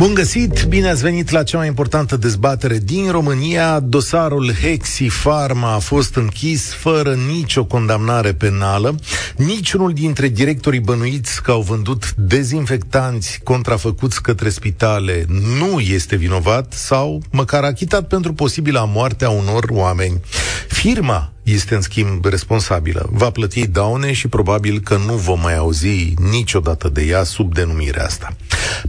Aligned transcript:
Bun 0.00 0.14
găsit, 0.14 0.64
bine 0.64 0.88
ați 0.88 1.02
venit 1.02 1.30
la 1.30 1.42
cea 1.42 1.58
mai 1.58 1.66
importantă 1.66 2.16
dezbatere 2.16 2.78
din 2.78 3.10
România. 3.10 3.80
Dosarul 3.80 4.52
Hexi 4.62 5.06
Pharma 5.22 5.74
a 5.74 5.78
fost 5.78 6.14
închis 6.14 6.72
fără 6.72 7.14
nicio 7.14 7.64
condamnare 7.64 8.32
penală. 8.32 8.94
Niciunul 9.36 9.92
dintre 9.92 10.28
directorii 10.28 10.80
bănuiți 10.80 11.42
că 11.42 11.50
au 11.50 11.60
vândut 11.60 12.14
dezinfectanți 12.14 13.40
contrafăcuți 13.44 14.22
către 14.22 14.48
spitale 14.48 15.24
nu 15.58 15.80
este 15.80 16.16
vinovat 16.16 16.72
sau 16.72 17.22
măcar 17.30 17.64
achitat 17.64 18.06
pentru 18.06 18.32
posibila 18.32 18.84
moarte 18.84 19.24
a 19.24 19.30
unor 19.30 19.64
oameni. 19.70 20.20
Firma 20.68 21.32
este 21.42 21.74
în 21.74 21.80
schimb 21.80 22.24
responsabilă. 22.24 23.08
Va 23.12 23.30
plăti 23.30 23.66
daune 23.66 24.12
și 24.12 24.28
probabil 24.28 24.80
că 24.80 24.96
nu 25.06 25.14
vom 25.14 25.40
mai 25.40 25.56
auzi 25.56 26.14
niciodată 26.30 26.88
de 26.88 27.02
ea 27.02 27.22
sub 27.22 27.54
denumirea 27.54 28.04
asta. 28.04 28.36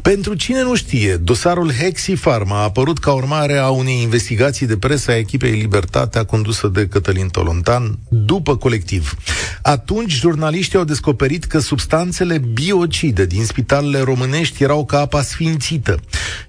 Pentru 0.01 0.33
cine 0.33 0.61
nu 0.61 0.75
știe, 0.75 1.15
dosarul 1.15 1.71
Hexi 1.71 2.13
Pharma 2.13 2.59
a 2.59 2.63
apărut 2.63 2.99
ca 2.99 3.11
urmare 3.11 3.57
a 3.57 3.69
unei 3.69 4.01
investigații 4.01 4.67
de 4.67 4.77
presă 4.77 5.11
a 5.11 5.17
echipei 5.17 5.51
Libertatea 5.51 6.23
condusă 6.23 6.67
de 6.67 6.87
Cătălin 6.87 7.27
Tolontan 7.27 7.99
după 8.09 8.57
colectiv. 8.57 9.15
Atunci, 9.61 10.11
jurnaliștii 10.11 10.77
au 10.77 10.83
descoperit 10.83 11.45
că 11.45 11.59
substanțele 11.59 12.37
biocide 12.37 13.25
din 13.25 13.45
spitalele 13.45 13.99
românești 13.99 14.63
erau 14.63 14.85
ca 14.85 14.99
apa 14.99 15.21
sfințită. 15.21 15.99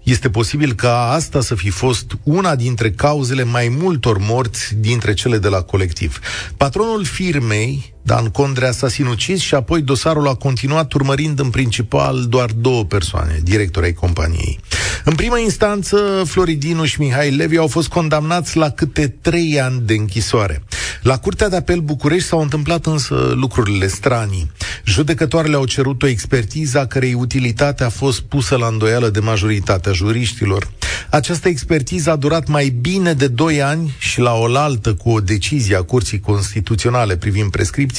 Este 0.02 0.30
posibil 0.30 0.72
ca 0.72 1.10
asta 1.10 1.40
să 1.40 1.54
fi 1.54 1.70
fost 1.70 2.06
una 2.22 2.56
dintre 2.56 2.90
cauzele 2.90 3.44
mai 3.44 3.68
multor 3.68 4.18
morți 4.18 4.74
dintre 4.74 5.14
cele 5.14 5.38
de 5.38 5.48
la 5.48 5.62
colectiv. 5.62 6.18
Patronul 6.56 7.04
firmei, 7.04 7.91
Dan 8.02 8.26
Condrea 8.26 8.72
s-a 8.72 8.88
sinucis 8.88 9.40
și 9.40 9.54
apoi 9.54 9.82
dosarul 9.82 10.28
a 10.28 10.34
continuat 10.34 10.92
urmărind 10.92 11.38
în 11.38 11.50
principal 11.50 12.26
doar 12.28 12.50
două 12.50 12.84
persoane, 12.84 13.40
directori 13.42 13.86
ai 13.86 13.92
companiei. 13.92 14.60
În 15.04 15.14
prima 15.14 15.38
instanță, 15.38 16.22
Floridinu 16.26 16.84
și 16.84 17.00
Mihai 17.00 17.30
Levi 17.30 17.56
au 17.56 17.66
fost 17.66 17.88
condamnați 17.88 18.56
la 18.56 18.70
câte 18.70 19.08
trei 19.20 19.60
ani 19.60 19.80
de 19.80 19.94
închisoare. 19.94 20.62
La 21.02 21.18
Curtea 21.18 21.48
de 21.48 21.56
Apel 21.56 21.80
București 21.80 22.28
s-au 22.28 22.40
întâmplat 22.40 22.86
însă 22.86 23.32
lucrurile 23.34 23.86
stranii. 23.86 24.50
Judecătoarele 24.84 25.56
au 25.56 25.64
cerut 25.64 26.02
o 26.02 26.06
expertiză 26.06 26.78
a 26.78 26.86
cărei 26.86 27.14
utilitate 27.14 27.84
a 27.84 27.88
fost 27.88 28.20
pusă 28.20 28.56
la 28.56 28.66
îndoială 28.66 29.08
de 29.08 29.20
majoritatea 29.20 29.92
juriștilor. 29.92 30.70
Această 31.10 31.48
expertiză 31.48 32.10
a 32.10 32.16
durat 32.16 32.46
mai 32.48 32.68
bine 32.68 33.12
de 33.12 33.26
doi 33.26 33.62
ani 33.62 33.94
și 33.98 34.20
la 34.20 34.32
oaltă 34.34 34.94
cu 34.94 35.10
o 35.10 35.20
decizie 35.20 35.76
a 35.76 35.82
Curții 35.82 36.20
Constituționale 36.20 37.16
privind 37.16 37.50
prescripția, 37.50 37.90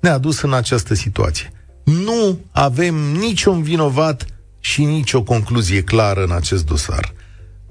ne-a 0.00 0.18
dus 0.18 0.40
în 0.40 0.52
această 0.52 0.94
situație. 0.94 1.52
Nu 1.84 2.40
avem 2.50 2.94
niciun 2.94 3.62
vinovat 3.62 4.26
și 4.60 4.84
nicio 4.84 5.22
concluzie 5.22 5.82
clară 5.82 6.24
în 6.24 6.32
acest 6.32 6.66
dosar. 6.66 7.12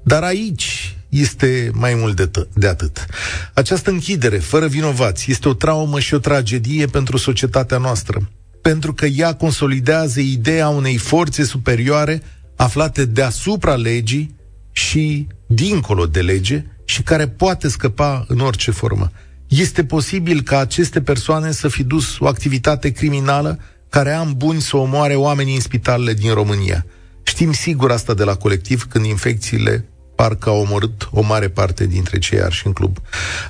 Dar 0.02 0.22
aici 0.22 0.96
este 1.08 1.70
mai 1.74 1.94
mult 1.94 2.16
de, 2.16 2.26
t- 2.28 2.48
de 2.54 2.68
atât. 2.68 3.06
Această 3.54 3.90
închidere, 3.90 4.38
fără 4.38 4.66
vinovați, 4.66 5.30
este 5.30 5.48
o 5.48 5.54
traumă 5.54 6.00
și 6.00 6.14
o 6.14 6.18
tragedie 6.18 6.86
pentru 6.86 7.16
societatea 7.16 7.78
noastră, 7.78 8.30
pentru 8.62 8.94
că 8.94 9.06
ea 9.06 9.34
consolidează 9.34 10.20
ideea 10.20 10.68
unei 10.68 10.96
forțe 10.96 11.44
superioare 11.44 12.22
aflate 12.56 13.04
deasupra 13.04 13.74
legii 13.74 14.36
și 14.72 15.26
dincolo 15.46 16.06
de 16.06 16.20
lege 16.20 16.64
și 16.84 17.02
care 17.02 17.28
poate 17.28 17.68
scăpa 17.68 18.24
în 18.28 18.40
orice 18.40 18.70
formă. 18.70 19.10
Este 19.48 19.84
posibil 19.84 20.42
ca 20.42 20.58
aceste 20.58 21.00
persoane 21.00 21.50
să 21.50 21.68
fi 21.68 21.82
dus 21.82 22.18
o 22.18 22.26
activitate 22.26 22.90
criminală 22.90 23.58
care 23.88 24.12
am 24.12 24.34
buni 24.36 24.60
să 24.60 24.76
omoare 24.76 25.14
oamenii 25.14 25.54
în 25.54 25.60
spitalele 25.60 26.12
din 26.14 26.32
România. 26.32 26.86
Știm 27.22 27.52
sigur 27.52 27.90
asta 27.90 28.14
de 28.14 28.24
la 28.24 28.34
colectiv 28.34 28.86
când 28.88 29.04
infecțiile 29.04 29.88
parcă 30.14 30.48
au 30.48 30.60
omorât 30.60 31.08
o 31.10 31.22
mare 31.22 31.48
parte 31.48 31.86
dintre 31.86 32.18
cei 32.18 32.40
arși 32.40 32.66
în 32.66 32.72
club. 32.72 32.96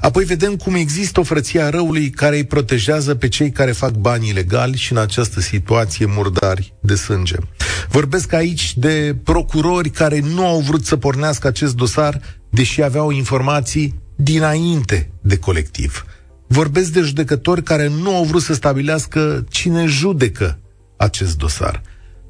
Apoi 0.01 0.25
vedem 0.25 0.57
cum 0.57 0.75
există 0.75 1.21
o 1.21 1.23
frăție 1.23 1.61
a 1.61 1.71
răului 1.71 2.11
care 2.11 2.37
îi 2.37 2.45
protejează 2.45 3.15
pe 3.15 3.29
cei 3.29 3.51
care 3.51 3.73
fac 3.73 3.91
bani 3.91 4.29
ilegali 4.29 4.77
și 4.77 4.93
în 4.93 4.99
această 4.99 5.41
situație 5.41 6.07
murdari 6.07 6.75
de 6.81 6.95
sânge. 6.95 7.37
Vorbesc 7.89 8.33
aici 8.33 8.77
de 8.77 9.17
procurori 9.25 9.91
care 9.91 10.21
nu 10.21 10.47
au 10.47 10.61
vrut 10.61 10.85
să 10.87 10.97
pornească 10.97 11.47
acest 11.47 11.75
dosar, 11.75 12.21
deși 12.51 12.83
aveau 12.83 13.11
informații 13.11 13.95
dinainte 14.19 15.11
de 15.21 15.39
colectiv. 15.39 16.05
Vorbesc 16.47 16.93
de 16.93 17.01
judecători 17.01 17.63
care 17.63 17.89
nu 17.89 18.15
au 18.15 18.25
vrut 18.25 18.43
să 18.43 18.55
stabilească 18.55 19.45
cine 19.49 19.87
judecă 19.87 20.59
acest 20.97 21.39
dosar. 21.39 21.83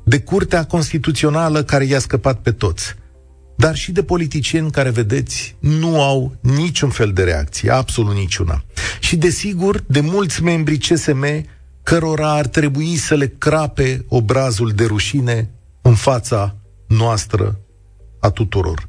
De 0.05 0.21
Curtea 0.21 0.65
Constituțională 0.65 1.63
care 1.63 1.85
i-a 1.85 1.99
scăpat 1.99 2.41
pe 2.41 2.53
toți 2.53 2.97
dar 3.59 3.77
și 3.77 3.93
de 3.93 4.03
politicieni 4.03 4.71
care, 4.71 4.91
vedeți, 4.91 5.57
nu 5.59 6.03
au 6.03 6.37
niciun 6.41 6.91
fel 6.91 7.13
de 7.13 7.23
reacție, 7.23 7.71
absolut 7.71 8.15
niciuna. 8.15 8.65
Și, 9.01 9.17
desigur, 9.17 9.85
de 9.87 10.01
mulți 10.01 10.43
membri 10.43 10.79
CSM 10.79 11.47
cărora 11.83 12.31
ar 12.31 12.47
trebui 12.47 12.97
să 12.97 13.15
le 13.15 13.27
crape 13.39 14.05
obrazul 14.09 14.71
de 14.71 14.85
rușine 14.85 15.51
în 15.83 15.95
fața 15.95 16.57
noastră 16.87 17.61
a 18.21 18.31
tuturor. 18.31 18.87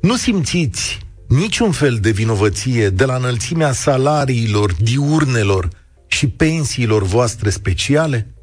Nu 0.00 0.16
simțiți 0.16 1.05
niciun 1.28 1.70
fel 1.70 1.98
de 2.00 2.10
vinovăție 2.10 2.90
de 2.90 3.04
la 3.04 3.16
înălțimea 3.16 3.72
salariilor, 3.72 4.74
diurnelor 4.74 5.68
și 6.06 6.28
pensiilor 6.28 7.02
voastre 7.02 7.50
speciale? 7.50 8.34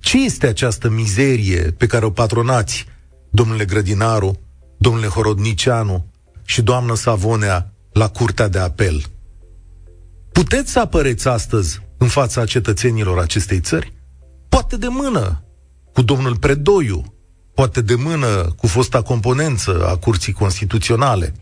Ce 0.00 0.24
este 0.24 0.46
această 0.46 0.88
mizerie 0.88 1.60
pe 1.60 1.86
care 1.86 2.04
o 2.04 2.10
patronați, 2.10 2.86
domnule 3.30 3.64
Grădinaru, 3.64 4.40
domnule 4.78 5.06
Horodnicianu 5.06 6.10
și 6.44 6.62
doamnă 6.62 6.94
Savonea 6.94 7.72
la 7.92 8.08
Curtea 8.08 8.48
de 8.48 8.58
Apel. 8.58 9.02
Puteți 10.32 10.72
să 10.72 10.78
apăreți 10.78 11.28
astăzi 11.28 11.80
în 11.98 12.08
fața 12.08 12.44
cetățenilor 12.44 13.18
acestei 13.18 13.60
țări? 13.60 13.92
Poate 14.48 14.76
de 14.76 14.86
mână 14.88 15.44
cu 15.92 16.02
domnul 16.02 16.36
Predoiu, 16.36 17.14
poate 17.54 17.82
de 17.82 17.94
mână 17.94 18.54
cu 18.56 18.66
fosta 18.66 19.02
componență 19.02 19.86
a 19.86 19.96
Curții 19.96 20.32
Constituționale. 20.32 21.34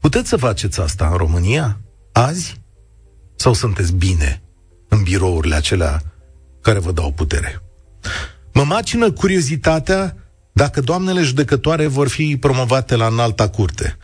Puteți 0.00 0.28
să 0.28 0.36
faceți 0.36 0.80
asta 0.80 1.08
în 1.10 1.16
România? 1.16 1.80
Azi? 2.12 2.60
Sau 3.36 3.52
sunteți 3.52 3.92
bine 3.92 4.42
în 4.88 5.02
birourile 5.02 5.54
acelea 5.54 6.02
care 6.62 6.78
vă 6.78 6.92
dau 6.92 7.12
putere? 7.12 7.62
Mă 8.52 8.64
macină 8.64 9.10
curiozitatea 9.10 10.16
dacă 10.52 10.80
doamnele 10.80 11.22
judecătoare 11.22 11.86
vor 11.86 12.08
fi 12.08 12.36
promovate 12.36 12.96
la 12.96 13.06
înalta 13.06 13.48
curte. 13.48 13.96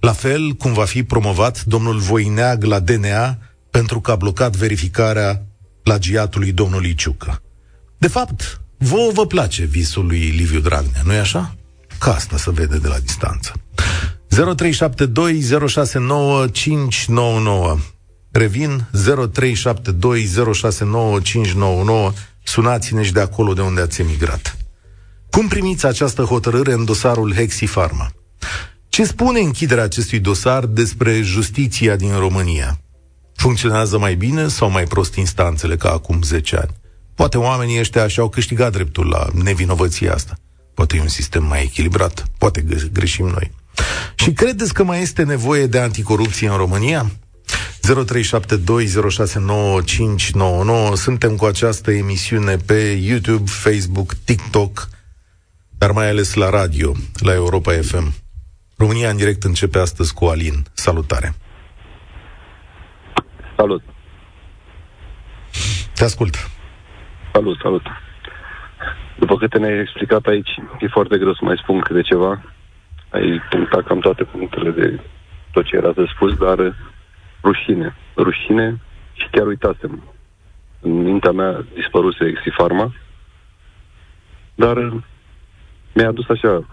La 0.00 0.12
fel 0.12 0.52
cum 0.52 0.72
va 0.72 0.84
fi 0.84 1.02
promovat 1.02 1.64
domnul 1.64 1.98
Voineag 1.98 2.62
la 2.62 2.78
DNA 2.78 3.38
pentru 3.70 4.00
că 4.00 4.10
a 4.10 4.16
blocat 4.16 4.56
verificarea 4.56 5.46
plagiatului 5.82 6.52
domnului 6.52 6.94
Ciucă. 6.94 7.42
De 7.98 8.08
fapt, 8.08 8.60
vouă 8.78 9.10
vă 9.12 9.26
place 9.26 9.64
visul 9.64 10.06
lui 10.06 10.18
Liviu 10.18 10.60
Dragnea, 10.60 11.00
nu-i 11.04 11.18
așa? 11.18 11.54
Ca 11.98 12.14
asta 12.14 12.36
se 12.36 12.50
vede 12.50 12.78
de 12.78 12.88
la 12.88 12.98
distanță. 12.98 13.52
0372069599 14.36 14.40
Revin 18.30 18.88
0372069599 18.92 18.98
Sunați-ne 22.44 23.02
și 23.02 23.12
de 23.12 23.20
acolo 23.20 23.52
de 23.52 23.60
unde 23.60 23.80
ați 23.80 24.00
emigrat. 24.00 24.56
Cum 25.30 25.48
primiți 25.48 25.86
această 25.86 26.22
hotărâre 26.22 26.72
în 26.72 26.84
dosarul 26.84 27.34
Hexi 27.34 27.64
Pharma? 27.64 28.10
Ce 28.88 29.04
spune 29.04 29.40
închiderea 29.40 29.84
acestui 29.84 30.18
dosar 30.18 30.66
despre 30.66 31.20
justiția 31.20 31.96
din 31.96 32.18
România? 32.18 32.80
Funcționează 33.34 33.98
mai 33.98 34.14
bine 34.14 34.48
sau 34.48 34.70
mai 34.70 34.84
prost 34.84 35.14
instanțele 35.14 35.76
ca 35.76 35.90
acum 35.90 36.22
10 36.22 36.56
ani? 36.56 36.74
Poate 37.14 37.38
oamenii 37.38 37.78
ăștia 37.78 38.06
și-au 38.06 38.28
câștigat 38.28 38.72
dreptul 38.72 39.08
la 39.08 39.26
nevinovăția 39.42 40.12
asta. 40.12 40.34
Poate 40.74 40.96
e 40.96 41.00
un 41.00 41.08
sistem 41.08 41.44
mai 41.44 41.62
echilibrat. 41.62 42.24
Poate 42.38 42.64
greșim 42.92 43.26
noi. 43.26 43.52
Și 44.14 44.32
credeți 44.32 44.74
că 44.74 44.84
mai 44.84 45.00
este 45.00 45.24
nevoie 45.24 45.66
de 45.66 45.78
anticorupție 45.78 46.48
în 46.48 46.56
România? 46.56 47.00
0372069599 47.00 47.06
Suntem 50.94 51.36
cu 51.36 51.44
această 51.44 51.90
emisiune 51.90 52.56
pe 52.56 52.98
YouTube, 53.00 53.50
Facebook, 53.50 54.14
TikTok 54.24 54.88
dar 55.78 55.90
mai 55.90 56.08
ales 56.08 56.34
la 56.34 56.50
radio, 56.50 56.92
la 57.24 57.34
Europa 57.34 57.72
FM. 57.72 58.14
România 58.76 59.10
în 59.10 59.16
direct 59.16 59.42
începe 59.42 59.78
astăzi 59.78 60.14
cu 60.14 60.24
Alin. 60.24 60.64
Salutare! 60.72 61.34
Salut! 63.56 63.82
Te 65.94 66.04
ascult! 66.04 66.34
Salut, 67.32 67.58
salut! 67.62 67.82
După 69.18 69.36
câte 69.36 69.58
ne-ai 69.58 69.80
explicat 69.80 70.26
aici, 70.26 70.50
e 70.78 70.86
foarte 70.88 71.18
greu 71.18 71.34
să 71.34 71.40
mai 71.42 71.60
spun 71.62 71.80
câte 71.80 72.00
ceva. 72.00 72.55
Ai 73.16 73.40
punctat 73.50 73.86
cam 73.86 74.00
toate 74.00 74.24
punctele 74.24 74.70
de 74.70 75.00
tot 75.52 75.64
ce 75.64 75.76
era 75.76 75.92
de 75.92 76.04
spus, 76.14 76.36
dar 76.36 76.58
rușine. 77.42 77.96
Rușine 78.16 78.80
și 79.12 79.28
chiar 79.30 79.46
uitasem. 79.46 80.02
În 80.80 80.92
mintea 80.92 81.30
mea 81.30 81.64
dispăruse 81.74 82.24
Exifarma, 82.24 82.92
dar 84.54 84.76
mi-a 85.94 86.08
adus 86.08 86.28
așa, 86.28 86.66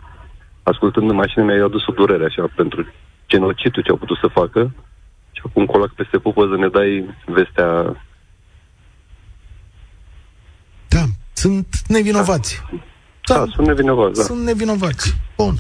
ascultând 0.63 1.09
în 1.09 1.15
mașină, 1.15 1.43
mi-a 1.43 1.63
adus 1.63 1.87
o 1.87 1.91
durere 1.91 2.25
așa 2.25 2.49
pentru 2.55 2.87
genocidul 3.27 3.83
ce 3.83 3.89
au 3.89 3.97
putut 3.97 4.17
să 4.17 4.27
facă 4.27 4.73
și 5.31 5.41
acum 5.45 5.65
colac 5.65 5.91
peste 5.93 6.17
pupă 6.17 6.47
să 6.51 6.55
ne 6.57 6.67
dai 6.67 7.15
vestea 7.25 7.95
Da, 10.87 11.03
sunt 11.33 11.67
nevinovați. 11.87 12.61
Da, 13.27 13.35
da 13.35 13.45
sunt 13.53 13.67
nevinovați, 13.67 14.19
da. 14.19 14.23
Sunt 14.23 14.43
nevinovați. 14.43 15.15
Bun. 15.37 15.55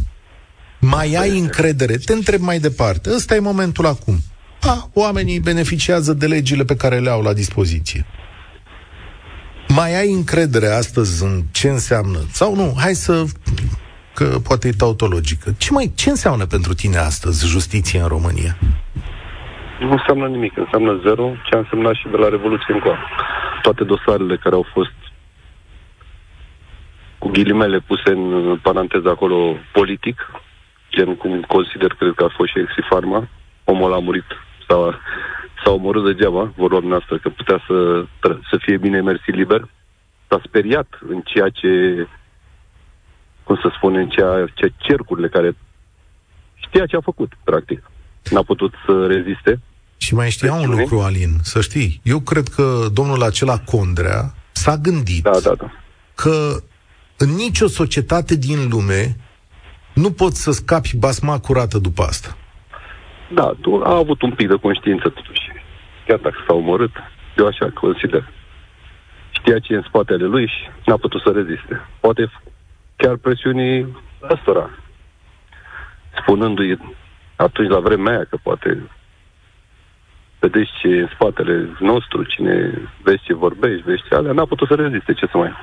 Mai 0.85 1.15
ai 1.15 1.39
încredere? 1.39 1.95
Te 2.05 2.13
întreb 2.13 2.41
mai 2.41 2.59
departe. 2.59 3.09
Ăsta 3.15 3.35
e 3.35 3.39
momentul 3.39 3.85
acum. 3.85 4.15
A, 4.61 4.89
oamenii 4.93 5.39
beneficiază 5.39 6.13
de 6.13 6.27
legile 6.27 6.63
pe 6.63 6.75
care 6.75 6.99
le 6.99 7.09
au 7.09 7.21
la 7.21 7.33
dispoziție. 7.33 8.05
Mai 9.67 9.99
ai 9.99 10.11
încredere 10.11 10.67
astăzi 10.67 11.23
în 11.23 11.41
ce 11.51 11.69
înseamnă? 11.69 12.19
Sau 12.31 12.55
nu? 12.55 12.73
Hai 12.77 12.93
să 12.93 13.23
că 14.13 14.25
poate 14.47 14.67
e 14.67 14.71
tautologică. 14.71 15.53
Ce, 15.57 15.71
mai, 15.71 15.91
ce 15.95 16.09
înseamnă 16.09 16.45
pentru 16.45 16.73
tine 16.73 16.97
astăzi 16.97 17.47
justiție 17.47 17.99
în 17.99 18.07
România? 18.07 18.57
Nu 19.79 19.91
înseamnă 19.91 20.27
nimic, 20.27 20.57
înseamnă 20.57 20.99
zero, 21.03 21.31
ce 21.49 21.55
a 21.55 21.57
însemnat 21.57 21.93
și 21.93 22.07
de 22.11 22.17
la 22.17 22.29
Revoluție 22.29 22.73
încoa. 22.73 22.97
Toate 23.61 23.83
dosarele 23.83 24.37
care 24.37 24.55
au 24.55 24.65
fost 24.73 24.97
cu 27.17 27.29
ghilimele 27.29 27.79
puse 27.79 28.09
în 28.09 28.59
paranteză 28.61 29.09
acolo 29.09 29.55
politic, 29.71 30.17
gen 30.95 31.15
cum 31.15 31.41
consider, 31.41 31.91
cred 31.93 32.13
că 32.15 32.23
a 32.23 32.33
fost 32.37 32.49
și 32.51 32.59
Exifarma, 32.59 33.29
omul 33.63 33.93
a 33.93 33.99
murit 33.99 34.29
sau 34.67 34.93
s-a 35.63 35.71
omorât 35.71 36.05
degeaba, 36.05 36.53
vor 36.55 36.71
lua 36.71 36.79
noastră, 36.83 37.17
că 37.17 37.29
putea 37.29 37.63
să, 37.67 38.05
să 38.49 38.57
fie 38.61 38.77
bine 38.77 39.01
mersi 39.01 39.31
liber. 39.31 39.69
S-a 40.29 40.41
speriat 40.45 40.87
în 41.09 41.21
ceea 41.21 41.49
ce, 41.49 41.69
cum 43.43 43.55
să 43.61 43.71
spun, 43.75 43.95
în 43.95 44.09
ceea 44.09 44.45
ce 44.53 44.73
cercurile 44.77 45.27
care 45.27 45.55
știa 46.55 46.85
ce 46.85 46.95
a 46.95 47.01
făcut, 47.01 47.31
practic. 47.43 47.91
N-a 48.31 48.43
putut 48.43 48.73
să 48.85 49.07
reziste. 49.07 49.59
Și 49.97 50.13
mai 50.13 50.29
știa 50.29 50.53
un 50.53 50.69
lucru, 50.69 50.99
Alin, 50.99 51.29
să 51.41 51.61
știi. 51.61 52.01
Eu 52.03 52.19
cred 52.19 52.47
că 52.47 52.85
domnul 52.93 53.23
acela 53.23 53.59
Condrea 53.59 54.33
s-a 54.51 54.77
gândit 54.77 55.23
da, 55.23 55.39
da, 55.43 55.55
da. 55.55 55.71
că 56.15 56.63
în 57.17 57.29
nicio 57.29 57.67
societate 57.67 58.35
din 58.35 58.67
lume 58.69 59.17
nu 59.93 60.11
poți 60.11 60.43
să 60.43 60.51
scapi 60.51 60.97
basma 60.97 61.39
curată 61.39 61.77
după 61.77 62.03
asta. 62.03 62.37
Da, 63.33 63.51
tu 63.61 63.81
a 63.83 63.95
avut 63.95 64.21
un 64.21 64.31
pic 64.31 64.47
de 64.47 64.55
conștiință 64.55 65.09
totuși. 65.09 65.51
Chiar 66.07 66.17
dacă 66.17 66.43
s-a 66.47 66.53
omorât, 66.53 66.91
eu 67.37 67.45
așa 67.45 67.69
consider. 67.73 68.29
Știa 69.31 69.59
ce 69.59 69.73
e 69.73 69.75
în 69.75 69.85
spatele 69.87 70.25
lui 70.25 70.47
și 70.47 70.69
n-a 70.85 70.97
putut 70.97 71.21
să 71.21 71.29
reziste. 71.29 71.81
Poate 71.99 72.31
chiar 72.95 73.15
presiunii 73.15 73.97
ăstora, 74.31 74.69
spunându-i 76.21 76.77
atunci 77.35 77.69
la 77.69 77.79
vremea 77.79 78.13
aia 78.13 78.25
că 78.29 78.37
poate 78.43 78.89
vedeți 80.39 80.71
ce 80.81 80.87
e 80.87 81.01
în 81.01 81.09
spatele 81.13 81.69
nostru, 81.79 82.23
cine 82.23 82.81
vezi 83.03 83.23
ce 83.23 83.33
vorbești, 83.33 83.85
vezi 83.85 84.03
ce 84.07 84.15
alea, 84.15 84.31
n-a 84.31 84.45
putut 84.45 84.67
să 84.67 84.75
reziste, 84.75 85.13
ce 85.13 85.25
să 85.31 85.37
mai 85.37 85.53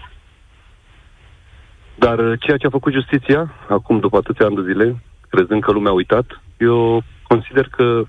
dar 2.05 2.19
uh, 2.19 2.38
ceea 2.41 2.56
ce 2.56 2.67
a 2.67 2.76
făcut 2.79 2.93
justiția, 2.93 3.52
acum 3.69 3.99
după 3.99 4.17
atâția 4.17 4.47
ani 4.47 4.56
de 4.56 4.73
zile, 4.73 5.02
crezând 5.29 5.62
că 5.62 5.73
lumea 5.73 5.91
a 5.91 6.00
uitat, 6.02 6.41
eu 6.58 7.02
consider 7.23 7.67
că 7.76 8.02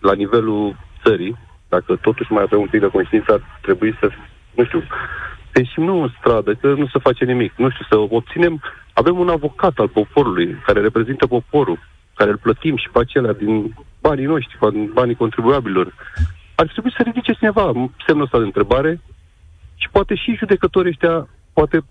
la 0.00 0.14
nivelul 0.14 0.76
țării, 1.04 1.36
dacă 1.68 1.96
totuși 1.96 2.32
mai 2.32 2.42
avem 2.42 2.60
un 2.60 2.66
pic 2.70 2.80
de 2.80 2.86
conștiință, 2.96 3.32
ar 3.32 3.42
trebui 3.62 3.96
să, 4.00 4.10
nu 4.54 4.64
știu, 4.64 4.80
să 5.50 5.58
ieșim 5.58 5.84
nu 5.84 6.02
în 6.02 6.10
stradă, 6.18 6.54
că 6.54 6.68
nu 6.72 6.86
se 6.86 6.98
face 6.98 7.24
nimic, 7.24 7.52
nu 7.56 7.70
știu, 7.70 7.84
să 7.88 8.14
obținem, 8.14 8.62
avem 8.92 9.18
un 9.18 9.28
avocat 9.28 9.78
al 9.78 9.88
poporului, 9.88 10.56
care 10.66 10.80
reprezintă 10.80 11.26
poporul, 11.26 11.78
care 12.14 12.30
îl 12.30 12.36
plătim 12.36 12.76
și 12.76 12.90
pe 12.92 12.98
acelea 12.98 13.32
din 13.32 13.74
banii 14.00 14.24
noștri, 14.24 14.70
din 14.72 14.90
banii 14.92 15.14
contribuabilor. 15.14 15.94
Ar 16.54 16.66
trebui 16.66 16.92
să 16.96 17.02
ridice 17.02 17.32
cineva 17.32 17.72
semnul 18.06 18.24
ăsta 18.24 18.38
de 18.38 18.44
întrebare 18.44 19.00
și 19.74 19.88
poate 19.92 20.14
și 20.14 20.36
judecătorii 20.38 20.90
ăștia, 20.90 21.28
poate 21.52 21.84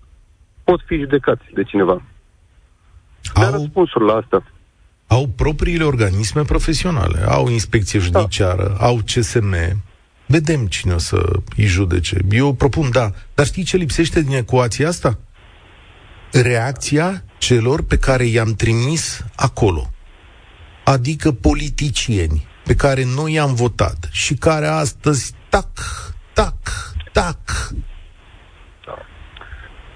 pot 0.64 0.82
fi 0.86 0.96
judecați 0.96 1.44
de 1.54 1.64
cineva. 1.64 2.02
Au... 3.34 3.44
Dar 3.44 3.52
răspunsul 3.52 4.04
la 4.04 4.14
asta. 4.14 4.44
Au 5.08 5.28
propriile 5.28 5.84
organisme 5.84 6.42
profesionale, 6.42 7.24
au 7.28 7.50
inspecție 7.50 8.00
da. 8.00 8.06
judiciară, 8.06 8.76
da. 8.80 8.86
au 8.86 9.00
CSM. 9.06 9.56
Vedem 10.26 10.68
cine 10.68 10.94
o 10.94 10.98
să 10.98 11.32
îi 11.58 11.66
judece. 11.66 12.18
Eu 12.30 12.54
propun, 12.54 12.90
da. 12.92 13.12
Dar 13.34 13.46
știi 13.46 13.64
ce 13.64 13.78
lipsește 13.78 14.22
din 14.22 14.36
ecuația 14.36 14.88
asta? 14.88 15.18
Reacția 16.32 17.24
celor 17.38 17.84
pe 17.84 17.98
care 17.98 18.24
i-am 18.24 18.54
trimis 18.54 19.26
acolo. 19.36 19.92
Adică 20.84 21.32
politicieni 21.32 22.46
pe 22.64 22.76
care 22.76 23.06
noi 23.16 23.34
i-am 23.34 23.54
votat 23.54 24.10
și 24.12 24.34
care 24.34 24.68
astăzi 24.68 25.34
tac, 25.50 25.70
tac, 26.34 26.58
tac, 27.12 27.74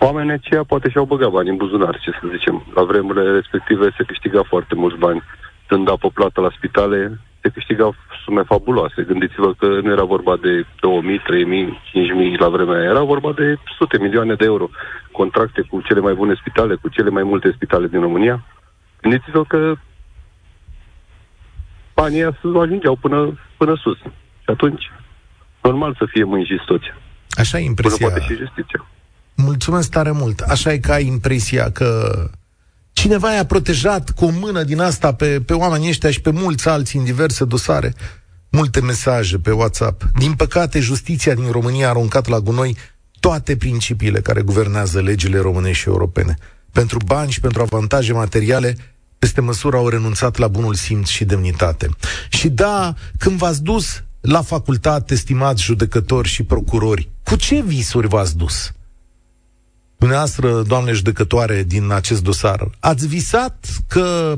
Oamenii 0.05 0.31
aceia 0.31 0.63
poate 0.63 0.89
și-au 0.89 1.05
băgat 1.05 1.29
bani 1.29 1.49
în 1.49 1.55
buzunar, 1.55 1.99
ce 1.99 2.11
să 2.11 2.33
zicem. 2.35 2.65
La 2.75 2.83
vremurile 2.83 3.31
respective 3.31 3.93
se 3.97 4.03
câștiga 4.03 4.41
foarte 4.43 4.75
mulți 4.75 4.97
bani. 4.97 5.23
Când 5.67 5.89
apă 5.89 6.09
plată 6.09 6.41
la 6.41 6.51
spitale, 6.57 7.19
se 7.41 7.49
câștigau 7.49 7.95
sume 8.23 8.43
fabuloase. 8.43 9.01
Gândiți-vă 9.01 9.53
că 9.53 9.67
nu 9.83 9.91
era 9.91 10.03
vorba 10.03 10.35
de 10.37 10.65
2000, 10.79 11.19
3000, 11.19 11.81
5000 11.91 12.37
la 12.37 12.49
vremea 12.49 12.77
aia, 12.77 12.89
era 12.89 13.03
vorba 13.03 13.31
de 13.31 13.57
sute 13.77 13.97
milioane 13.99 14.33
de 14.33 14.45
euro. 14.45 14.69
Contracte 15.11 15.61
cu 15.61 15.81
cele 15.81 15.99
mai 15.99 16.13
bune 16.13 16.33
spitale, 16.33 16.75
cu 16.75 16.89
cele 16.89 17.09
mai 17.09 17.23
multe 17.23 17.51
spitale 17.55 17.87
din 17.87 18.01
România. 18.01 18.45
Gândiți-vă 19.01 19.43
că 19.43 19.75
banii 21.93 22.17
ăia 22.17 22.37
ajungeau 22.61 22.95
până, 22.95 23.39
până 23.57 23.75
sus. 23.75 23.97
Și 24.43 24.49
atunci, 24.55 24.91
normal 25.61 25.95
să 25.97 26.05
fie 26.05 26.23
mânjiți 26.23 26.65
toți. 26.65 26.93
Așa 27.29 27.59
e 27.59 27.63
impresia. 27.63 28.07
Până 28.07 28.19
poate 28.19 28.33
și 28.33 28.39
justiția. 28.39 28.85
Mulțumesc 29.35 29.89
tare 29.89 30.11
mult. 30.11 30.39
Așa 30.39 30.73
e 30.73 30.77
că 30.77 30.91
ai 30.91 31.05
impresia 31.05 31.71
că 31.71 32.29
cineva 32.93 33.33
i-a 33.33 33.45
protejat 33.45 34.09
cu 34.09 34.25
o 34.25 34.29
mână 34.29 34.63
din 34.63 34.79
asta 34.79 35.13
pe, 35.13 35.41
pe 35.41 35.53
oamenii 35.53 35.89
ăștia 35.89 36.11
și 36.11 36.21
pe 36.21 36.31
mulți 36.31 36.67
alții 36.67 36.99
în 36.99 37.05
diverse 37.05 37.45
dosare. 37.45 37.93
Multe 38.49 38.81
mesaje 38.81 39.37
pe 39.37 39.51
WhatsApp. 39.51 40.03
Din 40.17 40.33
păcate, 40.33 40.79
justiția 40.79 41.33
din 41.33 41.51
România 41.51 41.86
a 41.86 41.89
aruncat 41.89 42.27
la 42.27 42.39
gunoi 42.39 42.77
toate 43.19 43.57
principiile 43.57 44.21
care 44.21 44.41
guvernează 44.41 45.01
legile 45.01 45.39
românești 45.39 45.81
și 45.81 45.88
europene. 45.88 46.38
Pentru 46.71 47.00
bani 47.05 47.31
și 47.31 47.39
pentru 47.39 47.62
avantaje 47.62 48.13
materiale, 48.13 48.77
peste 49.19 49.41
măsură 49.41 49.77
au 49.77 49.88
renunțat 49.88 50.38
la 50.38 50.48
bunul 50.48 50.74
simț 50.74 51.07
și 51.07 51.25
demnitate. 51.25 51.89
Și 52.29 52.50
da, 52.50 52.93
când 53.17 53.38
v-ați 53.38 53.63
dus 53.63 54.03
la 54.21 54.41
facultate, 54.41 55.13
estimați 55.13 55.63
judecători 55.63 56.27
și 56.27 56.43
procurori, 56.43 57.10
cu 57.24 57.36
ce 57.36 57.62
visuri 57.62 58.07
v-ați 58.07 58.38
dus? 58.38 58.71
Dumneavoastră, 60.05 60.62
doamne 60.62 60.91
judecătoare, 60.91 61.63
din 61.63 61.91
acest 61.91 62.24
dosar, 62.24 62.69
ați 62.79 63.07
visat 63.07 63.67
că 63.88 64.38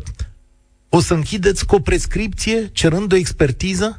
o 0.90 1.00
să 1.00 1.14
închideți 1.14 1.66
cu 1.66 1.76
o 1.76 1.80
prescripție 1.80 2.68
cerând 2.68 3.12
o 3.12 3.16
expertiză? 3.16 3.98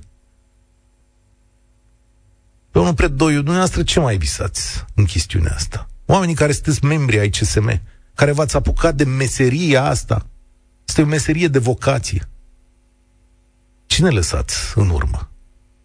Domnul 2.72 2.94
Predoiu, 2.94 3.36
dumneavoastră 3.36 3.82
ce 3.82 4.00
mai 4.00 4.16
visați 4.16 4.84
în 4.94 5.04
chestiunea 5.04 5.54
asta? 5.54 5.88
Oamenii 6.06 6.34
care 6.34 6.52
sunteți 6.52 6.84
membri 6.84 7.18
ai 7.18 7.28
CSM, 7.28 7.80
care 8.14 8.32
v-ați 8.32 8.56
apucat 8.56 8.94
de 8.94 9.04
meseria 9.04 9.84
asta, 9.84 10.26
este 10.86 11.02
o 11.02 11.06
meserie 11.06 11.48
de 11.48 11.58
vocație. 11.58 12.28
Cine 13.86 14.08
lăsați 14.08 14.56
în 14.74 14.88
urmă? 14.88 15.30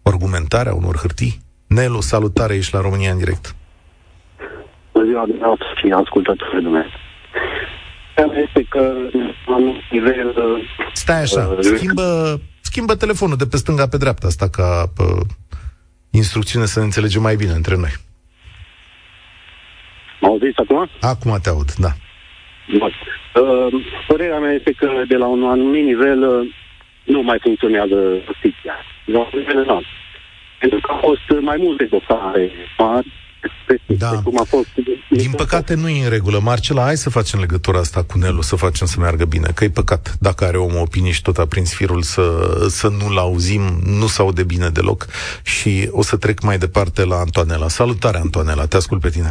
Argumentarea 0.02 0.74
unor 0.74 0.98
hârtii? 0.98 1.42
Nelu, 1.68 2.02
salutare, 2.02 2.56
ești 2.56 2.74
la 2.74 2.82
România 2.82 3.12
în 3.12 3.18
direct. 3.18 3.56
Bună 5.04 5.16
ziua 5.16 5.26
dumneavoastră 5.26 5.68
și 5.76 5.92
ascultătorii 5.92 6.62
dumneavoastră. 6.62 7.00
Este 8.46 8.66
că 8.70 8.82
am 9.48 9.64
nivel... 9.92 10.34
Stai 10.94 11.22
așa, 11.22 11.48
uh, 11.48 11.58
schimbă, 11.62 12.40
schimbă 12.62 12.96
telefonul 12.96 13.38
de 13.38 13.46
pe 13.46 13.58
stânga 13.58 13.88
pe 13.88 13.98
dreapta 13.98 14.28
asta 14.28 14.50
ca 14.50 14.84
uh, 14.98 15.26
instrucțiune 16.12 16.66
să 16.66 16.80
ne 16.80 16.86
înțelegem 16.86 17.22
mai 17.22 17.36
bine 17.36 17.52
între 17.52 17.76
noi. 17.76 17.94
Mă 20.22 20.28
auziți 20.28 20.60
acum? 20.60 20.90
Acum 21.02 21.40
te 21.42 21.50
aud, 21.50 21.72
da. 21.74 21.92
Bun. 22.78 22.92
Uh, 23.42 23.86
părerea 24.08 24.40
mea 24.40 24.52
este 24.52 24.72
că 24.72 24.88
de 25.08 25.16
la 25.16 25.28
un 25.28 25.44
anumit 25.44 25.86
nivel 25.86 26.20
uh, 26.30 26.54
nu 27.04 27.22
mai 27.22 27.40
funcționează 27.42 27.98
justiția. 28.26 28.76
De 29.06 29.12
la 29.12 29.20
un 29.20 29.30
nivel 29.34 29.58
înalt. 29.58 29.86
Pentru 30.60 30.80
că 30.80 30.92
au 30.92 31.00
fost 31.00 31.42
mai 31.42 31.58
multe 31.60 31.84
dosare 31.84 32.52
mari 32.78 33.08
da. 33.98 34.22
cum 34.24 34.38
a 34.40 34.44
fost. 34.44 34.68
Din 35.10 35.32
păcate 35.32 35.76
nu 35.76 35.90
e 35.90 36.04
în 36.04 36.10
regulă. 36.10 36.40
Marcela, 36.40 36.84
hai 36.84 36.96
să 36.96 37.10
facem 37.10 37.40
legătura 37.40 37.80
asta 37.80 38.04
cu 38.04 38.18
Nelu, 38.18 38.42
să 38.42 38.56
facem 38.56 38.88
să 38.88 39.00
meargă 39.00 39.26
bine, 39.26 39.48
că 39.56 39.64
e 39.64 39.70
păcat 39.70 40.16
dacă 40.20 40.46
are 40.46 40.58
om 40.58 40.76
opinie 40.76 41.12
și 41.12 41.22
tot 41.22 41.38
a 41.38 41.46
prins 41.46 41.76
firul 41.76 42.02
să, 42.02 42.22
să 42.68 42.88
nu-l 42.88 43.18
auzim, 43.18 43.62
nu 44.00 44.08
s 44.08 44.20
aude 44.20 44.44
bine 44.44 44.70
deloc 44.70 45.06
și 45.44 45.90
o 45.92 46.02
să 46.02 46.18
trec 46.18 46.42
mai 46.42 46.58
departe 46.58 47.06
la 47.06 47.16
Antoanela. 47.16 47.68
Salutare, 47.68 48.18
Antoanela, 48.18 48.66
te 48.66 48.76
ascult 48.76 49.02
pe 49.02 49.10
tine. 49.10 49.30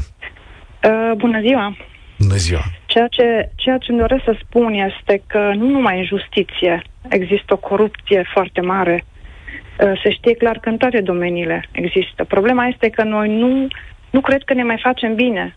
Uh, 0.84 1.16
bună 1.16 1.40
ziua! 1.40 1.76
Bună 2.18 2.34
ziua! 2.36 2.62
Ceea 2.86 3.06
ce, 3.06 3.50
ceea 3.54 3.78
ce 3.78 3.90
îmi 3.90 4.00
doresc 4.00 4.24
să 4.24 4.36
spun 4.44 4.72
este 4.72 5.22
că 5.26 5.52
nu 5.54 5.68
numai 5.68 5.98
în 5.98 6.04
justiție 6.04 6.82
există 7.08 7.52
o 7.52 7.56
corupție 7.56 8.24
foarte 8.32 8.60
mare, 8.60 9.04
uh, 9.04 10.00
se 10.02 10.10
știe 10.10 10.34
clar 10.34 10.58
că 10.58 10.68
în 10.68 10.76
toate 10.76 11.00
domeniile 11.00 11.68
există. 11.72 12.24
Problema 12.24 12.66
este 12.66 12.88
că 12.88 13.02
noi 13.02 13.28
nu, 13.28 13.68
nu 14.12 14.20
cred 14.20 14.42
că 14.42 14.54
ne 14.54 14.62
mai 14.62 14.78
facem 14.82 15.14
bine. 15.14 15.56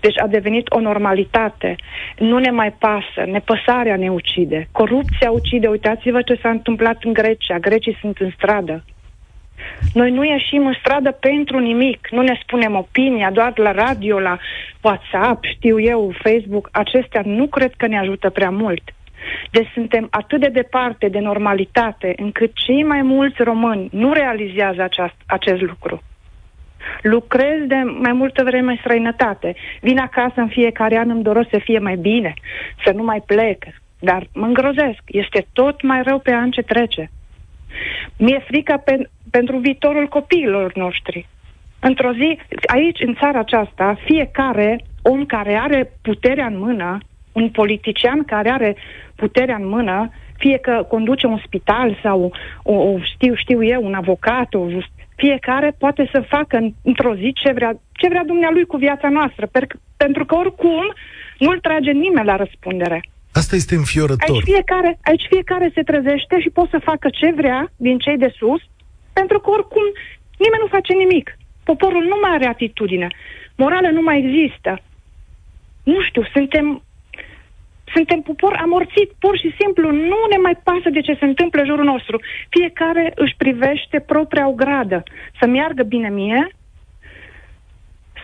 Deci 0.00 0.18
a 0.18 0.26
devenit 0.26 0.66
o 0.70 0.80
normalitate. 0.80 1.76
Nu 2.18 2.38
ne 2.38 2.50
mai 2.50 2.72
pasă. 2.72 3.20
Nepăsarea 3.26 3.96
ne 3.96 4.10
ucide. 4.10 4.68
Corupția 4.72 5.30
ucide. 5.30 5.66
Uitați-vă 5.66 6.22
ce 6.22 6.38
s-a 6.42 6.50
întâmplat 6.50 6.96
în 7.02 7.12
Grecia. 7.12 7.58
Grecii 7.58 7.98
sunt 8.00 8.18
în 8.18 8.30
stradă. 8.36 8.84
Noi 9.92 10.10
nu 10.10 10.24
ieșim 10.24 10.66
în 10.66 10.74
stradă 10.80 11.10
pentru 11.10 11.58
nimic, 11.58 12.08
nu 12.10 12.22
ne 12.22 12.38
spunem 12.42 12.74
opinia, 12.74 13.30
doar 13.30 13.52
la 13.58 13.72
radio, 13.72 14.20
la 14.20 14.38
WhatsApp, 14.80 15.44
știu 15.44 15.80
eu, 15.80 16.12
Facebook, 16.22 16.68
acestea 16.72 17.22
nu 17.24 17.46
cred 17.46 17.72
că 17.76 17.86
ne 17.86 17.98
ajută 17.98 18.30
prea 18.30 18.50
mult. 18.50 18.82
Deci 19.50 19.68
suntem 19.74 20.06
atât 20.10 20.40
de 20.40 20.48
departe 20.48 21.08
de 21.08 21.18
normalitate 21.18 22.12
încât 22.16 22.52
cei 22.54 22.82
mai 22.82 23.02
mulți 23.02 23.42
români 23.42 23.88
nu 23.92 24.12
realizează 24.12 24.82
aceast, 24.82 25.14
acest 25.26 25.60
lucru. 25.60 26.02
Lucrez 27.02 27.66
de 27.66 27.82
mai 28.00 28.12
multă 28.12 28.44
vreme 28.44 28.70
în 28.70 28.76
străinătate. 28.76 29.54
Vin 29.80 29.98
acasă 29.98 30.40
în 30.40 30.48
fiecare 30.48 30.98
an, 30.98 31.10
îmi 31.10 31.22
doresc 31.22 31.48
să 31.50 31.58
fie 31.58 31.78
mai 31.78 31.96
bine, 31.96 32.34
să 32.84 32.92
nu 32.92 33.02
mai 33.02 33.22
plec. 33.26 33.64
Dar 33.98 34.26
mă 34.34 34.46
îngrozesc. 34.46 35.00
Este 35.06 35.46
tot 35.52 35.82
mai 35.82 36.02
rău 36.02 36.18
pe 36.18 36.32
an 36.32 36.50
ce 36.50 36.62
trece. 36.62 37.10
Mi-e 38.16 38.44
frică 38.46 38.82
pe, 38.84 39.08
pentru 39.30 39.58
viitorul 39.58 40.08
copiilor 40.08 40.74
noștri. 40.74 41.26
Într-o 41.80 42.12
zi, 42.12 42.38
aici, 42.66 43.00
în 43.00 43.14
țara 43.14 43.38
aceasta, 43.38 43.96
fiecare 44.04 44.84
om 45.02 45.26
care 45.26 45.54
are 45.54 45.92
puterea 46.02 46.46
în 46.46 46.58
mână, 46.58 46.98
un 47.32 47.48
politician 47.48 48.24
care 48.24 48.50
are 48.50 48.76
puterea 49.14 49.56
în 49.56 49.68
mână, 49.68 50.10
fie 50.36 50.58
că 50.58 50.86
conduce 50.88 51.26
un 51.26 51.40
spital 51.44 51.98
sau, 52.02 52.32
o, 52.62 52.72
o, 52.72 52.98
știu, 53.02 53.34
știu 53.34 53.64
eu, 53.64 53.84
un 53.84 53.94
avocat, 53.94 54.54
o 54.54 54.68
just, 54.68 54.90
fiecare 55.22 55.68
poate 55.78 56.08
să 56.12 56.20
facă 56.34 56.56
într-o 56.90 57.14
zi 57.14 57.28
ce 57.42 57.50
vrea, 57.52 57.72
ce 58.00 58.08
vrea 58.08 58.24
dumnealui 58.32 58.66
cu 58.66 58.76
viața 58.76 59.08
noastră, 59.08 59.44
per, 59.46 59.64
pentru 59.96 60.24
că 60.24 60.34
oricum 60.34 60.84
nu-l 61.38 61.58
trage 61.66 61.90
nimeni 61.90 62.30
la 62.32 62.36
răspundere. 62.36 62.98
Asta 63.32 63.54
este 63.56 63.74
înfiorător. 63.74 64.36
Aici 64.36 64.50
fiecare, 64.52 64.98
aici 65.10 65.26
fiecare 65.30 65.70
se 65.74 65.82
trezește 65.82 66.34
și 66.40 66.50
poate 66.56 66.70
să 66.72 66.88
facă 66.90 67.08
ce 67.20 67.28
vrea 67.40 67.60
din 67.76 67.98
cei 67.98 68.18
de 68.24 68.30
sus, 68.38 68.62
pentru 69.12 69.40
că 69.40 69.50
oricum 69.50 69.86
nimeni 70.44 70.62
nu 70.64 70.74
face 70.76 70.92
nimic. 70.92 71.26
Poporul 71.70 72.04
nu 72.12 72.18
mai 72.22 72.32
are 72.34 72.46
atitudine. 72.46 73.08
Morală 73.56 73.88
nu 73.88 74.02
mai 74.02 74.18
există. 74.22 74.70
Nu 75.82 76.00
știu, 76.08 76.22
suntem 76.32 76.82
suntem 77.94 78.20
popor 78.20 78.58
amorțit, 78.62 79.10
pur 79.18 79.38
și 79.38 79.54
simplu. 79.60 79.90
Nu 79.90 80.20
ne 80.30 80.36
mai 80.36 80.56
pasă 80.62 80.88
de 80.90 81.00
ce 81.00 81.16
se 81.18 81.24
întâmplă 81.24 81.60
în 81.60 81.66
jurul 81.66 81.84
nostru. 81.84 82.20
Fiecare 82.48 83.12
își 83.14 83.34
privește 83.36 84.00
propria 84.00 84.48
ogradă. 84.48 85.02
Să 85.40 85.46
meargă 85.46 85.82
bine 85.82 86.08
mie, 86.08 86.50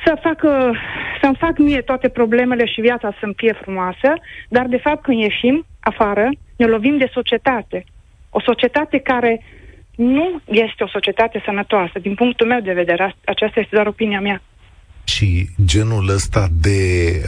să 0.04 0.18
facă, 0.22 0.74
să-mi 1.22 1.36
fac 1.36 1.58
mie 1.58 1.80
toate 1.80 2.08
problemele 2.08 2.66
și 2.66 2.80
viața 2.80 3.16
să-mi 3.20 3.34
fie 3.36 3.52
frumoasă, 3.62 4.12
dar 4.48 4.66
de 4.66 4.76
fapt 4.76 5.02
când 5.02 5.18
ieșim 5.18 5.66
afară, 5.80 6.30
ne 6.56 6.66
lovim 6.66 6.96
de 6.96 7.10
societate. 7.12 7.84
O 8.30 8.40
societate 8.40 8.98
care 8.98 9.42
nu 9.96 10.40
este 10.44 10.82
o 10.82 10.88
societate 10.88 11.42
sănătoasă. 11.44 11.98
Din 11.98 12.14
punctul 12.14 12.46
meu 12.46 12.60
de 12.60 12.72
vedere, 12.72 13.14
aceasta 13.24 13.60
este 13.60 13.74
doar 13.74 13.86
opinia 13.86 14.20
mea. 14.20 14.42
Și 15.04 15.48
genul 15.64 16.08
ăsta 16.08 16.46
de 16.60 16.78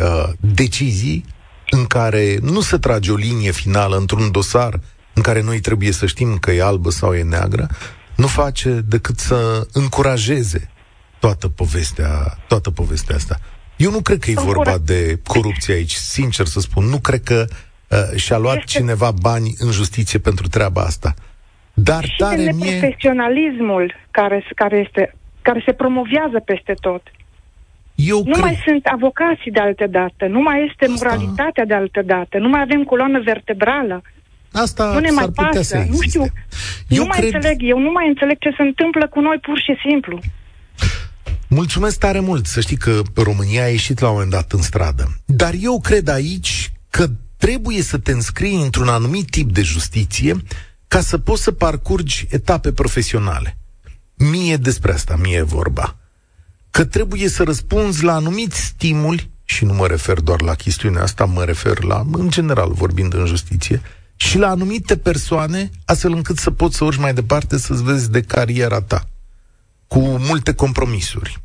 uh, 0.00 0.28
decizii 0.54 1.24
în 1.70 1.86
care 1.86 2.36
nu 2.42 2.60
se 2.60 2.78
trage 2.78 3.10
o 3.10 3.16
linie 3.16 3.50
finală 3.50 3.96
într-un 3.96 4.30
dosar 4.30 4.80
în 5.12 5.22
care 5.22 5.42
noi 5.42 5.60
trebuie 5.60 5.92
să 5.92 6.06
știm 6.06 6.36
că 6.36 6.50
e 6.50 6.62
albă 6.62 6.90
sau 6.90 7.14
e 7.14 7.22
neagră, 7.22 7.68
nu 8.16 8.26
face 8.26 8.70
decât 8.70 9.18
să 9.18 9.66
încurajeze 9.72 10.70
toată 11.18 11.48
povestea, 11.48 12.38
toată 12.48 12.70
povestea 12.70 13.16
asta. 13.16 13.38
Eu 13.76 13.90
nu 13.90 14.00
cred 14.00 14.18
că 14.18 14.30
e 14.30 14.34
vorba 14.34 14.78
de 14.78 15.20
corupție 15.26 15.74
aici, 15.74 15.92
sincer 15.92 16.46
să 16.46 16.60
spun. 16.60 16.84
Nu 16.84 16.98
cred 16.98 17.22
că 17.22 17.44
uh, 17.88 18.16
și-a 18.16 18.36
luat 18.38 18.56
este... 18.56 18.78
cineva 18.78 19.10
bani 19.10 19.54
în 19.58 19.70
justiție 19.70 20.18
pentru 20.18 20.48
treaba 20.48 20.82
asta. 20.82 21.14
Dar 21.74 22.04
și 22.04 22.16
tare 22.16 22.44
de 22.44 22.52
mie... 22.52 22.78
profesionalismul 22.78 23.94
care, 24.10 24.44
care, 24.54 24.76
este, 24.86 25.14
care 25.42 25.62
se 25.66 25.72
promovează 25.72 26.40
peste 26.44 26.74
tot. 26.80 27.02
Eu 28.06 28.18
nu 28.24 28.32
cred... 28.32 28.44
mai 28.44 28.62
sunt 28.66 28.86
avocații 28.86 29.50
de 29.50 29.60
altă 29.60 29.86
dată, 29.86 30.26
nu 30.26 30.40
mai 30.40 30.66
este 30.68 30.84
Asta... 30.84 30.94
moralitatea 30.96 31.64
de 31.64 31.74
altă 31.74 32.02
dată, 32.02 32.38
nu 32.38 32.48
mai 32.48 32.60
avem 32.60 32.82
coloană 32.84 33.20
vertebrală. 33.20 34.02
Asta 34.52 34.92
nu 34.92 34.98
ne 34.98 35.10
mai 35.10 35.28
pasă. 35.34 35.86
Nu 35.90 36.00
știu. 36.00 36.24
Eu 36.88 37.04
nu 37.04 37.08
cred... 37.08 37.22
mai 37.22 37.32
înțeleg. 37.32 37.58
Eu 37.60 37.78
nu 37.78 37.90
mai 37.90 38.08
înțeleg 38.08 38.38
ce 38.38 38.54
se 38.56 38.62
întâmplă 38.62 39.08
cu 39.08 39.20
noi 39.20 39.38
pur 39.42 39.58
și 39.58 39.74
simplu. 39.88 40.18
Mulțumesc 41.48 41.98
tare 41.98 42.20
mult. 42.20 42.46
Să 42.46 42.60
știi 42.60 42.76
că 42.76 43.02
România 43.14 43.64
a 43.64 43.68
ieșit 43.68 43.98
la 44.00 44.06
un 44.06 44.12
moment 44.12 44.30
dat 44.30 44.52
în 44.52 44.62
stradă. 44.62 45.04
Dar 45.24 45.52
eu 45.60 45.80
cred 45.80 46.08
aici 46.08 46.72
că 46.90 47.06
trebuie 47.36 47.82
să 47.82 47.98
te 47.98 48.12
înscrii 48.12 48.62
într-un 48.62 48.88
anumit 48.88 49.30
tip 49.30 49.52
de 49.52 49.62
justiție 49.62 50.34
ca 50.88 51.00
să 51.00 51.18
poți 51.18 51.42
să 51.42 51.52
parcurgi 51.52 52.26
etape 52.30 52.72
profesionale. 52.72 53.58
Mie 54.30 54.56
despre 54.56 54.92
asta, 54.92 55.16
mie 55.22 55.36
e 55.36 55.42
vorba. 55.42 55.97
Că 56.78 56.84
trebuie 56.84 57.28
să 57.28 57.42
răspunzi 57.42 58.04
la 58.04 58.14
anumiți 58.14 58.60
stimuli, 58.60 59.30
și 59.44 59.64
nu 59.64 59.72
mă 59.72 59.86
refer 59.86 60.20
doar 60.20 60.40
la 60.40 60.54
chestiunea 60.54 61.02
asta, 61.02 61.24
mă 61.24 61.44
refer 61.44 61.82
la, 61.82 62.04
în 62.12 62.30
general, 62.30 62.72
vorbind 62.72 63.14
în 63.14 63.26
justiție, 63.26 63.82
și 64.16 64.38
la 64.38 64.48
anumite 64.48 64.96
persoane, 64.96 65.70
astfel 65.84 66.12
încât 66.12 66.38
să 66.38 66.50
poți 66.50 66.76
să 66.76 66.84
urci 66.84 66.98
mai 66.98 67.14
departe 67.14 67.58
să-ți 67.58 67.82
vezi 67.82 68.10
de 68.10 68.20
cariera 68.20 68.80
ta 68.80 69.08
cu 69.86 69.98
multe 69.98 70.52
compromisuri. 70.54 71.40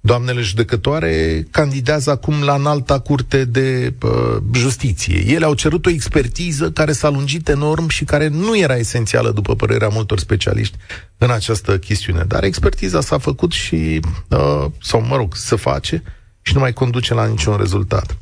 Doamnele 0.00 0.40
judecătoare 0.40 1.46
candidează 1.50 2.10
acum 2.10 2.42
la 2.42 2.54
înalta 2.54 2.98
curte 2.98 3.44
de 3.44 3.94
uh, 4.02 4.36
justiție. 4.54 5.24
Ele 5.26 5.44
au 5.44 5.54
cerut 5.54 5.86
o 5.86 5.90
expertiză 5.90 6.70
care 6.70 6.92
s-a 6.92 7.08
lungit 7.08 7.48
enorm 7.48 7.88
și 7.88 8.04
care 8.04 8.28
nu 8.28 8.58
era 8.58 8.76
esențială, 8.76 9.30
după 9.30 9.54
părerea 9.54 9.88
multor 9.88 10.18
specialiști, 10.18 10.76
în 11.18 11.30
această 11.30 11.78
chestiune. 11.78 12.22
Dar 12.22 12.44
expertiza 12.44 13.00
s-a 13.00 13.18
făcut 13.18 13.52
și, 13.52 14.00
uh, 14.28 14.64
sau 14.82 15.04
mă 15.08 15.16
rog, 15.16 15.34
se 15.36 15.56
face 15.56 16.02
și 16.42 16.54
nu 16.54 16.60
mai 16.60 16.72
conduce 16.72 17.14
la 17.14 17.26
niciun 17.26 17.56
rezultat. 17.56 18.16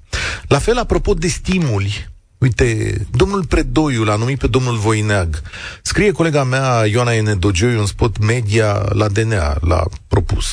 La 0.48 0.58
fel, 0.58 0.78
apropo 0.78 1.14
de 1.14 1.28
stimuli, 1.28 2.14
Uite, 2.38 3.00
domnul 3.10 3.44
Predoiu 3.44 4.04
l-a 4.04 4.16
numit 4.16 4.38
pe 4.38 4.46
domnul 4.46 4.76
Voineag. 4.76 5.42
Scrie 5.82 6.12
colega 6.12 6.44
mea, 6.44 6.86
Ioana 6.86 7.14
Enedogioiu, 7.14 7.78
un 7.78 7.86
spot 7.86 8.18
media 8.18 8.84
la 8.92 9.08
DNA, 9.08 9.56
l-a 9.60 9.84
propus. 10.08 10.46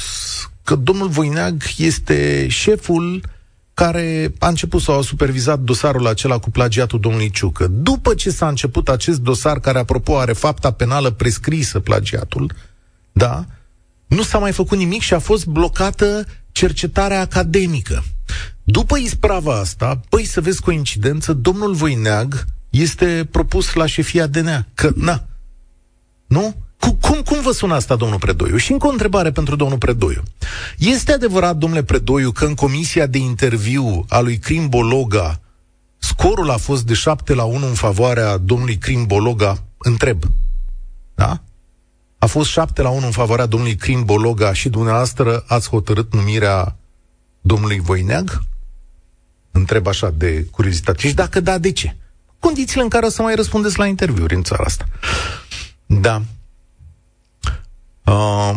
Că 0.64 0.76
domnul 0.76 1.08
Voineag 1.08 1.64
este 1.78 2.48
șeful 2.50 3.22
care 3.74 4.34
a 4.40 4.48
început 4.48 4.82
sau 4.82 4.98
a 4.98 5.02
supervizat 5.02 5.60
dosarul 5.60 6.08
acela 6.08 6.38
cu 6.38 6.50
plagiatul 6.50 7.00
domnului 7.00 7.30
Ciucă. 7.30 7.68
După 7.68 8.14
ce 8.14 8.30
s-a 8.30 8.48
început 8.48 8.90
acest 8.90 9.20
dosar, 9.20 9.60
care, 9.60 9.80
apropo, 9.80 10.18
are 10.18 10.34
fapta 10.34 10.72
penală 10.72 11.10
prescrisă 11.10 11.80
plagiatul, 11.80 12.52
da, 13.12 13.46
nu 14.08 14.22
s-a 14.22 14.38
mai 14.38 14.52
făcut 14.52 14.78
nimic 14.78 15.02
și 15.02 15.14
a 15.14 15.20
fost 15.20 15.46
blocată 15.46 16.26
cercetarea 16.52 17.20
academică. 17.20 18.04
După 18.64 18.98
isprava 18.98 19.60
asta, 19.60 20.00
păi 20.10 20.26
să 20.26 20.42
vezi 20.42 20.62
coincidență, 20.62 21.34
domnul 21.34 21.74
Voineag 21.74 22.46
este 22.70 23.28
propus 23.32 23.74
la 23.74 23.86
șefia 23.86 24.28
DNA. 24.28 24.66
Că, 24.74 24.92
na, 24.96 25.24
nu? 26.28 26.56
Cum, 27.02 27.22
cum 27.26 27.42
vă 27.42 27.52
sună 27.52 27.74
asta, 27.74 27.96
domnul 27.96 28.20
Predoiu? 28.20 28.58
Și 28.58 28.72
încă 28.72 28.88
o 28.88 28.92
întrebare 28.92 29.32
pentru 29.32 29.56
domnul 29.56 29.78
Predoiu. 29.78 30.24
Este 30.78 31.12
adevărat, 31.12 31.56
domnule 31.56 31.84
Predoiu, 31.84 32.32
că 32.32 32.46
în 32.46 32.54
comisia 32.54 33.06
de 33.06 33.18
interviu 33.18 34.06
a 34.10 34.20
lui 34.20 34.38
Crim 34.38 34.70
Bologa 34.70 35.40
scorul 36.04 36.50
a 36.50 36.58
fost 36.58 36.86
de 36.86 36.94
7 36.94 37.34
la 37.34 37.44
1 37.44 37.68
în 37.68 37.74
favoarea 37.74 38.38
domnului 38.38 38.78
Crim 38.78 39.06
Bologa? 39.06 39.64
Întreb. 39.78 40.24
Da? 41.16 41.42
A 42.18 42.26
fost 42.26 42.50
7 42.50 42.82
la 42.82 42.90
1 42.90 43.06
în 43.06 43.12
favoarea 43.12 43.46
domnului 43.46 43.76
Crim 43.76 44.06
Bologa 44.06 44.54
și 44.54 44.70
dumneavoastră 44.70 45.44
ați 45.48 45.70
hotărât 45.70 46.14
numirea 46.14 46.76
domnului 47.42 47.80
Voineag? 47.80 48.44
Întreb 49.52 49.88
așa 49.88 50.14
de 50.18 50.44
curiozitate. 50.52 51.08
Și 51.08 51.14
dacă 51.14 51.40
da, 51.40 51.58
de 51.58 51.72
ce? 51.72 51.96
Condițiile 52.40 52.84
în 52.84 52.90
care 52.90 53.06
o 53.06 53.10
să 53.10 53.22
mai 53.22 53.36
răspundeți 53.36 53.78
la 53.78 53.86
interviuri 53.86 54.36
în 54.36 54.44
țara 54.44 54.64
asta. 54.64 54.86
Da. 55.86 56.22
Uh, 58.06 58.56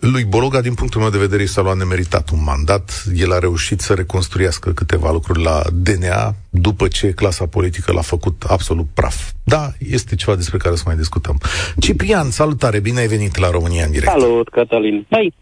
lui 0.00 0.24
Bologa, 0.24 0.60
din 0.60 0.74
punctul 0.74 1.00
meu 1.00 1.10
de 1.10 1.18
vedere, 1.18 1.44
s-a 1.44 1.62
luat 1.62 1.76
nemeritat 1.76 2.30
un 2.30 2.42
mandat. 2.44 3.04
El 3.14 3.32
a 3.32 3.38
reușit 3.38 3.80
să 3.80 3.94
reconstruiască 3.94 4.72
câteva 4.72 5.10
lucruri 5.12 5.42
la 5.42 5.62
DNA 5.72 6.34
după 6.50 6.88
ce 6.88 7.12
clasa 7.12 7.46
politică 7.46 7.92
l-a 7.92 8.00
făcut 8.00 8.42
absolut 8.48 8.86
praf. 8.94 9.30
Da, 9.44 9.64
este 9.78 10.14
ceva 10.14 10.36
despre 10.36 10.58
care 10.58 10.74
să 10.74 10.82
mai 10.86 10.96
discutăm. 10.96 11.36
Ciprian, 11.80 12.30
salutare, 12.30 12.80
bine 12.80 13.00
ai 13.00 13.06
venit 13.06 13.36
la 13.36 13.50
România 13.50 13.84
în 13.84 13.90
direct. 13.90 14.10
Salut, 14.10 14.48
Cătălin. 14.48 15.06
Băi, 15.08 15.32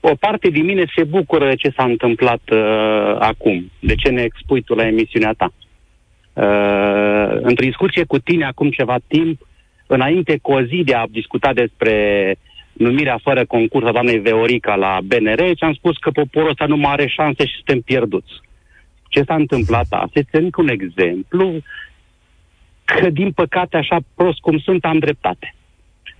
o 0.00 0.14
parte 0.14 0.48
din 0.48 0.64
mine 0.64 0.84
se 0.96 1.04
bucură 1.04 1.48
de 1.48 1.54
ce 1.54 1.72
s-a 1.76 1.84
întâmplat 1.84 2.42
uh, 2.52 3.16
acum, 3.18 3.70
de 3.80 3.94
ce 3.94 4.08
ne 4.08 4.22
expui 4.22 4.62
tu 4.62 4.74
la 4.74 4.86
emisiunea 4.86 5.34
ta. 5.36 5.52
Uh, 6.32 7.40
într-o 7.42 7.64
discuție 7.64 8.04
cu 8.04 8.18
tine 8.18 8.44
acum 8.44 8.70
ceva 8.70 8.96
timp, 9.06 9.46
înainte 9.86 10.38
cu 10.42 10.52
o 10.52 10.62
zi 10.62 10.82
de 10.84 10.94
a 10.94 11.06
discuta 11.10 11.52
despre 11.52 11.94
numirea 12.72 13.18
fără 13.22 13.44
concurs 13.44 13.86
a 13.86 13.92
doamnei 13.92 14.18
Veorica 14.18 14.74
la 14.74 14.98
BNR, 15.04 15.46
și 15.56 15.64
am 15.64 15.72
spus 15.74 15.96
că 15.96 16.10
poporul 16.10 16.48
ăsta 16.48 16.66
nu 16.66 16.76
mai 16.76 16.92
are 16.92 17.06
șanse 17.06 17.46
și 17.46 17.54
suntem 17.54 17.80
pierduți. 17.80 18.32
Ce 19.08 19.22
s-a 19.22 19.34
întâmplat 19.34 19.86
asta 19.88 20.18
este 20.18 20.38
încă 20.38 20.60
un 20.60 20.68
exemplu 20.68 21.60
că, 22.84 23.10
din 23.10 23.32
păcate, 23.32 23.76
așa 23.76 23.98
prost 24.14 24.38
cum 24.38 24.58
sunt, 24.58 24.84
am 24.84 24.98
dreptate. 24.98 25.54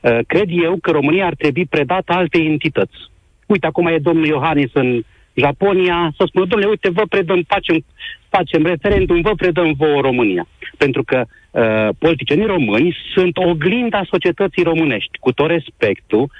Uh, 0.01 0.19
cred 0.27 0.49
eu 0.49 0.77
că 0.83 0.91
România 0.91 1.27
ar 1.27 1.35
trebui 1.35 1.67
predată 1.67 2.13
alte 2.13 2.39
entități. 2.39 3.11
Uite, 3.47 3.67
acum 3.67 3.87
e 3.87 3.99
domnul 3.99 4.27
Iohannis 4.27 4.71
în 4.73 5.03
Japonia, 5.35 6.13
să 6.17 6.25
spună, 6.27 6.45
domnule, 6.45 6.71
uite, 6.71 6.91
vă 6.91 7.03
predăm, 7.09 7.43
facem, 7.47 7.85
facem 8.29 8.63
referendum, 8.63 9.21
vă 9.21 9.35
predăm 9.35 9.73
vouă 9.73 10.01
România. 10.01 10.47
Pentru 10.77 11.05
că 11.05 11.25
uh, 11.25 11.42
politicienii 11.99 12.47
români 12.47 12.97
sunt 13.15 13.37
oglinda 13.37 14.03
societății 14.11 14.63
românești, 14.63 15.19
cu 15.19 15.33
tot 15.33 15.47
respectul, 15.47 16.31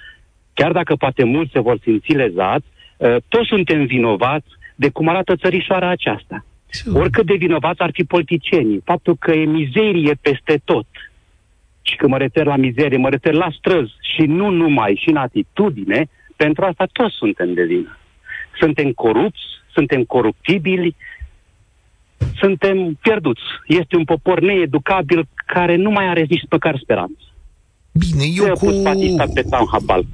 chiar 0.55 0.73
dacă 0.73 0.97
poate 0.97 1.25
mulți 1.25 1.53
se 1.53 1.61
vor 1.61 1.79
simți 1.83 2.13
lezați, 2.13 2.67
uh, 2.97 3.17
toți 3.29 3.49
suntem 3.49 3.85
vinovați 3.87 4.47
de 4.75 4.89
cum 4.89 5.09
arată 5.09 5.37
țărișoara 5.37 5.89
aceasta. 5.89 6.45
Oricât 6.93 7.27
de 7.27 7.35
vinovați 7.35 7.81
ar 7.81 7.91
fi 7.93 8.05
politicienii, 8.05 8.81
faptul 8.85 9.17
că 9.17 9.33
e 9.33 9.45
mizerie 9.45 10.15
peste 10.21 10.61
tot, 10.65 10.87
și 11.83 11.97
când 11.97 12.11
mă 12.11 12.19
refer 12.19 12.47
la 12.47 12.57
mizerie, 12.57 12.99
mă 12.99 13.09
refer 13.09 13.33
la 13.33 13.49
străzi 13.59 13.93
și 14.15 14.23
nu 14.23 14.51
numai, 14.51 15.01
și 15.03 15.09
în 15.09 15.17
atitudine, 15.17 16.09
pentru 16.37 16.65
asta 16.65 16.87
toți 16.93 17.15
suntem 17.15 17.55
de 17.55 17.65
vină. 17.65 17.99
Suntem 18.59 18.93
corupți, 18.93 19.41
suntem 19.73 20.05
coruptibili, 20.05 20.97
suntem 22.35 22.99
pierduți. 23.01 23.41
Este 23.67 23.97
un 23.97 24.05
popor 24.05 24.41
needucabil 24.41 25.29
care 25.47 25.77
nu 25.77 25.91
mai 25.91 26.09
are 26.09 26.27
nici 26.29 26.47
măcar 26.51 26.79
speranță. 26.83 27.23
Bine, 27.93 28.25
eu 28.35 28.53
cu... 28.53 28.67
Pe 29.35 29.43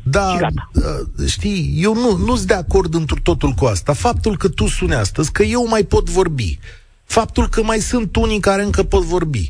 da, 0.02 0.36
uh, 0.74 1.28
știi, 1.28 1.74
eu 1.76 1.94
nu, 1.94 2.16
nu 2.16 2.34
sunt 2.34 2.48
de 2.48 2.54
acord 2.54 2.94
într 2.94 3.14
totul 3.22 3.50
cu 3.50 3.64
asta. 3.64 3.92
Faptul 3.92 4.36
că 4.36 4.48
tu 4.48 4.66
suni 4.66 4.94
astăzi, 4.94 5.32
că 5.32 5.42
eu 5.42 5.66
mai 5.68 5.82
pot 5.82 6.10
vorbi, 6.10 6.58
faptul 7.04 7.48
că 7.48 7.62
mai 7.62 7.78
sunt 7.78 8.16
unii 8.16 8.40
care 8.40 8.62
încă 8.62 8.82
pot 8.82 9.02
vorbi, 9.02 9.48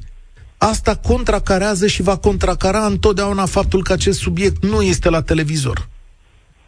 asta 0.58 0.96
contracarează 0.96 1.86
și 1.86 2.02
va 2.02 2.16
contracara 2.16 2.86
întotdeauna 2.86 3.46
faptul 3.46 3.82
că 3.82 3.92
acest 3.92 4.18
subiect 4.18 4.64
nu 4.64 4.82
este 4.82 5.08
la 5.08 5.22
televizor. 5.22 5.88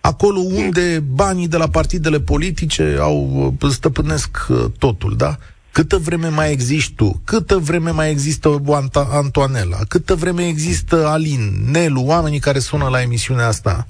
Acolo 0.00 0.38
unde 0.38 1.02
banii 1.12 1.49
de 1.49 1.56
la 1.56 1.68
partidele 1.68 2.20
politice 2.20 2.97
au 3.00 3.47
uh, 3.61 3.70
stăpânesc 3.70 4.47
uh, 4.49 4.64
totul, 4.78 5.16
da? 5.16 5.37
Câtă 5.73 5.97
vreme 5.97 6.29
mai 6.29 6.50
existi 6.53 6.95
tu, 6.95 7.21
câtă 7.25 7.57
vreme 7.57 7.91
mai 7.91 8.11
există 8.11 8.62
Antoanela, 9.11 9.77
câtă 9.89 10.15
vreme 10.15 10.47
există 10.47 11.07
Alin, 11.07 11.71
Nelu, 11.73 12.03
oamenii 12.05 12.39
care 12.39 12.59
sună 12.59 12.89
la 12.89 13.00
emisiunea 13.00 13.47
asta, 13.47 13.87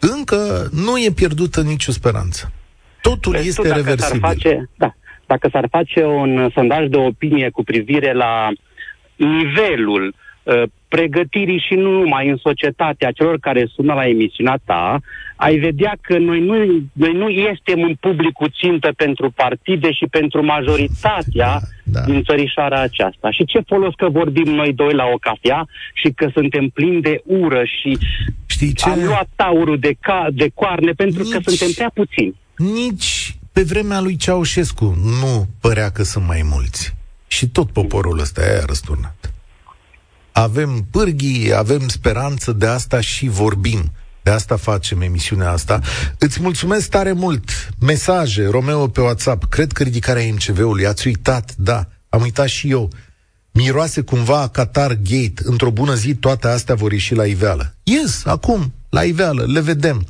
încă 0.00 0.68
nu 0.72 0.98
e 0.98 1.10
pierdută 1.14 1.62
nicio 1.62 1.92
speranță. 1.92 2.52
Totul 3.02 3.32
deci, 3.32 3.44
este 3.46 3.68
dacă 3.68 3.74
reversibil. 3.74 4.20
S-ar 4.20 4.30
face, 4.30 4.70
da, 4.76 4.94
dacă 5.26 5.48
s-ar 5.52 5.66
face 5.70 6.04
un 6.04 6.50
sondaj 6.54 6.86
de 6.88 6.96
opinie 6.96 7.50
cu 7.50 7.62
privire 7.62 8.12
la 8.12 8.48
nivelul 9.16 10.14
uh, 10.42 10.62
pregătirii 10.88 11.64
și 11.68 11.74
nu 11.74 11.90
numai 11.90 12.28
în 12.28 12.36
societatea 12.36 13.10
celor 13.10 13.38
care 13.38 13.70
sună 13.74 13.94
la 13.94 14.08
emisiunea 14.08 14.58
ta, 14.64 15.00
ai 15.44 15.56
vedea 15.58 15.94
că 16.00 16.18
noi 16.18 16.40
nu, 16.40 16.54
noi 16.92 17.12
nu 17.12 17.28
este 17.28 17.72
un 17.76 17.94
public 18.00 18.32
țintă 18.60 18.92
pentru 18.96 19.30
partide 19.30 19.92
și 19.92 20.06
pentru 20.10 20.44
majoritatea 20.44 21.60
da, 21.84 22.00
da. 22.00 22.00
din 22.00 22.22
țărișoara 22.22 22.80
aceasta. 22.80 23.30
Și 23.30 23.44
ce 23.44 23.60
folos 23.66 23.94
că 23.96 24.08
vorbim 24.08 24.54
noi 24.54 24.72
doi 24.72 24.92
la 24.92 25.04
o 25.14 25.18
cafea 25.18 25.66
și 25.94 26.08
că 26.10 26.30
suntem 26.32 26.68
plini 26.68 27.00
de 27.00 27.22
ură 27.24 27.62
și 27.64 27.98
Știi 28.46 28.72
ce? 28.72 28.88
am 28.88 29.04
luat 29.04 29.28
taurul 29.36 29.78
de, 29.78 29.92
ca, 30.00 30.26
de 30.32 30.50
coarne 30.54 30.92
pentru 30.92 31.22
nici, 31.22 31.32
că 31.32 31.38
suntem 31.44 31.70
prea 31.74 31.90
puțini. 31.94 32.34
Nici 32.56 33.36
pe 33.52 33.62
vremea 33.62 34.00
lui 34.00 34.16
Ceaușescu 34.16 34.96
nu 35.20 35.46
părea 35.60 35.90
că 35.90 36.02
sunt 36.02 36.26
mai 36.26 36.42
mulți. 36.44 36.94
Și 37.26 37.48
tot 37.48 37.70
poporul 37.70 38.18
ăsta 38.18 38.40
e 38.42 38.62
răsturnat. 38.66 39.32
Avem 40.32 40.86
pârghii, 40.90 41.54
avem 41.54 41.88
speranță 41.88 42.52
de 42.52 42.66
asta 42.66 43.00
și 43.00 43.28
vorbim. 43.28 43.92
De 44.24 44.30
asta 44.30 44.56
facem 44.56 45.00
emisiunea 45.00 45.50
asta. 45.50 45.80
Îți 46.18 46.40
mulțumesc 46.40 46.88
tare 46.88 47.12
mult. 47.12 47.68
Mesaje, 47.80 48.46
Romeo 48.50 48.86
pe 48.86 49.00
WhatsApp. 49.00 49.44
Cred 49.44 49.72
că 49.72 49.82
ridicarea 49.82 50.32
MCV-ului. 50.32 50.86
Ați 50.86 51.06
uitat, 51.06 51.54
da. 51.56 51.86
Am 52.08 52.20
uitat 52.20 52.48
și 52.48 52.70
eu. 52.70 52.90
Miroase 53.52 54.00
cumva 54.00 54.48
Qatar 54.48 54.98
Gate. 55.02 55.34
Într-o 55.42 55.70
bună 55.70 55.94
zi 55.94 56.14
toate 56.14 56.48
astea 56.48 56.74
vor 56.74 56.92
ieși 56.92 57.14
la 57.14 57.24
iveală. 57.24 57.74
Yes, 57.82 58.24
acum, 58.24 58.72
la 58.88 59.02
iveală, 59.02 59.44
le 59.46 59.60
vedem. 59.60 60.06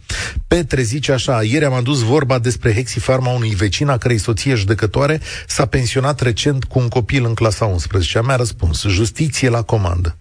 Petre 0.47 0.83
zice 0.83 1.13
așa, 1.13 1.43
ieri 1.43 1.65
am 1.65 1.73
adus 1.73 2.03
vorba 2.03 2.39
despre 2.39 2.75
Hexifarma 2.75 3.31
unui 3.31 3.55
vecin 3.55 3.89
a 3.89 3.99
cărei 3.99 4.19
soție 4.19 4.55
judecătoare 4.55 5.21
s-a 5.47 5.67
pensionat 5.67 6.21
recent 6.21 6.65
cu 6.65 6.79
un 6.79 6.89
copil 6.89 7.25
în 7.25 7.35
clasa 7.35 7.65
11. 7.65 8.23
Mi-a 8.23 8.37
răspuns, 8.37 8.83
justiție 8.83 9.49
la 9.49 9.63
comandă. 9.63 10.17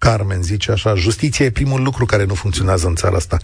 Carmen 0.00 0.42
zice 0.42 0.70
așa, 0.70 0.94
justiția 0.94 1.44
e 1.44 1.50
primul 1.50 1.82
lucru 1.82 2.06
care 2.06 2.24
nu 2.24 2.34
funcționează 2.34 2.86
în 2.86 2.94
țara 2.94 3.16
asta. 3.16 3.36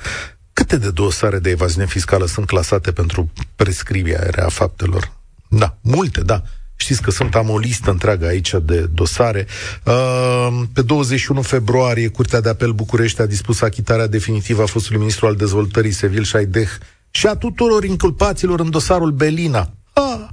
Câte 0.53 0.77
de 0.77 0.91
dosare 0.91 1.39
de 1.39 1.51
evaziune 1.51 1.87
fiscală 1.87 2.27
sunt 2.27 2.47
clasate 2.47 2.93
pentru 2.93 3.31
prescrierea 3.57 4.49
faptelor? 4.49 5.13
Da, 5.49 5.77
multe, 5.81 6.21
da. 6.21 6.43
Știți 6.77 7.03
că 7.03 7.11
sunt 7.11 7.35
am 7.35 7.51
o 7.51 7.59
listă 7.59 7.91
întreagă 7.91 8.27
aici 8.27 8.55
de 8.63 8.81
dosare. 8.81 9.47
Uh, 9.85 10.63
pe 10.73 10.83
21 10.83 11.43
februarie, 11.43 12.09
Curtea 12.09 12.41
de 12.41 12.49
Apel 12.49 12.73
București 12.73 13.21
a 13.21 13.27
dispus 13.27 13.61
achitarea 13.61 14.07
definitivă 14.07 14.63
a 14.63 14.67
fostului 14.67 14.99
ministru 14.99 15.27
al 15.27 15.37
dezvoltării 15.37 15.93
Sevil 15.93 16.25
Șaideh 16.25 16.71
și 17.11 17.27
a 17.27 17.35
tuturor 17.35 17.85
inculpaților 17.85 18.61
în 18.61 18.71
dosarul 18.71 19.11
Belina. 19.11 19.71
Ah, 19.93 20.27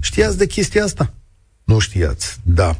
știați 0.00 0.38
de 0.38 0.46
chestia 0.46 0.84
asta? 0.84 1.12
Nu 1.64 1.78
știați, 1.78 2.38
da. 2.42 2.76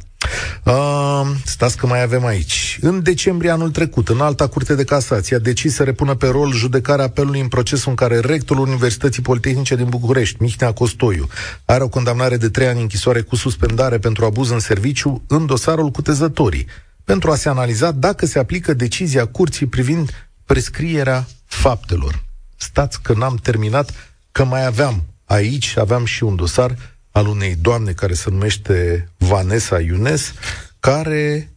Uh, 0.64 1.20
stați 1.44 1.76
că 1.76 1.86
mai 1.86 2.02
avem 2.02 2.24
aici. 2.24 2.78
În 2.80 3.02
decembrie 3.02 3.50
anul 3.50 3.70
trecut, 3.70 4.08
în 4.08 4.20
alta 4.20 4.46
curte 4.46 4.74
de 4.74 4.84
casație 4.84 5.36
a 5.36 5.38
decis 5.38 5.74
să 5.74 5.82
repună 5.82 6.14
pe 6.14 6.26
rol 6.26 6.52
judecarea 6.52 7.04
apelului 7.04 7.40
în 7.40 7.48
procesul 7.48 7.90
în 7.90 7.94
care 7.94 8.18
rectorul 8.18 8.66
Universității 8.66 9.22
Politehnice 9.22 9.76
din 9.76 9.88
București, 9.88 10.36
Mihnea 10.42 10.72
Costoiu, 10.72 11.28
are 11.64 11.82
o 11.82 11.88
condamnare 11.88 12.36
de 12.36 12.48
trei 12.48 12.66
ani 12.66 12.80
închisoare 12.80 13.20
cu 13.20 13.36
suspendare 13.36 13.98
pentru 13.98 14.24
abuz 14.24 14.50
în 14.50 14.58
serviciu 14.58 15.24
în 15.26 15.46
dosarul 15.46 15.90
cutezătorii, 15.90 16.66
pentru 17.04 17.30
a 17.30 17.36
se 17.36 17.48
analiza 17.48 17.90
dacă 17.90 18.26
se 18.26 18.38
aplică 18.38 18.74
decizia 18.74 19.26
curții 19.26 19.66
privind 19.66 20.28
prescrierea 20.44 21.26
faptelor. 21.44 22.24
Stați 22.56 23.02
că 23.02 23.12
n-am 23.12 23.36
terminat, 23.42 23.90
că 24.32 24.44
mai 24.44 24.66
aveam 24.66 25.04
aici, 25.24 25.76
aveam 25.76 26.04
și 26.04 26.24
un 26.24 26.36
dosar 26.36 26.76
al 27.16 27.26
unei 27.26 27.54
doamne 27.60 27.92
care 27.92 28.14
se 28.14 28.30
numește 28.30 29.08
Vanessa 29.18 29.80
Iunes, 29.80 30.32
care 30.80 31.50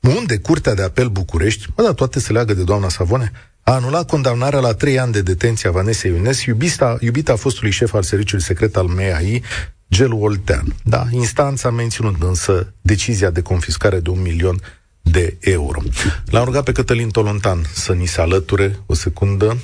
unde 0.00 0.38
Curtea 0.38 0.74
de 0.74 0.82
Apel 0.82 1.08
București, 1.08 1.66
mă, 1.76 1.82
da, 1.82 1.92
toate 1.92 2.20
se 2.20 2.32
leagă 2.32 2.54
de 2.54 2.64
doamna 2.64 2.88
Savone, 2.88 3.32
a 3.62 3.72
anulat 3.72 4.06
condamnarea 4.06 4.60
la 4.60 4.74
trei 4.74 4.98
ani 4.98 5.12
de 5.12 5.22
detenție 5.22 5.68
a 5.68 5.72
Vanessa 5.72 6.08
Iunes, 6.08 6.44
iubita, 6.44 6.96
iubita 7.00 7.36
fostului 7.36 7.70
șef 7.70 7.94
al 7.94 8.02
serviciului 8.02 8.44
secret 8.44 8.76
al 8.76 8.86
MEAI, 8.86 9.42
Gelu 9.90 10.18
Oltean. 10.18 10.74
Da, 10.84 11.06
instanța 11.10 11.68
a 11.68 11.72
menținut 11.72 12.22
însă 12.22 12.72
decizia 12.80 13.30
de 13.30 13.42
confiscare 13.42 14.00
de 14.00 14.10
un 14.10 14.22
milion 14.22 14.60
de 15.02 15.36
euro. 15.40 15.82
L-am 16.24 16.44
rugat 16.44 16.64
pe 16.64 16.72
Cătălin 16.72 17.08
Tolontan 17.08 17.64
să 17.72 17.92
ni 17.92 18.06
se 18.06 18.20
alăture 18.20 18.78
o 18.86 18.94
secundă. 18.94 19.56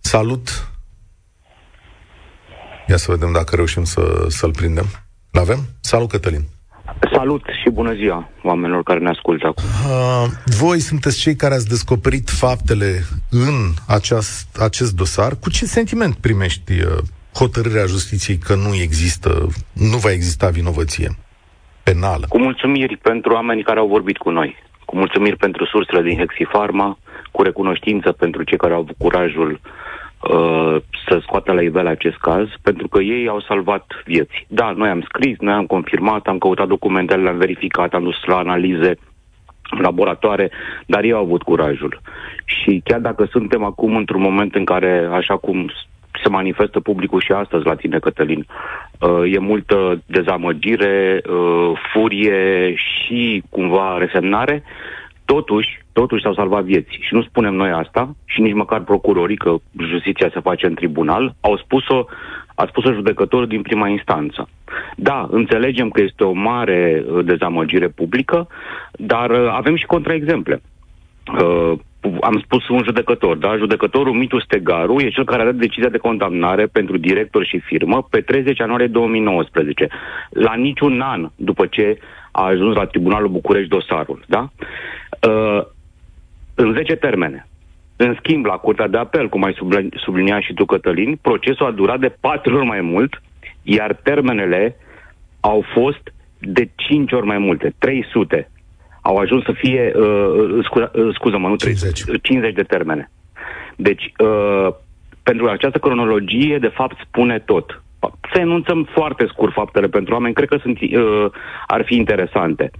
Salut, 0.00 0.70
Ia 2.90 2.96
să 2.96 3.10
vedem 3.10 3.32
dacă 3.32 3.56
reușim 3.56 3.84
să, 3.84 4.24
să-l 4.28 4.50
prindem. 4.50 4.84
L-avem? 5.30 5.58
Salut, 5.80 6.08
Cătălin! 6.08 6.44
Salut 7.12 7.42
și 7.62 7.70
bună 7.70 7.92
ziua 7.94 8.28
oamenilor 8.42 8.82
care 8.82 8.98
ne 8.98 9.08
ascultă 9.08 9.46
acum. 9.46 9.64
Uh, 9.64 10.26
voi 10.58 10.78
sunteți 10.80 11.18
cei 11.18 11.36
care 11.36 11.54
ați 11.54 11.68
descoperit 11.68 12.28
faptele 12.28 12.90
în 13.30 13.54
aceast, 13.86 14.58
acest 14.60 14.96
dosar. 14.96 15.32
Cu 15.40 15.50
ce 15.50 15.64
sentiment 15.64 16.14
primești 16.14 16.72
uh, 16.72 16.86
hotărârea 17.34 17.86
justiției 17.86 18.36
că 18.36 18.54
nu 18.54 18.74
există, 18.74 19.46
nu 19.72 19.96
va 19.96 20.10
exista 20.10 20.48
vinovăție 20.48 21.08
penală? 21.82 22.26
Cu 22.28 22.38
mulțumiri 22.38 22.96
pentru 22.96 23.32
oamenii 23.32 23.62
care 23.62 23.78
au 23.78 23.86
vorbit 23.86 24.16
cu 24.16 24.30
noi. 24.30 24.56
cu 24.84 24.96
mulțumiri 24.96 25.36
pentru 25.36 25.66
sursele 25.66 26.02
din 26.02 26.18
Hexifarma, 26.18 26.98
cu 27.30 27.42
recunoștință 27.42 28.12
pentru 28.12 28.42
cei 28.42 28.58
care 28.58 28.72
au 28.72 28.80
avut 28.80 28.96
curajul 28.98 29.60
uh, 30.20 30.76
să 31.08 31.18
scoată 31.22 31.52
la 31.52 31.62
iveală 31.62 31.88
acest 31.88 32.16
caz, 32.16 32.48
pentru 32.62 32.88
că 32.88 33.00
ei 33.02 33.28
au 33.28 33.40
salvat 33.40 34.02
vieți. 34.04 34.46
Da, 34.48 34.70
noi 34.76 34.88
am 34.88 35.02
scris, 35.02 35.38
noi 35.38 35.52
am 35.52 35.66
confirmat, 35.66 36.26
am 36.26 36.38
căutat 36.38 36.66
documentele, 36.66 37.22
le-am 37.22 37.38
verificat, 37.38 37.94
am 37.94 38.02
dus 38.02 38.24
la 38.24 38.36
analize 38.36 38.98
laboratoare, 39.78 40.50
dar 40.86 41.04
ei 41.04 41.12
au 41.12 41.22
avut 41.22 41.42
curajul. 41.42 42.00
Și 42.44 42.80
chiar 42.84 43.00
dacă 43.00 43.24
suntem 43.30 43.64
acum 43.64 43.96
într-un 43.96 44.20
moment 44.20 44.54
în 44.54 44.64
care, 44.64 45.08
așa 45.12 45.36
cum 45.36 45.70
se 46.22 46.28
manifestă 46.28 46.80
publicul 46.80 47.20
și 47.20 47.32
astăzi 47.32 47.66
la 47.66 47.74
tine, 47.74 47.98
Cătălin. 47.98 48.46
Uh, 49.00 49.34
e 49.34 49.38
multă 49.38 50.02
dezamăgire, 50.06 51.22
uh, 51.30 51.72
furie 51.92 52.74
și 52.74 53.42
cumva 53.50 53.98
resemnare. 53.98 54.62
Totuși, 55.34 55.82
totuși 55.92 56.22
s-au 56.22 56.34
salvat 56.34 56.64
vieți. 56.64 56.98
Și 57.00 57.14
nu 57.14 57.22
spunem 57.22 57.54
noi 57.54 57.70
asta, 57.70 58.14
și 58.24 58.40
nici 58.40 58.54
măcar 58.54 58.80
procurorii, 58.80 59.36
că 59.36 59.54
justiția 59.90 60.30
se 60.32 60.40
face 60.40 60.66
în 60.66 60.74
tribunal, 60.74 61.34
au 61.40 61.56
spus-o, 61.56 62.04
a 62.54 62.66
spus-o 62.66 62.92
judecătorul 62.92 63.46
din 63.46 63.62
prima 63.62 63.88
instanță. 63.88 64.48
Da, 64.96 65.28
înțelegem 65.30 65.88
că 65.88 66.02
este 66.02 66.24
o 66.24 66.32
mare 66.32 67.04
uh, 67.04 67.24
dezamăgire 67.24 67.88
publică, 67.88 68.48
dar 68.92 69.30
avem 69.30 69.76
și 69.76 69.86
contraexemple. 69.86 70.62
Uh, 71.42 71.72
am 72.20 72.40
spus 72.44 72.68
un 72.68 72.82
judecător, 72.84 73.36
da? 73.36 73.56
Judecătorul 73.56 74.12
Mitu 74.12 74.40
Stegaru 74.40 75.00
e 75.00 75.08
cel 75.08 75.24
care 75.24 75.42
a 75.42 75.44
dat 75.44 75.54
decizia 75.54 75.88
de 75.88 75.98
condamnare 75.98 76.66
pentru 76.66 76.96
director 76.96 77.44
și 77.44 77.58
firmă 77.58 78.06
pe 78.10 78.20
30 78.20 78.58
ianuarie 78.58 78.86
2019, 78.86 79.88
la 80.30 80.54
niciun 80.54 81.00
an 81.00 81.30
după 81.36 81.66
ce 81.66 81.98
a 82.32 82.44
ajuns 82.44 82.76
la 82.76 82.86
Tribunalul 82.86 83.28
București 83.28 83.68
dosarul, 83.68 84.24
da? 84.26 84.48
Uh, 85.28 85.62
în 86.54 86.72
10 86.72 86.94
termene. 86.94 87.46
În 87.96 88.16
schimb, 88.18 88.44
la 88.44 88.56
Curtea 88.56 88.88
de 88.88 88.96
Apel, 88.96 89.28
cum 89.28 89.44
ai 89.44 89.56
subliniat 89.96 90.42
și 90.42 90.54
tu, 90.54 90.64
Cătălin, 90.64 91.18
procesul 91.22 91.66
a 91.66 91.70
durat 91.70 92.00
de 92.00 92.16
patru 92.20 92.56
ori 92.56 92.66
mai 92.66 92.80
mult, 92.80 93.22
iar 93.62 93.94
termenele 93.94 94.76
au 95.40 95.64
fost 95.74 96.12
de 96.38 96.70
5 96.74 97.12
ori 97.12 97.26
mai 97.26 97.38
multe, 97.38 97.74
300 97.78 98.50
au 99.02 99.16
ajuns 99.16 99.44
să 99.44 99.52
fie, 99.52 99.92
uh, 99.96 100.64
scu- 100.64 100.90
uh, 100.94 101.14
scuză-mă, 101.14 101.48
nu 101.48 101.56
50. 101.56 102.04
50 102.22 102.54
de 102.54 102.62
termene. 102.62 103.10
Deci, 103.76 104.12
uh, 104.18 104.68
pentru 105.22 105.48
această 105.48 105.78
cronologie, 105.78 106.58
de 106.58 106.72
fapt, 106.74 106.96
spune 107.06 107.38
tot. 107.38 107.82
Să 108.32 108.40
enunțăm 108.40 108.88
foarte 108.92 109.26
scurt 109.26 109.52
faptele 109.52 109.86
pentru 109.86 110.14
oameni, 110.14 110.34
cred 110.34 110.48
că 110.48 110.56
sunt, 110.56 110.80
uh, 110.80 111.26
ar 111.66 111.84
fi 111.84 111.94
interesante. 111.94 112.70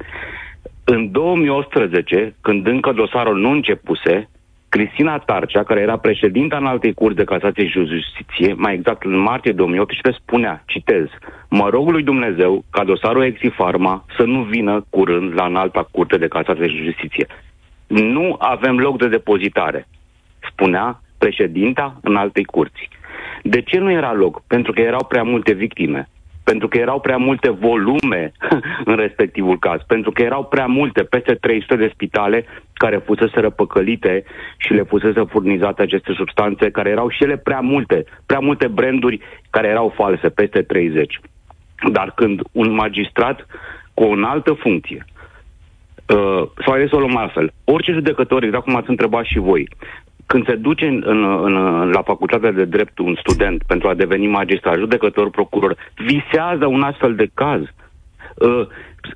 În 0.93 1.11
2018, 1.11 2.35
când 2.41 2.67
încă 2.67 2.93
dosarul 2.93 3.39
nu 3.39 3.51
începuse, 3.51 4.29
Cristina 4.69 5.19
Tarcea, 5.19 5.63
care 5.63 5.81
era 5.81 5.99
președinta 5.99 6.57
în 6.57 6.67
altei 6.67 6.95
curs 6.95 7.15
de 7.15 7.25
casație 7.25 7.69
și 7.69 7.85
justiție, 7.85 8.55
mai 8.57 8.75
exact 8.75 9.05
în 9.05 9.19
martie 9.19 9.53
2018, 9.53 10.23
spunea, 10.23 10.63
citez, 10.67 11.07
mă 11.49 11.69
rog 11.69 11.91
lui 11.91 12.03
Dumnezeu 12.03 12.65
ca 12.71 12.85
dosarul 12.85 13.23
Exifarma 13.23 14.05
să 14.17 14.23
nu 14.23 14.43
vină 14.43 14.87
curând 14.91 15.33
la 15.35 15.45
înalta 15.45 15.89
curte 15.91 16.17
de 16.17 16.29
casație 16.29 16.69
și 16.69 16.85
justiție. 16.85 17.27
Nu 17.87 18.37
avem 18.39 18.79
loc 18.79 18.99
de 18.99 19.09
depozitare, 19.09 19.87
spunea 20.51 21.01
președinta 21.19 21.99
în 22.03 22.17
altei 22.17 22.45
curți. 22.45 22.89
De 23.43 23.63
ce 23.63 23.79
nu 23.79 23.91
era 23.91 24.13
loc? 24.13 24.43
Pentru 24.47 24.73
că 24.73 24.81
erau 24.81 25.05
prea 25.05 25.23
multe 25.23 25.53
victime 25.53 26.09
pentru 26.51 26.69
că 26.69 26.79
erau 26.79 27.01
prea 27.01 27.17
multe 27.17 27.51
volume 27.51 28.33
în 28.91 28.97
respectivul 28.97 29.59
caz, 29.59 29.81
pentru 29.87 30.11
că 30.11 30.23
erau 30.23 30.45
prea 30.45 30.67
multe, 30.67 31.03
peste 31.03 31.35
300 31.35 31.77
de 31.77 31.91
spitale 31.93 32.45
care 32.73 32.97
fusese 32.97 33.41
răpăcălite 33.41 34.25
și 34.57 34.73
le 34.73 34.83
fusese 34.83 35.21
furnizate 35.29 35.83
aceste 35.83 36.13
substanțe, 36.13 36.71
care 36.71 36.89
erau 36.91 37.09
și 37.09 37.23
ele 37.23 37.37
prea 37.37 37.61
multe, 37.61 38.05
prea 38.27 38.39
multe 38.39 38.67
branduri 38.67 39.21
care 39.51 39.69
erau 39.69 39.93
false, 39.97 40.29
peste 40.29 40.63
30. 40.63 41.21
Dar 41.93 42.13
când 42.15 42.41
un 42.53 42.73
magistrat 42.75 43.47
cu 43.95 44.03
o 44.05 44.15
altă 44.25 44.53
funcție, 44.53 45.05
uh, 46.07 46.43
sau 46.65 46.73
ales 46.73 46.93
o 46.93 46.99
luăm 46.99 47.17
altfel, 47.17 47.53
orice 47.65 47.93
judecător, 47.93 48.43
exact 48.43 48.65
cum 48.65 48.77
ați 48.77 48.91
întrebat 48.91 49.25
și 49.25 49.39
voi, 49.39 49.69
când 50.31 50.47
se 50.47 50.55
duce 50.55 50.87
în, 50.87 51.03
în, 51.07 51.25
în, 51.45 51.91
la 51.91 52.03
facultatea 52.03 52.53
de 52.53 52.65
drept 52.65 52.99
un 52.99 53.15
student 53.19 53.63
pentru 53.67 53.89
a 53.89 53.95
deveni 53.95 54.27
magistrat, 54.27 54.79
judecător, 54.79 55.31
procuror, 55.31 55.77
visează 55.97 56.67
un 56.67 56.83
astfel 56.83 57.15
de 57.15 57.31
caz. 57.35 57.61
Uh, 57.61 58.67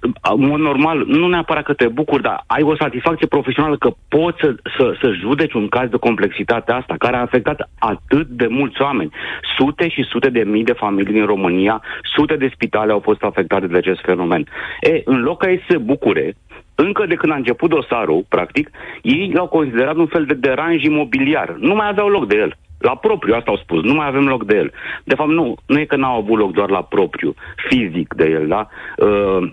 în 0.00 0.46
mod 0.46 0.61
normal, 0.61 1.04
nu 1.07 1.28
neapărat 1.28 1.64
că 1.64 1.72
te 1.72 1.88
bucuri, 1.88 2.22
dar 2.22 2.44
ai 2.46 2.62
o 2.62 2.76
satisfacție 2.76 3.26
profesională 3.26 3.76
că 3.76 3.90
poți 4.09 4.38
să, 4.40 4.54
să, 4.78 4.96
să 5.00 5.12
judeci 5.20 5.52
un 5.52 5.68
caz 5.68 5.88
de 5.90 5.96
complexitate 5.96 6.72
asta, 6.72 6.94
care 6.98 7.16
a 7.16 7.20
afectat 7.20 7.70
atât 7.78 8.26
de 8.26 8.46
mulți 8.46 8.83
oameni. 8.83 9.11
Sute 9.57 9.88
și 9.88 10.02
sute 10.02 10.30
de 10.30 10.42
mii 10.42 10.64
de 10.64 10.72
familii 10.72 11.12
din 11.12 11.26
România, 11.26 11.83
sute 12.16 12.37
de 12.37 12.50
spitale 12.54 12.92
au 12.92 13.00
fost 13.00 13.22
afectate 13.22 13.66
de 13.66 13.76
acest 13.76 14.00
fenomen. 14.00 14.46
E, 14.80 15.02
în 15.04 15.22
loc 15.22 15.38
ca 15.38 15.50
ei 15.50 15.59
să 15.59 15.64
se 15.68 15.78
bucure, 15.78 16.37
încă 16.74 17.07
de 17.07 17.14
când 17.14 17.33
a 17.33 17.37
început 17.37 17.70
dosarul, 17.70 18.24
practic, 18.28 18.70
ei 19.02 19.30
l-au 19.35 19.46
considerat 19.46 19.96
un 19.96 20.07
fel 20.07 20.24
de 20.24 20.35
deranj 20.35 20.85
imobiliar. 20.85 21.57
Nu 21.59 21.74
mai 21.74 21.88
aveau 21.88 22.09
loc 22.09 22.26
de 22.26 22.37
el. 22.37 22.57
La 22.78 22.96
propriu, 22.96 23.35
asta 23.35 23.50
au 23.50 23.57
spus, 23.57 23.83
nu 23.83 23.94
mai 23.94 24.07
avem 24.07 24.26
loc 24.26 24.44
de 24.44 24.57
el. 24.57 24.72
De 25.04 25.14
fapt, 25.14 25.30
nu, 25.30 25.54
nu 25.66 25.78
e 25.78 25.85
că 25.85 25.96
n-au 25.96 26.18
avut 26.18 26.38
loc 26.38 26.52
doar 26.52 26.70
la 26.70 26.83
propriu, 26.83 27.35
fizic 27.68 28.14
de 28.14 28.28
el, 28.28 28.46
da? 28.46 28.68
Uh, 28.96 29.50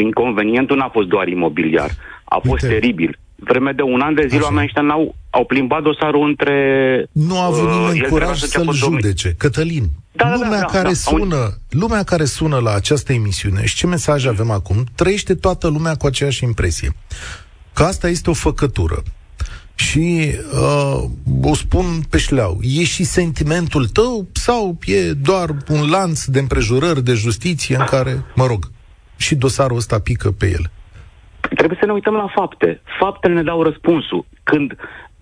inconvenientul 0.00 0.76
n-a 0.76 0.88
fost 0.88 1.08
doar 1.08 1.28
imobiliar, 1.28 1.90
a 2.24 2.38
fost 2.44 2.62
Uite. 2.62 2.74
teribil. 2.74 3.18
Vreme 3.34 3.72
de 3.72 3.82
un 3.82 4.00
an 4.00 4.14
de 4.14 4.26
zile, 4.28 4.42
oamenii 4.42 4.64
ăștia 4.64 4.82
n-au, 4.82 5.14
au 5.30 5.44
plimbat 5.44 5.82
dosarul 5.82 6.28
între... 6.28 6.54
Nu 7.12 7.38
a 7.38 7.44
avut 7.44 7.68
uh, 7.68 7.74
nimeni 7.74 8.00
uh, 8.00 8.06
curaj 8.08 8.38
să-l 8.38 8.72
judece. 8.72 9.34
Cătălin, 9.38 9.84
da, 10.12 10.24
da, 10.24 10.32
lumea, 10.32 10.50
da, 10.50 10.56
da, 10.56 10.64
care 10.64 10.88
da, 10.88 10.94
sună, 10.94 11.58
lumea 11.70 12.02
care 12.02 12.24
sună 12.24 12.58
la 12.58 12.74
această 12.74 13.12
emisiune 13.12 13.64
și 13.64 13.74
ce 13.74 13.86
mesaj 13.86 14.26
avem 14.26 14.50
acum, 14.50 14.84
trăiește 14.94 15.34
toată 15.34 15.68
lumea 15.68 15.94
cu 15.94 16.06
aceeași 16.06 16.44
impresie. 16.44 16.94
Că 17.72 17.82
asta 17.82 18.08
este 18.08 18.30
o 18.30 18.32
făcătură. 18.32 19.02
Și 19.74 20.30
uh, 20.52 21.04
o 21.42 21.54
spun 21.54 21.84
pe 22.10 22.18
șleau, 22.18 22.58
e 22.62 22.84
și 22.84 23.04
sentimentul 23.04 23.86
tău 23.86 24.26
sau 24.32 24.78
e 24.86 25.12
doar 25.12 25.56
un 25.68 25.90
lanț 25.90 26.24
de 26.24 26.38
împrejurări 26.38 27.04
de 27.04 27.12
justiție 27.12 27.76
în 27.76 27.84
care, 27.84 28.24
mă 28.34 28.46
rog, 28.46 28.70
și 29.18 29.36
dosarul 29.36 29.76
ăsta 29.76 30.00
pică 30.00 30.30
pe 30.38 30.46
el? 30.46 30.64
Trebuie 31.40 31.78
să 31.80 31.86
ne 31.86 31.92
uităm 31.92 32.14
la 32.14 32.32
fapte. 32.34 32.80
Faptele 32.98 33.34
ne 33.34 33.42
dau 33.42 33.62
răspunsul. 33.62 34.24
Când 34.42 34.76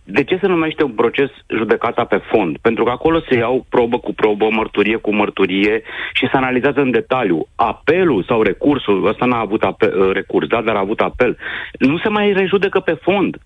de 0.08 0.24
ce 0.24 0.38
se 0.40 0.46
numește 0.46 0.82
un 0.82 0.90
proces 0.90 1.30
judecata 1.56 2.04
pe 2.04 2.20
fond? 2.30 2.56
Pentru 2.58 2.84
că 2.84 2.90
acolo 2.90 3.20
se 3.28 3.36
iau 3.36 3.66
probă 3.68 3.98
cu 3.98 4.14
probă, 4.14 4.48
mărturie 4.50 4.96
cu 4.96 5.14
mărturie 5.14 5.82
și 6.12 6.28
se 6.30 6.36
analizează 6.36 6.80
în 6.80 6.90
detaliu. 6.90 7.46
Apelul 7.54 8.24
sau 8.28 8.42
recursul, 8.42 9.06
ăsta 9.06 9.24
n-a 9.24 9.38
avut 9.38 9.62
apel, 9.62 10.00
uh, 10.00 10.12
recurs, 10.12 10.46
da, 10.46 10.62
dar 10.62 10.76
a 10.76 10.80
avut 10.80 11.00
apel, 11.00 11.38
nu 11.78 11.98
se 11.98 12.08
mai 12.08 12.32
rejudecă 12.32 12.80
pe 12.80 12.98
fond. 13.02 13.36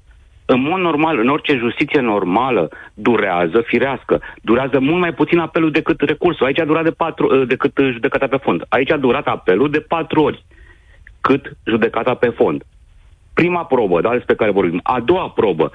În 0.54 0.60
mod 0.60 0.80
normal, 0.80 1.18
în 1.18 1.28
orice 1.28 1.56
justiție 1.56 2.00
normală, 2.00 2.68
durează, 2.94 3.62
firească, 3.66 4.20
durează 4.42 4.78
mult 4.80 5.00
mai 5.00 5.12
puțin 5.12 5.38
apelul 5.38 5.70
decât 5.70 6.00
recursul. 6.00 6.46
Aici 6.46 6.60
a 6.60 6.64
durat 6.64 6.84
de 6.84 6.90
patru, 6.90 7.26
uh, 7.26 7.46
decât 7.46 7.72
judecata 7.92 8.26
pe 8.26 8.36
fond. 8.36 8.64
Aici 8.68 8.92
a 8.92 8.96
durat 8.96 9.26
apelul 9.26 9.70
de 9.70 9.80
patru 9.80 10.22
ori 10.22 10.44
cât 11.20 11.56
judecata 11.64 12.14
pe 12.14 12.28
fond. 12.28 12.62
Prima 13.34 13.64
probă, 13.64 14.00
da, 14.00 14.10
despre 14.10 14.34
care 14.34 14.50
vorbim. 14.50 14.80
A 14.82 15.00
doua 15.00 15.28
probă. 15.28 15.70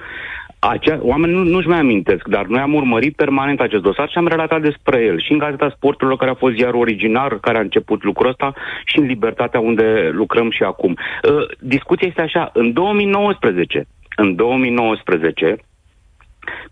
Acea, 0.58 0.98
oamenii 1.02 1.36
nu, 1.36 1.42
nu-și 1.42 1.68
mai 1.68 1.78
amintesc, 1.78 2.28
dar 2.28 2.46
noi 2.46 2.60
am 2.60 2.74
urmărit 2.74 3.16
permanent 3.16 3.60
acest 3.60 3.82
dosar 3.82 4.08
și 4.08 4.18
am 4.18 4.26
relatat 4.26 4.60
despre 4.60 5.04
el. 5.04 5.20
Și 5.20 5.32
în 5.32 5.38
Gazeta 5.38 5.72
Sporturilor, 5.76 6.18
care 6.18 6.30
a 6.30 6.42
fost 6.44 6.54
ziarul 6.54 6.80
originar, 6.80 7.38
care 7.38 7.58
a 7.58 7.60
început 7.60 8.04
lucrul 8.04 8.28
ăsta, 8.28 8.54
și 8.84 8.98
în 8.98 9.06
Libertatea, 9.06 9.60
unde 9.60 10.10
lucrăm 10.12 10.50
și 10.50 10.62
acum. 10.62 10.90
Uh, 10.90 11.46
discuția 11.60 12.06
este 12.06 12.20
așa. 12.20 12.50
În 12.52 12.72
2019, 12.72 13.86
în 14.16 14.34
2019, 14.34 15.56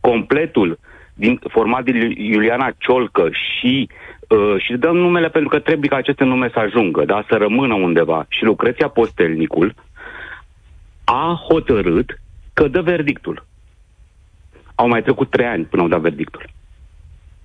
completul 0.01 0.79
din, 1.15 1.41
format 1.49 1.85
din 1.85 2.11
Iuliana 2.17 2.71
Ciolcă 2.79 3.29
și 3.33 3.89
uh, 4.29 4.55
și 4.59 4.73
dăm 4.77 4.97
numele 4.97 5.29
pentru 5.29 5.51
că 5.51 5.59
trebuie 5.59 5.89
ca 5.89 5.97
aceste 5.97 6.25
nume 6.25 6.51
să 6.53 6.59
ajungă, 6.59 7.05
da, 7.05 7.25
să 7.29 7.37
rămână 7.37 7.75
undeva. 7.75 8.27
Și 8.29 8.45
Lucreția 8.45 8.89
Postelnicul 8.89 9.75
a 11.05 11.41
hotărât 11.49 12.21
că 12.53 12.69
dă 12.69 12.81
verdictul. 12.81 13.47
Au 14.75 14.89
mai 14.89 15.03
trecut 15.03 15.31
trei 15.31 15.47
ani 15.47 15.65
până 15.65 15.83
au 15.83 15.89
dat 15.89 16.01
verdictul. 16.01 16.45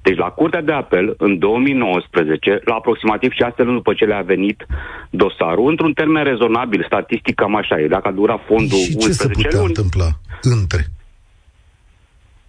Deci 0.10 0.18
la 0.18 0.30
Curtea 0.30 0.62
de 0.62 0.72
Apel, 0.72 1.16
în 1.18 1.38
2019, 1.38 2.62
la 2.66 2.76
aproximativ 2.76 3.32
șase 3.32 3.64
luni 3.64 3.76
după 3.76 3.94
ce 3.94 4.06
le-a 4.06 4.22
venit 4.22 4.66
dosarul, 5.10 5.70
într-un 5.70 5.94
termen 5.94 6.24
rezonabil, 6.24 6.84
statistic 6.86 7.36
cam 7.36 7.56
așa 7.56 7.80
e, 7.80 7.88
dacă 7.88 8.08
a 8.08 8.12
durat 8.12 8.40
fondul 8.48 8.78
și 8.78 8.98
ce 8.98 9.12
se 9.12 9.28
putea 9.28 9.50
luni, 9.54 9.66
întâmpla 9.66 10.10
între? 10.42 10.82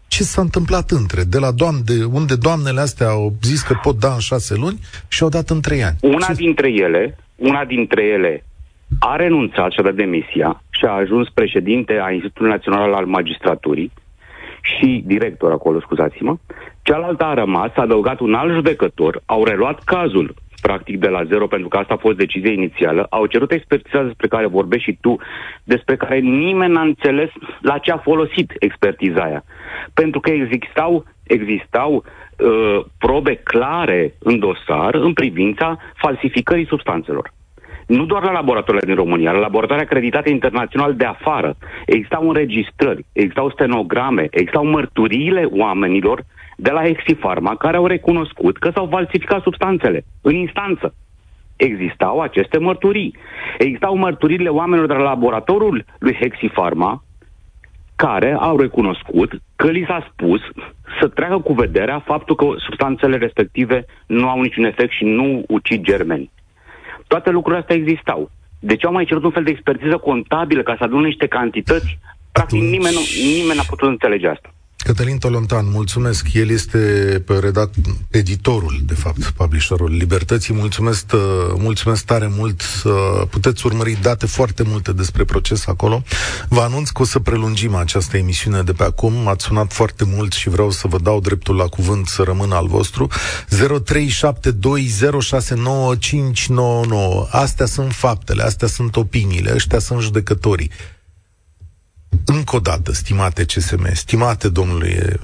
Ce 0.08 0.22
s-a 0.22 0.40
întâmplat 0.40 0.90
între? 0.90 1.22
De 1.24 1.38
la 1.38 1.50
doamne, 1.50 1.80
de 1.84 2.04
unde 2.04 2.36
doamnele 2.36 2.80
astea 2.80 3.08
au 3.08 3.34
zis 3.42 3.62
că 3.62 3.74
pot 3.82 3.96
da 3.98 4.12
în 4.12 4.18
șase 4.30 4.54
luni 4.54 4.78
și 5.08 5.22
au 5.22 5.28
dat 5.28 5.48
în 5.48 5.60
trei 5.60 5.82
ani. 5.82 5.96
Una 6.00 6.26
ce... 6.26 6.32
dintre 6.32 6.68
ele, 6.72 7.18
una 7.36 7.64
dintre 7.64 8.02
ele 8.04 8.44
a 8.98 9.16
renunțat 9.16 9.70
și 9.72 9.80
a 9.80 9.82
dat 9.82 9.94
demisia 9.94 10.62
și 10.70 10.84
a 10.84 10.90
ajuns 10.90 11.28
președinte 11.28 11.92
a 12.02 12.10
Institutului 12.10 12.50
Național 12.50 12.92
al 12.94 13.06
Magistraturii 13.06 13.92
și 14.62 15.02
director 15.06 15.52
acolo, 15.52 15.80
scuzați-mă. 15.80 16.36
Cealaltă 16.82 17.24
a 17.24 17.34
rămas, 17.34 17.70
a 17.74 17.82
adăugat 17.82 18.20
un 18.20 18.34
alt 18.34 18.52
judecător, 18.52 19.22
au 19.26 19.44
reluat 19.44 19.84
cazul 19.84 20.34
practic 20.60 20.98
de 20.98 21.08
la 21.08 21.24
zero, 21.24 21.46
pentru 21.46 21.68
că 21.68 21.76
asta 21.76 21.94
a 21.94 22.04
fost 22.06 22.16
decizia 22.16 22.52
inițială, 22.52 23.06
au 23.10 23.26
cerut 23.26 23.52
expertiza 23.52 24.02
despre 24.02 24.28
care 24.28 24.46
vorbești 24.46 24.90
și 24.90 24.98
tu, 25.00 25.16
despre 25.64 25.96
care 25.96 26.18
nimeni 26.18 26.72
n-a 26.72 26.80
înțeles 26.80 27.30
la 27.60 27.78
ce 27.78 27.90
a 27.90 27.96
folosit 27.96 28.52
expertiza 28.58 29.22
aia. 29.22 29.44
Pentru 29.94 30.20
că 30.20 30.30
existau, 30.30 31.04
existau 31.22 31.92
uh, 31.94 32.84
probe 32.98 33.34
clare 33.34 34.14
în 34.18 34.38
dosar 34.38 34.94
în 34.94 35.12
privința 35.12 35.78
falsificării 35.94 36.66
substanțelor 36.66 37.32
nu 37.90 38.04
doar 38.04 38.22
la 38.22 38.32
laboratoarele 38.32 38.86
din 38.86 38.94
România, 38.94 39.32
la 39.32 39.38
laboratoare 39.38 39.82
acreditate 39.82 40.30
internațional 40.30 40.94
de 40.94 41.04
afară. 41.04 41.56
Existau 41.86 42.28
înregistrări, 42.28 43.04
existau 43.12 43.50
stenograme, 43.50 44.26
existau 44.30 44.64
mărturiile 44.64 45.44
oamenilor 45.50 46.24
de 46.56 46.70
la 46.70 46.82
Hexifarma 46.82 47.54
care 47.54 47.76
au 47.76 47.86
recunoscut 47.86 48.58
că 48.58 48.70
s-au 48.74 48.86
falsificat 48.90 49.42
substanțele 49.42 50.04
în 50.20 50.34
instanță. 50.34 50.94
Existau 51.56 52.20
aceste 52.20 52.58
mărturii. 52.58 53.14
Existau 53.58 53.96
mărturiile 53.96 54.48
oamenilor 54.48 54.88
de 54.88 54.94
la 54.94 55.02
laboratorul 55.02 55.84
lui 55.98 56.14
Hexifarma 56.20 57.02
care 57.96 58.36
au 58.40 58.58
recunoscut 58.58 59.30
că 59.56 59.70
li 59.70 59.84
s-a 59.86 60.06
spus 60.12 60.40
să 61.00 61.08
treacă 61.08 61.38
cu 61.38 61.52
vederea 61.52 61.98
faptul 61.98 62.36
că 62.36 62.46
substanțele 62.56 63.16
respective 63.16 63.84
nu 64.06 64.28
au 64.28 64.40
niciun 64.40 64.64
efect 64.64 64.92
și 64.92 65.04
nu 65.04 65.44
ucid 65.48 65.84
germeni. 65.84 66.30
Toate 67.12 67.30
lucrurile 67.30 67.60
astea 67.60 67.76
existau. 67.76 68.30
De 68.58 68.76
ce 68.76 68.86
au 68.86 68.92
mai 68.92 69.04
cerut 69.04 69.24
un 69.24 69.30
fel 69.30 69.44
de 69.44 69.50
expertiză 69.50 69.96
contabilă 69.96 70.62
ca 70.62 70.74
să 70.78 70.84
adună 70.84 71.06
niște 71.06 71.26
cantități? 71.26 71.98
Practic 72.32 72.58
Atunci... 72.58 72.70
nimeni, 72.70 72.94
nu, 72.94 73.00
nimeni 73.38 73.56
n-a 73.56 73.70
putut 73.72 73.88
înțelege 73.88 74.28
asta. 74.28 74.48
Cătălin 74.82 75.18
Tolontan, 75.18 75.70
mulțumesc. 75.70 76.26
El 76.32 76.50
este 76.50 77.22
redact, 77.40 77.74
editorul, 78.10 78.80
de 78.84 78.94
fapt, 78.94 79.24
publisherul 79.24 79.90
Libertății. 79.90 80.54
Mulțumesc, 80.54 81.04
uh, 81.12 81.20
mulțumesc 81.56 82.04
tare 82.04 82.30
mult. 82.36 82.62
Uh, 82.84 82.92
puteți 83.30 83.66
urmări 83.66 83.98
date 84.02 84.26
foarte 84.26 84.62
multe 84.62 84.92
despre 84.92 85.24
proces 85.24 85.66
acolo. 85.66 86.02
Vă 86.48 86.60
anunț 86.60 86.88
că 86.88 87.02
o 87.02 87.04
să 87.04 87.18
prelungim 87.18 87.74
această 87.74 88.16
emisiune 88.16 88.62
de 88.62 88.72
pe 88.72 88.82
acum. 88.82 89.28
Ați 89.28 89.44
sunat 89.44 89.72
foarte 89.72 90.04
mult 90.06 90.32
și 90.32 90.48
vreau 90.48 90.70
să 90.70 90.88
vă 90.88 90.98
dau 90.98 91.20
dreptul 91.20 91.56
la 91.56 91.66
cuvânt 91.66 92.06
să 92.06 92.22
rămână 92.22 92.54
al 92.54 92.66
vostru. 92.66 93.08
0372069599. 93.08 93.12
Astea 97.30 97.66
sunt 97.66 97.92
faptele, 97.92 98.42
astea 98.42 98.68
sunt 98.68 98.96
opiniile, 98.96 99.52
ăștia 99.54 99.78
sunt 99.78 100.00
judecătorii 100.00 100.70
încă 102.24 102.56
o 102.56 102.60
dată, 102.60 102.92
stimate 102.92 103.44
CSM, 103.44 103.94
stimate 103.94 104.48
domnule 104.48 105.20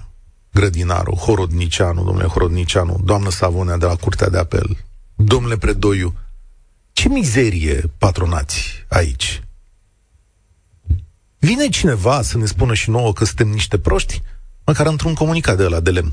Grădinaru, 0.52 1.14
Horodnicianu, 1.14 2.04
domnule 2.04 2.26
Horodnicianu, 2.26 3.00
doamnă 3.04 3.30
Savonea 3.30 3.76
de 3.76 3.86
la 3.86 3.96
Curtea 3.96 4.28
de 4.28 4.38
Apel, 4.38 4.76
domnule 5.14 5.56
Predoiu, 5.56 6.14
ce 6.92 7.08
mizerie 7.08 7.90
patronați 7.98 8.84
aici? 8.88 9.42
Vine 11.38 11.68
cineva 11.68 12.22
să 12.22 12.38
ne 12.38 12.46
spună 12.46 12.74
și 12.74 12.90
nouă 12.90 13.12
că 13.12 13.24
suntem 13.24 13.48
niște 13.48 13.78
proști? 13.78 14.22
Măcar 14.64 14.86
într-un 14.86 15.14
comunicat 15.14 15.56
de 15.56 15.68
la 15.68 15.80
de 15.80 15.90
lemn. 15.90 16.12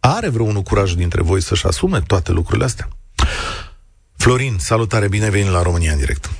Are 0.00 0.28
vreunul 0.28 0.62
curajul 0.62 0.96
dintre 0.96 1.22
voi 1.22 1.42
să-și 1.42 1.66
asume 1.66 2.00
toate 2.00 2.32
lucrurile 2.32 2.64
astea? 2.64 2.88
Florin, 4.16 4.58
salutare, 4.58 5.08
bine 5.08 5.30
venit 5.30 5.50
la 5.50 5.62
România 5.62 5.92
în 5.92 5.98
direct. 5.98 6.30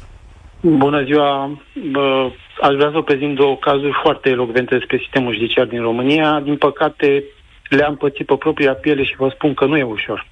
Bună 0.66 1.03
ziua! 1.03 1.59
Bă, 1.90 2.31
aș 2.61 2.74
vrea 2.74 2.90
să 2.92 3.00
prezint 3.00 3.37
două 3.37 3.57
cazuri 3.57 3.98
foarte 4.03 4.29
elocvente 4.31 4.77
despre 4.77 4.98
sistemul 4.98 5.33
judiciar 5.33 5.66
din 5.66 5.81
România. 5.81 6.40
Din 6.40 6.57
păcate, 6.57 7.24
le-am 7.68 7.96
pățit 7.96 8.27
pe 8.27 8.37
propria 8.37 8.74
piele 8.74 9.05
și 9.05 9.16
vă 9.16 9.29
spun 9.29 9.55
că 9.55 9.64
nu 9.64 9.77
e 9.77 9.83
ușor. 9.83 10.27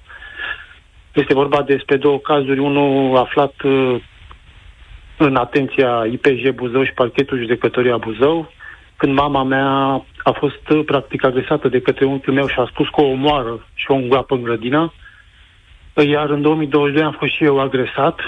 Este 1.13 1.33
vorba 1.33 1.61
despre 1.61 1.97
două 1.97 2.19
cazuri, 2.19 2.59
unul 2.59 3.17
aflat 3.17 3.53
uh, 3.63 3.95
în 5.17 5.35
atenția 5.35 6.05
IPJ 6.11 6.49
Buzău 6.49 6.83
și 6.83 6.93
parchetul 6.93 7.37
judecătoria 7.37 7.97
Buzău, 7.97 8.51
când 8.97 9.13
mama 9.13 9.43
mea 9.43 9.67
a 10.23 10.31
fost 10.31 10.69
uh, 10.69 10.85
practic 10.85 11.23
agresată 11.25 11.67
de 11.67 11.81
către 11.81 12.05
unchiul 12.05 12.33
meu 12.33 12.47
și 12.47 12.59
a 12.59 12.69
spus 12.71 12.87
că 12.89 13.01
o 13.01 13.09
omoară 13.09 13.67
și 13.73 13.91
o 13.91 13.93
îngroapă 13.93 14.35
în 14.35 14.43
grădină. 14.43 14.93
Iar 16.07 16.29
în 16.29 16.41
2022 16.41 17.03
am 17.03 17.15
fost 17.19 17.33
și 17.33 17.43
eu 17.43 17.59
agresat 17.59 18.19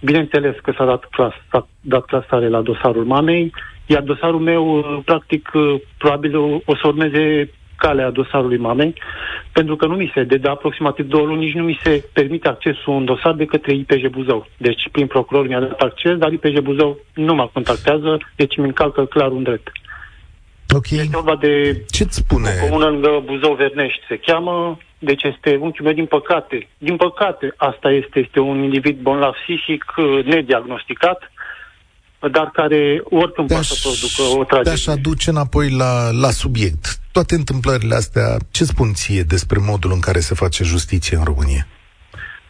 Bineînțeles 0.00 0.54
că 0.62 0.72
s-a 0.76 0.84
dat, 0.84 1.04
clas, 1.04 1.32
s-a 1.50 1.68
dat 1.80 2.04
clasare 2.04 2.48
la 2.48 2.60
dosarul 2.60 3.04
mamei, 3.04 3.52
iar 3.86 4.02
dosarul 4.02 4.40
meu, 4.40 4.78
uh, 4.78 4.98
practic, 5.04 5.50
uh, 5.54 5.80
probabil 5.98 6.36
o 6.64 6.76
să 6.80 6.86
urmeze 6.86 7.50
calea 7.76 8.10
dosarului 8.10 8.58
mamei, 8.58 8.94
pentru 9.52 9.76
că 9.76 9.86
nu 9.86 9.94
mi 9.94 10.10
se, 10.14 10.22
de, 10.22 10.36
de 10.36 10.48
aproximativ 10.48 11.06
două 11.06 11.26
luni, 11.26 11.44
nici 11.44 11.54
nu 11.54 11.64
mi 11.64 11.80
se 11.82 12.04
permite 12.12 12.48
accesul 12.48 12.92
un 12.94 13.04
dosar 13.04 13.34
de 13.34 13.44
către 13.44 13.74
IPJ 13.74 14.04
Buzău. 14.10 14.46
Deci, 14.56 14.82
prin 14.92 15.06
procuror 15.06 15.46
mi-a 15.46 15.60
dat 15.60 15.80
acces, 15.80 16.16
dar 16.16 16.32
IPJ 16.32 16.58
Buzău 16.58 16.98
nu 17.14 17.34
mă 17.34 17.50
contactează, 17.52 18.18
deci 18.36 18.56
mi 18.56 18.64
încalcă 18.64 19.04
clar 19.04 19.30
un 19.30 19.42
drept. 19.42 19.72
Ok. 20.74 20.90
Este 20.90 21.08
vorba 21.12 21.36
de 21.36 21.84
Ce-ți 21.90 22.16
spune? 22.16 22.48
o 22.62 22.66
comună 22.66 22.86
lângă 22.86 23.22
Buzău 23.24 23.54
Vernești, 23.54 24.00
se 24.08 24.16
cheamă, 24.16 24.78
deci 25.02 25.22
este 25.22 25.50
unchiul 25.60 25.84
meu, 25.84 25.92
din 25.94 26.06
păcate, 26.06 26.68
din 26.78 26.96
păcate, 26.96 27.54
asta 27.56 27.90
este, 27.90 28.18
este 28.18 28.40
un 28.40 28.62
individ 28.62 28.98
bolnav 29.00 29.32
psihic, 29.32 29.84
uh, 29.96 30.24
nediagnosticat, 30.24 31.32
dar 32.30 32.50
care 32.52 33.00
oricând 33.04 33.48
poate 33.48 33.62
să 33.62 33.88
producă 33.88 34.38
o 34.40 34.44
tragedie. 34.44 34.72
Te-aș 34.72 34.86
aduce 34.86 35.30
înapoi 35.30 35.70
la, 35.70 36.10
la 36.10 36.30
subiect. 36.30 36.84
Toate 37.12 37.34
întâmplările 37.34 37.94
astea, 37.94 38.36
ce 38.50 38.64
spun 38.64 38.92
ție 38.92 39.22
despre 39.22 39.58
modul 39.70 39.90
în 39.92 40.00
care 40.00 40.18
se 40.18 40.34
face 40.34 40.64
justiție 40.64 41.16
în 41.16 41.24
România? 41.24 41.66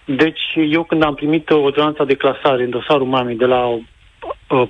Deci, 0.04 0.42
eu 0.70 0.84
când 0.84 1.02
am 1.02 1.14
primit 1.14 1.50
ordonanța 1.50 2.04
de 2.04 2.14
clasare 2.14 2.62
în 2.62 2.70
dosarul 2.70 3.06
mamei 3.06 3.36
de 3.36 3.44
la 3.44 3.66
uh, 3.66 3.80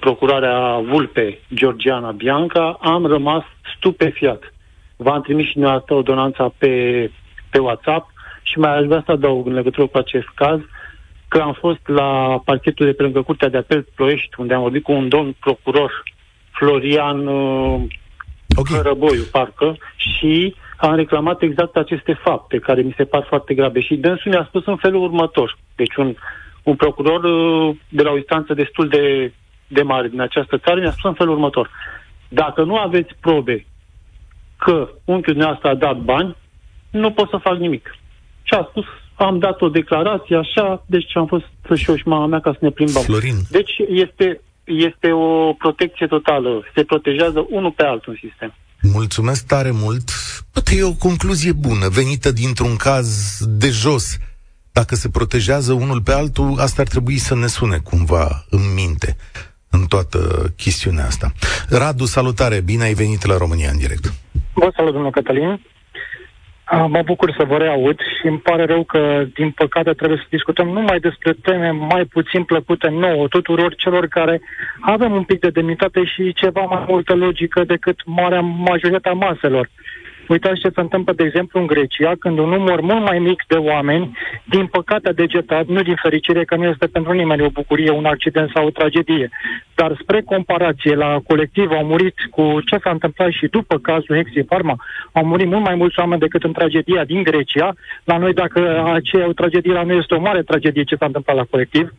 procurarea 0.01 0.79
Vulpe, 0.91 1.39
Georgiana 1.55 2.11
Bianca, 2.11 2.79
am 2.81 3.07
rămas 3.07 3.45
stupefiat. 3.77 4.53
V-am 4.97 5.23
trimis 5.23 5.47
și 5.47 5.59
noi 5.59 5.83
ordonanța 5.89 6.53
pe 6.59 6.69
pe 7.51 7.59
WhatsApp 7.59 8.11
și 8.43 8.59
mai 8.59 8.77
aș 8.77 8.85
vrea 8.85 9.03
să 9.07 9.13
adaug 9.13 9.47
în 9.47 9.53
legătură 9.53 9.87
cu 9.87 9.99
acest 9.99 10.29
caz 10.35 10.61
că 11.29 11.39
am 11.39 11.53
fost 11.53 11.89
la 11.89 12.41
parchetul 12.45 12.87
de 12.87 12.93
pe 12.93 13.03
lângă 13.03 13.23
Curtea 13.23 13.49
de 13.49 13.57
Apel 13.57 13.87
Ploiești, 13.95 14.41
unde 14.41 14.55
am 14.55 14.61
vorbit 14.61 14.83
cu 14.83 14.93
un 14.93 15.09
domn 15.09 15.37
procuror, 15.41 16.03
Florian 16.51 17.27
uh, 17.27 17.83
okay. 18.57 18.77
Cărăboiu, 18.77 19.23
parcă, 19.31 19.77
și 19.97 20.55
am 20.77 20.95
reclamat 20.95 21.43
exact 21.43 21.77
aceste 21.77 22.13
fapte, 22.13 22.59
care 22.59 22.83
mi 22.83 22.95
se 22.97 23.05
par 23.05 23.25
foarte 23.29 23.55
grave. 23.55 23.81
Și 23.81 23.95
dânsul 23.97 24.31
mi-a 24.31 24.45
spus 24.49 24.67
în 24.67 24.77
felul 24.77 25.03
următor. 25.03 25.59
Deci 25.75 25.97
un, 25.97 26.15
un 26.63 26.77
procuror 26.77 27.25
uh, 27.25 27.77
de 27.89 28.03
la 28.03 28.11
o 28.11 28.17
instanță 28.17 28.55
destul 28.55 28.89
de, 28.89 29.33
de 29.69 29.83
mare 29.83 30.09
din 30.09 30.21
această 30.21 30.59
țară 30.59 30.81
mi-a 30.81 30.91
spus 30.91 31.05
în 31.05 31.15
felul 31.15 31.35
următor. 31.35 31.71
Dacă 32.29 32.63
nu 32.63 32.77
aveți 32.77 33.15
probe 33.21 33.67
că 34.57 34.89
unchiul 35.05 35.33
dumneavoastră 35.33 35.69
a 35.69 35.75
dat 35.75 35.97
bani, 35.97 36.37
nu 36.91 37.11
pot 37.13 37.29
să 37.29 37.37
fac 37.43 37.57
nimic. 37.59 37.95
Și 38.43 38.55
a 38.55 38.67
spus, 38.71 38.85
am 39.15 39.39
dat 39.39 39.61
o 39.61 39.69
declarație 39.69 40.37
așa, 40.37 40.85
deci 40.87 41.17
am 41.17 41.27
fost 41.27 41.45
și 41.75 41.91
eu 41.91 41.97
și 41.97 42.09
mama 42.09 42.27
mea 42.27 42.41
ca 42.41 42.53
să 42.53 42.59
ne 42.61 42.71
plimbăm. 42.71 43.03
Florin. 43.03 43.37
Deci 43.51 43.73
este, 43.89 44.41
este 44.65 45.13
o 45.13 45.53
protecție 45.53 46.07
totală. 46.07 46.63
Se 46.75 46.85
protejează 46.85 47.47
unul 47.49 47.71
pe 47.71 47.83
altul 47.85 48.13
în 48.13 48.29
sistem. 48.29 48.55
Mulțumesc 48.83 49.47
tare 49.47 49.71
mult. 49.73 50.11
Poate 50.53 50.75
e 50.77 50.83
o 50.83 50.93
concluzie 50.93 51.53
bună, 51.53 51.89
venită 51.89 52.33
dintr-un 52.33 52.77
caz 52.77 53.39
de 53.49 53.69
jos. 53.69 54.19
Dacă 54.73 54.95
se 54.95 55.09
protejează 55.09 55.73
unul 55.73 56.01
pe 56.03 56.13
altul, 56.13 56.59
asta 56.59 56.83
ar 56.83 56.89
trebui 56.89 57.17
să 57.17 57.35
ne 57.35 57.47
sune 57.47 57.79
cumva 57.79 58.45
în 58.51 58.61
minte 58.75 59.17
în 59.71 59.85
toată 59.87 60.19
chestiunea 60.57 61.07
asta. 61.07 61.33
Radu, 61.69 62.05
salutare, 62.05 62.61
bine 62.61 62.85
ai 62.85 62.95
venit 62.95 63.27
la 63.27 63.37
România 63.37 63.71
în 63.71 63.79
direct. 63.79 64.13
Vă 64.55 64.73
salut, 64.77 64.93
domnul 64.93 65.11
Cătălin. 65.11 65.61
Mă 66.71 67.03
bucur 67.05 67.35
să 67.39 67.45
vă 67.45 67.57
reaud 67.57 67.99
și 67.99 68.27
îmi 68.27 68.39
pare 68.39 68.65
rău 68.65 68.85
că, 68.85 69.25
din 69.35 69.51
păcate, 69.51 69.93
trebuie 69.93 70.19
să 70.19 70.27
discutăm 70.31 70.69
numai 70.69 70.99
despre 70.99 71.33
teme 71.43 71.71
mai 71.71 72.05
puțin 72.05 72.45
plăcute 72.45 72.89
nouă, 72.89 73.29
tuturor 73.29 73.75
celor 73.75 74.07
care 74.07 74.41
avem 74.81 75.13
un 75.13 75.23
pic 75.23 75.41
de 75.41 75.51
demnitate 75.51 76.05
și 76.05 76.33
ceva 76.33 76.61
mai 76.61 76.85
multă 76.89 77.15
logică 77.15 77.65
decât 77.65 78.01
marea 78.05 78.41
majoritatea 78.41 79.13
maselor. 79.13 79.69
Uitați 80.31 80.61
ce 80.61 80.71
se 80.75 80.81
întâmplă, 80.81 81.13
de 81.13 81.25
exemplu, 81.25 81.61
în 81.61 81.67
Grecia, 81.67 82.13
când 82.19 82.39
un 82.39 82.49
număr 82.49 82.81
mult 82.81 83.05
mai 83.05 83.19
mic 83.19 83.45
de 83.49 83.57
oameni, 83.57 84.17
din 84.45 84.67
păcate 84.67 85.09
a 85.09 85.13
degetat, 85.13 85.67
nu 85.67 85.83
din 85.83 85.95
fericire, 86.03 86.45
că 86.45 86.57
nu 86.57 86.65
este 86.65 86.87
pentru 86.87 87.13
nimeni 87.13 87.43
o 87.43 87.49
bucurie, 87.49 87.91
un 87.91 88.05
accident 88.05 88.51
sau 88.55 88.67
o 88.67 88.71
tragedie, 88.71 89.29
dar 89.75 89.97
spre 90.01 90.21
comparație 90.21 90.95
la 90.95 91.19
colectiv 91.27 91.71
au 91.71 91.85
murit 91.85 92.15
cu 92.31 92.61
ce 92.67 92.77
s-a 92.83 92.91
întâmplat 92.91 93.31
și 93.31 93.47
după 93.47 93.79
cazul 93.79 94.17
Hexi 94.17 94.43
Pharma, 94.43 94.77
au 95.13 95.25
murit 95.25 95.47
mult 95.47 95.65
mai 95.65 95.75
mulți 95.75 95.99
oameni 95.99 96.21
decât 96.21 96.43
în 96.45 96.53
tragedia 96.53 97.05
din 97.05 97.23
Grecia. 97.23 97.75
La 98.05 98.17
noi, 98.17 98.33
dacă 98.33 98.91
aceea 98.93 99.29
o 99.29 99.33
tragedie, 99.33 99.73
la 99.73 99.83
noi 99.83 99.99
este 99.99 100.15
o 100.15 100.21
mare 100.21 100.43
tragedie 100.43 100.83
ce 100.83 100.97
s-a 100.97 101.07
întâmplat 101.07 101.37
la 101.37 101.47
colectiv. 101.51 101.93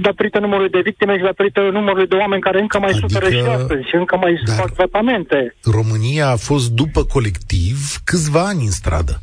Datorită 0.00 0.38
numărului 0.38 0.70
de 0.70 0.80
victime 0.80 1.16
și 1.16 1.22
datorită 1.22 1.60
numărului 1.60 2.06
de 2.06 2.14
oameni 2.14 2.42
care 2.42 2.60
încă 2.60 2.78
mai 2.78 2.90
adică, 2.90 3.06
suferă 3.08 3.30
și 3.30 3.44
astăzi 3.56 3.88
și 3.88 3.94
încă 3.94 4.16
mai 4.16 4.40
fac 4.56 4.70
tratamente. 4.74 5.54
România 5.64 6.28
a 6.28 6.36
fost 6.36 6.70
după 6.70 7.04
colectiv 7.04 7.76
câțiva 8.04 8.40
ani 8.46 8.64
în 8.64 8.70
stradă. 8.70 9.20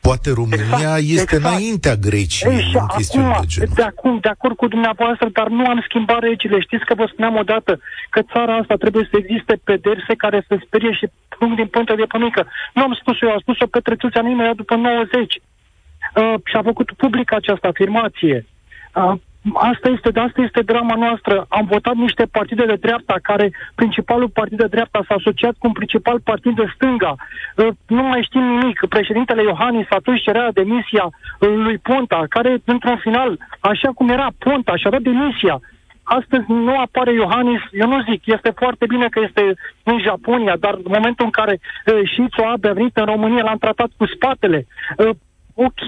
Poate 0.00 0.28
România 0.40 0.94
exact, 0.96 1.10
este 1.18 1.36
exact. 1.36 1.54
înaintea 1.54 1.94
Greciei 2.06 2.56
Ei, 2.56 2.72
în 2.74 2.86
chestiuni 2.96 3.26
acum, 3.26 3.40
de 3.40 3.46
genul. 3.46 3.74
De 3.74 3.82
acum, 3.82 4.18
de 4.20 4.28
acord 4.28 4.56
cu 4.56 4.68
dumneavoastră, 4.68 5.28
dar 5.38 5.48
nu 5.48 5.64
am 5.66 5.80
schimbat 5.88 6.20
regile. 6.20 6.60
Știți 6.60 6.84
că 6.84 6.94
vă 6.94 7.06
spuneam 7.12 7.36
odată 7.36 7.80
că 8.10 8.20
țara 8.32 8.56
asta 8.56 8.74
trebuie 8.74 9.08
să 9.10 9.16
existe 9.16 9.60
pedepse 9.64 10.12
care 10.24 10.44
să 10.48 10.64
sperie 10.64 10.92
și 10.92 11.06
punct 11.38 11.56
din 11.56 11.66
punct 11.66 11.96
de 11.96 12.12
pămâncă. 12.14 12.46
Nu 12.74 12.82
am 12.82 12.98
spus 13.00 13.16
eu, 13.20 13.30
a 13.32 13.38
spus-o 13.40 13.66
Petre 13.66 13.96
Țuțea 13.96 14.22
imediat 14.22 14.56
după 14.62 14.74
90. 14.74 15.40
Uh, 16.14 16.34
și 16.44 16.56
a 16.56 16.62
făcut 16.62 16.92
public 16.92 17.32
această 17.32 17.66
afirmație. 17.66 18.46
Uh, 18.94 19.12
Asta 19.54 19.88
este, 19.88 20.10
de 20.10 20.20
asta 20.20 20.42
este 20.42 20.60
drama 20.62 20.94
noastră. 20.94 21.46
Am 21.48 21.66
votat 21.70 21.94
niște 21.94 22.24
partide 22.30 22.64
de 22.64 22.74
dreapta 22.74 23.16
care 23.22 23.52
principalul 23.74 24.28
partid 24.28 24.58
de 24.58 24.66
dreapta 24.66 25.04
s-a 25.08 25.14
asociat 25.14 25.54
cu 25.58 25.66
un 25.66 25.72
principal 25.72 26.20
partid 26.20 26.54
de 26.56 26.72
stânga. 26.74 27.14
Uh, 27.56 27.68
nu 27.86 28.02
mai 28.02 28.22
știm 28.22 28.42
nimic. 28.42 28.80
Președintele 28.88 29.42
Iohannis 29.42 29.86
atunci 29.90 30.22
cerea 30.22 30.50
demisia 30.52 31.08
lui 31.38 31.78
Ponta, 31.78 32.24
care 32.28 32.60
într-un 32.64 32.96
final, 32.96 33.38
așa 33.60 33.90
cum 33.94 34.08
era 34.08 34.28
Ponta, 34.38 34.76
și-a 34.76 34.90
dat 34.90 35.00
demisia. 35.00 35.60
Astăzi 36.02 36.44
nu 36.48 36.78
apare 36.78 37.12
Iohannis, 37.12 37.60
eu 37.70 37.88
nu 37.88 38.02
zic, 38.10 38.26
este 38.26 38.52
foarte 38.56 38.86
bine 38.86 39.08
că 39.08 39.20
este 39.22 39.54
în 39.82 40.00
Japonia, 40.00 40.56
dar 40.56 40.74
în 40.74 40.92
momentul 40.96 41.24
în 41.24 41.30
care 41.30 41.60
uh, 41.60 42.00
Shizu 42.12 42.42
Abe 42.52 42.68
a 42.68 42.72
venit 42.72 42.96
în 42.96 43.04
România, 43.04 43.42
l-am 43.42 43.58
tratat 43.58 43.90
cu 43.96 44.06
spatele. 44.06 44.66
Uh, 44.96 45.10
ok, 45.66 45.82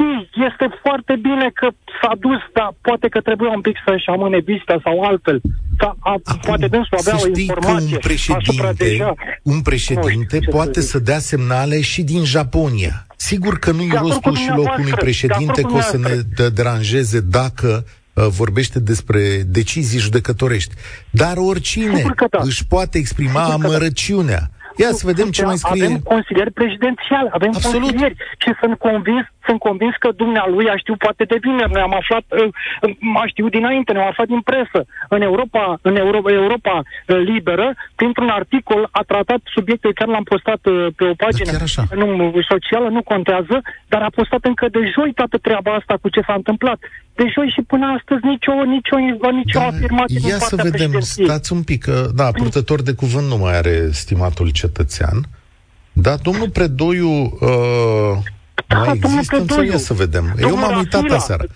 este 0.48 0.66
foarte 0.82 1.14
bine 1.26 1.50
că 1.54 1.68
s-a 2.00 2.12
dus, 2.26 2.40
dar 2.52 2.74
poate 2.80 3.08
că 3.08 3.20
trebuie 3.20 3.50
un 3.50 3.61
pic 3.61 3.76
să-și 3.87 4.08
amâne 4.14 4.38
vizita 4.38 4.80
sau 4.85 5.00
altfel. 5.00 5.40
Ca, 5.76 5.96
a, 6.00 6.11
Acum, 6.24 6.40
poate 6.46 6.66
dânsul 6.66 6.98
avea 6.98 7.16
o 7.22 7.26
informație 7.26 7.94
un 7.94 8.00
președinte, 8.00 8.85
deja... 8.85 9.14
un 9.42 9.61
președinte 9.61 10.38
nu, 10.40 10.50
poate 10.50 10.80
să 10.80 10.98
dea 10.98 11.18
semnale 11.18 11.80
și 11.80 12.02
din 12.02 12.24
Japonia. 12.24 13.06
Sigur 13.16 13.58
că 13.58 13.70
nu-i 13.70 13.92
rostul 14.00 14.35
și 14.37 14.48
locul 14.48 14.78
unui 14.78 14.92
președinte 15.06 15.61
că 15.62 15.74
o 15.74 15.80
să 15.80 15.98
ne 15.98 16.48
deranjeze 16.48 17.20
dacă 17.20 17.85
uh, 18.12 18.26
vorbește 18.28 18.80
despre 18.80 19.20
decizii 19.46 19.98
judecătorești. 19.98 20.74
Dar 21.11 21.37
oricine 21.37 22.14
da. 22.30 22.38
își 22.42 22.66
poate 22.66 22.98
exprima 22.98 23.46
da. 23.48 23.52
amărăciunea. 23.52 24.38
Da 24.40 24.62
Ia 24.76 24.90
să 24.90 25.06
vedem 25.06 25.28
ce 25.30 25.44
mai 25.44 25.56
scrie. 25.56 25.85
Avem 25.85 25.98
consilieri 25.98 26.50
prezidențiali, 26.50 27.28
avem 27.32 27.52
Absolut. 27.54 27.80
consilieri 27.80 28.16
și 28.42 28.50
sunt 28.61 28.78
convins, 28.78 29.24
sunt 29.46 29.58
convins 29.58 29.94
că 29.98 30.08
dumnealui 30.22 30.68
a 30.68 30.76
știut 30.76 30.98
poate 30.98 31.24
de 31.24 31.38
vineri, 31.40 31.72
noi 31.72 31.82
am 31.82 31.94
aflat, 31.94 32.24
uh, 32.28 33.22
a 33.22 33.26
știut 33.26 33.50
dinainte, 33.50 33.92
ne-am 33.92 34.06
aflat 34.08 34.26
din 34.26 34.40
presă. 34.40 34.80
În 35.08 35.20
Europa, 35.22 35.78
în 35.82 35.96
Europa, 35.96 36.30
Europa 36.32 36.74
uh, 36.78 37.16
liberă, 37.16 37.74
printr-un 37.94 38.28
articol 38.28 38.88
a 38.90 39.02
tratat 39.02 39.40
subiectul 39.44 39.92
care 39.92 40.11
l-am 40.11 40.22
postat 40.22 40.61
uh, 40.66 40.87
pe 40.96 41.04
o 41.04 41.14
pagină 41.14 41.50
nu, 41.94 42.32
socială, 42.48 42.88
nu 42.88 43.02
contează, 43.02 43.56
dar 43.88 44.02
a 44.02 44.14
postat 44.14 44.44
încă 44.44 44.68
de 44.68 44.80
joi 44.94 45.12
toată 45.14 45.37
treaba 45.38 45.72
asta 45.74 45.94
cu 46.02 46.08
ce 46.08 46.20
s-a 46.26 46.35
întâmplat. 46.35 46.78
De 47.14 47.25
joi 47.35 47.53
și 47.55 47.62
până 47.62 47.87
astăzi 47.98 48.25
nicio, 48.25 48.53
nicio, 48.53 48.96
nicio 49.31 49.59
da, 49.59 49.66
afirmație 49.66 50.20
Ia 50.29 50.38
să 50.38 50.57
vedem, 50.57 51.01
stați 51.01 51.53
un 51.53 51.62
pic, 51.62 51.83
că, 51.83 52.11
da, 52.14 52.31
purtător 52.31 52.83
de 52.83 52.92
cuvânt 52.92 53.27
nu 53.27 53.37
mai 53.37 53.57
are 53.57 53.88
stimatul 53.90 54.51
cetățean, 54.51 55.29
dar 55.92 56.18
domnul 56.22 56.51
Predoiu 56.51 57.38
uh, 57.40 58.16
mai 58.75 58.98
da, 58.98 59.09
există 59.09 59.37
în 59.37 59.79
să 59.79 59.92
vedem. 59.92 60.25
Domnul 60.25 60.48
Eu 60.51 60.57
m-am 60.57 60.77
uitat 60.77 61.01
Rafila. 61.01 61.16
aseară. 61.16 61.46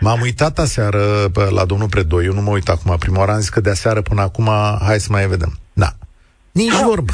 M-am 0.00 0.20
uitat 0.20 0.58
aseară 0.58 1.30
la 1.50 1.64
domnul 1.64 1.88
Predoiu, 1.88 2.32
nu 2.32 2.42
mă 2.42 2.50
uit 2.50 2.68
acum. 2.68 2.96
Prima 2.98 3.18
oară 3.18 3.32
am 3.32 3.40
zis 3.40 3.48
că 3.48 3.60
de 3.60 3.70
aseară 3.70 4.02
până 4.02 4.20
acum, 4.20 4.50
hai 4.80 5.00
să 5.00 5.08
mai 5.10 5.26
vedem. 5.26 5.58
Da. 5.72 5.92
Nici 6.52 6.72
da. 6.72 6.82
vorbă. 6.86 7.12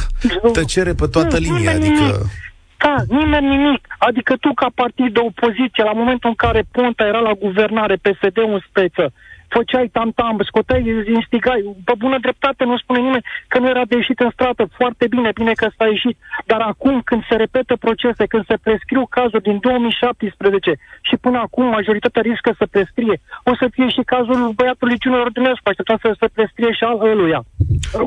Tăcere 0.52 0.94
pe 0.94 1.06
toată 1.06 1.36
linia, 1.36 1.70
adică... 1.70 2.30
Da, 2.78 2.96
nimeni 3.08 3.46
nimic. 3.46 3.86
Adică 3.98 4.36
tu 4.36 4.54
ca 4.54 4.70
partid 4.74 5.12
de 5.12 5.20
opoziție, 5.20 5.84
la 5.84 5.92
momentul 5.92 6.28
în 6.28 6.34
care 6.34 6.64
Ponta 6.72 7.04
era 7.04 7.18
la 7.18 7.32
guvernare, 7.32 7.96
PSD 7.96 8.36
în 8.36 8.60
speță, 8.68 9.12
făceai 9.56 9.88
tam-tam, 9.96 10.36
scoteai, 10.50 10.82
instigai. 11.18 11.60
Pe 11.88 11.94
bună 12.02 12.18
dreptate 12.26 12.62
nu 12.70 12.76
spune 12.82 13.00
nimeni 13.06 13.28
că 13.50 13.56
nu 13.58 13.68
era 13.74 13.84
de 13.90 13.96
ieșit 14.00 14.18
în 14.26 14.30
stradă. 14.36 14.62
Foarte 14.80 15.04
bine, 15.14 15.30
bine 15.40 15.52
că 15.60 15.66
s-a 15.76 15.86
ieșit. 15.94 16.16
Dar 16.50 16.60
acum, 16.72 16.94
când 17.08 17.22
se 17.28 17.36
repetă 17.44 17.74
procese, 17.86 18.24
când 18.32 18.44
se 18.50 18.56
prescriu 18.66 19.02
cazuri 19.16 19.46
din 19.48 19.58
2017 19.60 20.72
și 21.08 21.14
până 21.24 21.38
acum 21.46 21.64
majoritatea 21.78 22.22
riscă 22.28 22.50
să 22.58 22.64
prescrie, 22.74 23.16
o 23.50 23.52
să 23.60 23.66
fie 23.74 23.88
și 23.96 24.02
cazul 24.14 24.40
băiatului 24.58 25.00
Gino 25.02 25.18
Ordulescu, 25.26 25.66
așteptăm 25.68 25.98
să 26.04 26.08
se 26.20 26.26
prescrie 26.34 26.72
și 26.78 26.84
al 26.90 26.96
ăluia. 27.10 27.40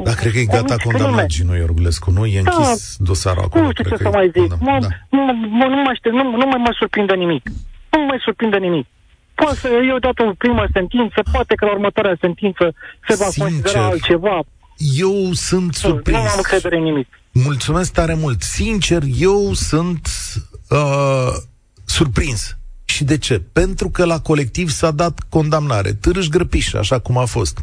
Dar 0.07 0.15
cred 0.19 0.31
că 0.33 0.39
e 0.39 0.55
gata 0.57 0.75
condamnat 0.87 1.29
Gino 1.35 1.55
Iorgulescu, 1.55 2.09
nu? 2.17 2.23
E 2.25 2.41
da. 2.41 2.41
închis 2.43 2.97
da, 2.97 3.05
dosarul 3.09 3.43
acolo. 3.45 3.63
Nu 3.63 3.71
știu 3.71 3.83
ce 3.91 3.95
să 4.05 4.09
mai 4.17 4.27
zic. 4.37 4.51
Nu, 4.67 4.73
da. 4.85 4.87
nu, 5.15 5.21
nu, 5.59 5.65
nu, 5.73 5.81
mai 5.87 5.95
știu, 5.99 6.11
nu, 6.19 6.23
nu 6.41 6.45
mai 6.51 6.61
mă 6.65 6.71
surprinde 6.79 7.15
nimic. 7.23 7.43
Nu 7.93 7.99
mai 8.09 8.19
surprinde 8.25 8.57
nimic. 8.67 8.87
Poate 9.39 9.59
să 9.59 9.67
eu 9.67 9.99
dat 9.99 10.19
o 10.19 10.33
primă 10.37 10.67
sentință, 10.73 11.21
poate 11.31 11.55
că 11.55 11.65
la 11.65 11.71
următoarea 11.71 12.17
sentință 12.19 12.73
se 13.07 13.15
va 13.15 13.25
Sincer, 13.25 13.43
considera 13.43 13.85
altceva. 13.85 14.39
Eu 14.95 15.33
sunt 15.33 15.73
surprins. 15.73 16.17
Nu 16.17 16.29
am 16.29 16.37
încredere 16.37 16.77
în 16.77 16.83
nimic. 16.83 17.07
Mulțumesc 17.31 17.93
tare 17.93 18.13
mult. 18.13 18.41
Sincer, 18.41 19.01
eu 19.17 19.53
sunt 19.53 20.07
uh, 20.69 21.33
surprins. 21.85 22.57
Și 22.85 23.03
de 23.03 23.17
ce? 23.17 23.39
Pentru 23.51 23.89
că 23.89 24.05
la 24.05 24.19
colectiv 24.19 24.69
s-a 24.69 24.91
dat 24.91 25.19
condamnare, 25.29 25.93
târâș 25.93 26.27
grăpiș, 26.27 26.73
așa 26.73 26.99
cum 26.99 27.17
a 27.17 27.25
fost. 27.25 27.59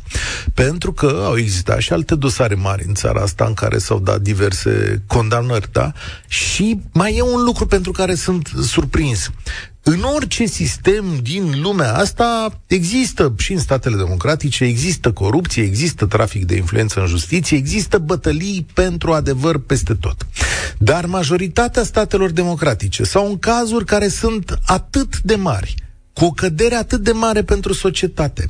Pentru 0.54 0.92
că 0.92 1.22
au 1.24 1.36
existat 1.36 1.80
și 1.80 1.92
alte 1.92 2.14
dosare 2.14 2.54
mari 2.54 2.84
în 2.86 2.94
țara 2.94 3.20
asta 3.20 3.44
în 3.44 3.54
care 3.54 3.78
s-au 3.78 3.98
dat 3.98 4.20
diverse 4.20 5.02
condamnări, 5.06 5.68
da? 5.72 5.92
Și 6.28 6.80
mai 6.92 7.16
e 7.16 7.22
un 7.22 7.44
lucru 7.44 7.66
pentru 7.66 7.92
care 7.92 8.14
sunt 8.14 8.50
surprins. 8.62 9.30
În 9.88 10.02
orice 10.02 10.46
sistem 10.46 11.04
din 11.22 11.60
lumea 11.60 11.94
asta 11.94 12.60
există 12.66 13.34
și 13.38 13.52
în 13.52 13.58
statele 13.58 13.96
democratice, 13.96 14.64
există 14.64 15.12
corupție, 15.12 15.62
există 15.62 16.06
trafic 16.06 16.44
de 16.44 16.56
influență 16.56 17.00
în 17.00 17.06
justiție, 17.06 17.56
există 17.56 17.98
bătălii 17.98 18.66
pentru 18.74 19.12
adevăr 19.12 19.58
peste 19.58 19.94
tot. 19.94 20.26
Dar 20.78 21.06
majoritatea 21.06 21.84
statelor 21.84 22.30
democratice 22.30 23.02
sau 23.02 23.26
în 23.26 23.38
cazuri 23.38 23.84
care 23.84 24.08
sunt 24.08 24.58
atât 24.64 25.20
de 25.20 25.34
mari, 25.34 25.74
cu 26.12 26.24
o 26.24 26.30
cădere 26.30 26.74
atât 26.74 27.00
de 27.00 27.12
mare 27.12 27.42
pentru 27.42 27.72
societate, 27.72 28.48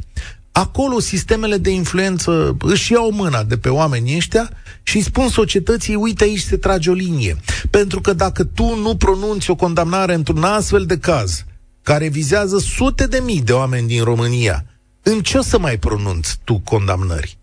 acolo 0.58 1.00
sistemele 1.00 1.56
de 1.56 1.70
influență 1.70 2.56
își 2.60 2.92
iau 2.92 3.10
mâna 3.10 3.42
de 3.42 3.56
pe 3.58 3.68
oamenii 3.68 4.16
ăștia 4.16 4.50
și 4.82 5.00
spun 5.00 5.28
societății, 5.28 5.94
uite 5.94 6.24
aici 6.24 6.40
se 6.40 6.56
trage 6.56 6.90
o 6.90 6.92
linie. 6.92 7.36
Pentru 7.70 8.00
că 8.00 8.12
dacă 8.12 8.44
tu 8.44 8.74
nu 8.74 8.96
pronunți 8.96 9.50
o 9.50 9.54
condamnare 9.54 10.14
într-un 10.14 10.42
astfel 10.42 10.84
de 10.84 10.98
caz, 10.98 11.44
care 11.82 12.08
vizează 12.08 12.58
sute 12.58 13.06
de 13.06 13.22
mii 13.24 13.42
de 13.42 13.52
oameni 13.52 13.88
din 13.88 14.04
România, 14.04 14.64
în 15.02 15.20
ce 15.20 15.38
o 15.38 15.42
să 15.42 15.58
mai 15.58 15.78
pronunți 15.78 16.38
tu 16.44 16.58
condamnări? 16.58 17.38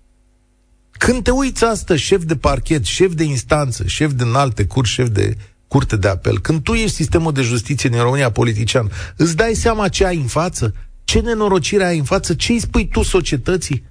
Când 0.92 1.24
te 1.24 1.32
uiți 1.32 1.64
astăzi, 1.64 2.02
șef 2.02 2.24
de 2.24 2.36
parchet, 2.36 2.84
șef 2.84 3.14
de 3.14 3.24
instanță, 3.24 3.84
șef 3.88 4.12
de 4.12 4.24
înalte 4.24 4.66
curs, 4.66 4.90
șef 4.90 5.08
de 5.08 5.38
curte 5.68 5.96
de 5.96 6.08
apel, 6.08 6.40
când 6.40 6.62
tu 6.62 6.74
ești 6.74 6.96
sistemul 6.96 7.34
de 7.34 7.42
justiție 7.42 7.90
din 7.90 8.02
România 8.02 8.32
politician, 8.32 8.92
îți 9.16 9.36
dai 9.36 9.54
seama 9.54 9.88
ce 9.88 10.06
ai 10.06 10.18
în 10.18 10.28
față? 10.28 10.74
Ce 11.04 11.20
nenorocire 11.20 11.86
ai 11.86 11.98
în 11.98 12.04
față? 12.04 12.34
Ce 12.34 12.52
îi 12.52 12.60
spui 12.60 12.88
tu 12.88 13.04
societății? 13.04 13.84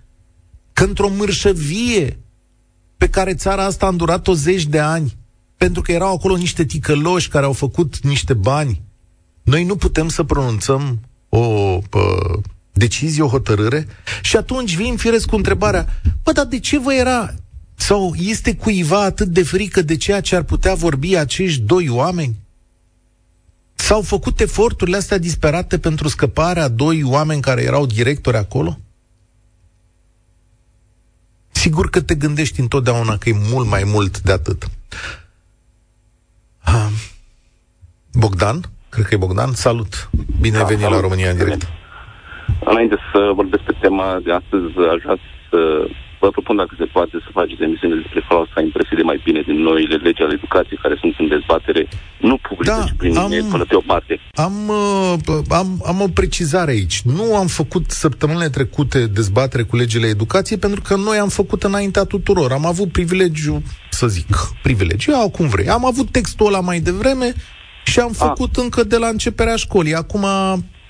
Că 0.72 0.84
într-o 0.84 1.08
mârșăvie 1.08 2.18
pe 2.96 3.08
care 3.08 3.34
țara 3.34 3.64
asta 3.64 3.86
a 3.86 3.88
îndurat-o 3.88 4.34
zeci 4.34 4.66
de 4.66 4.78
ani, 4.78 5.16
pentru 5.56 5.82
că 5.82 5.92
erau 5.92 6.14
acolo 6.14 6.36
niște 6.36 6.64
ticăloși 6.64 7.28
care 7.28 7.44
au 7.44 7.52
făcut 7.52 7.98
niște 7.98 8.34
bani, 8.34 8.82
noi 9.42 9.64
nu 9.64 9.76
putem 9.76 10.08
să 10.08 10.22
pronunțăm 10.22 11.00
o 11.28 11.78
pă, 11.88 12.40
decizie, 12.72 13.22
o 13.22 13.28
hotărâre 13.28 13.86
și 14.22 14.36
atunci 14.36 14.76
vin 14.76 14.96
firesc 14.96 15.26
cu 15.26 15.36
întrebarea, 15.36 16.00
bă, 16.22 16.32
dar 16.32 16.44
de 16.44 16.58
ce 16.58 16.78
vă 16.78 16.94
era 16.94 17.34
sau 17.74 18.14
este 18.18 18.54
cuiva 18.54 19.02
atât 19.02 19.28
de 19.28 19.42
frică 19.42 19.82
de 19.82 19.96
ceea 19.96 20.20
ce 20.20 20.36
ar 20.36 20.42
putea 20.42 20.74
vorbi 20.74 21.16
acești 21.16 21.60
doi 21.60 21.88
oameni? 21.88 22.36
S-au 23.92 24.02
făcut 24.02 24.40
eforturile 24.40 24.96
astea 24.96 25.18
disperate 25.18 25.78
pentru 25.78 26.08
scăparea 26.08 26.68
doi 26.68 27.02
oameni 27.04 27.40
care 27.40 27.62
erau 27.62 27.86
directori 27.86 28.36
acolo? 28.36 28.78
Sigur 31.50 31.90
că 31.90 32.00
te 32.02 32.14
gândești 32.14 32.60
întotdeauna 32.60 33.16
că 33.16 33.28
e 33.28 33.34
mult 33.52 33.68
mai 33.68 33.82
mult 33.86 34.20
de 34.20 34.32
atât. 34.32 34.68
Ha. 36.58 36.90
Bogdan? 38.12 38.60
Cred 38.88 39.04
că 39.06 39.14
e 39.14 39.24
Bogdan. 39.26 39.52
Salut! 39.52 40.10
Bine 40.40 40.56
da, 40.56 40.62
ai 40.62 40.66
venit 40.66 40.82
salut. 40.82 40.96
la 40.96 41.02
România 41.02 41.30
în 41.30 41.36
direct. 41.36 41.68
Înainte 42.64 42.96
să 43.12 43.30
vorbesc 43.34 43.62
pe 43.62 43.76
tema 43.80 44.20
de 44.24 44.32
astăzi, 44.32 44.64
aș 44.94 45.02
vrea 45.02 45.18
să 45.50 45.58
vă 46.22 46.28
propun 46.36 46.56
dacă 46.62 46.74
se 46.78 46.86
poate 46.96 47.16
să 47.24 47.28
faceți 47.38 47.62
emisiune 47.68 47.96
despre 48.02 48.20
falsa 48.30 48.58
impresie 48.68 48.96
de 49.00 49.08
mai 49.10 49.18
bine 49.26 49.40
din 49.48 49.58
noile 49.68 49.96
legi 50.06 50.22
ale 50.22 50.34
educației 50.40 50.82
care 50.84 50.96
sunt 51.02 51.14
în 51.22 51.28
dezbatere, 51.34 51.82
nu 52.28 52.36
lipsurile 52.42 52.74
Da, 52.74 52.86
și 52.86 52.94
prin 52.94 53.16
am- 53.16 53.32
am, 53.32 53.48
până 53.50 53.64
pe 53.64 53.74
o 53.74 53.84
parte. 53.92 54.20
Am, 54.46 54.56
uh, 54.68 55.38
am, 55.48 55.68
am 55.86 56.00
o 56.00 56.08
precizare 56.08 56.70
aici. 56.70 57.02
Nu 57.02 57.36
am 57.36 57.46
făcut 57.46 57.90
săptămânile 57.90 58.48
trecute 58.48 59.06
dezbatere 59.06 59.62
cu 59.62 59.76
legile 59.76 60.06
educației 60.06 60.58
pentru 60.58 60.80
că 60.82 60.96
noi 60.96 61.18
am 61.18 61.28
făcut 61.28 61.62
înaintea 61.62 62.04
tuturor. 62.04 62.52
Am 62.52 62.66
avut 62.66 62.92
privilegiu, 62.92 63.62
să 63.90 64.06
zic, 64.06 64.26
privilegiu, 64.62 65.10
iau 65.10 65.30
cum 65.30 65.48
vrei. 65.48 65.68
Am 65.68 65.84
avut 65.86 66.10
textul 66.10 66.46
ăla 66.46 66.60
mai 66.60 66.80
devreme 66.80 67.34
și 67.84 67.98
am 68.00 68.12
făcut 68.12 68.56
încă 68.56 68.84
de 68.84 68.96
la 68.96 69.08
începerea 69.08 69.56
școlii. 69.56 69.94
Acum, 69.94 70.26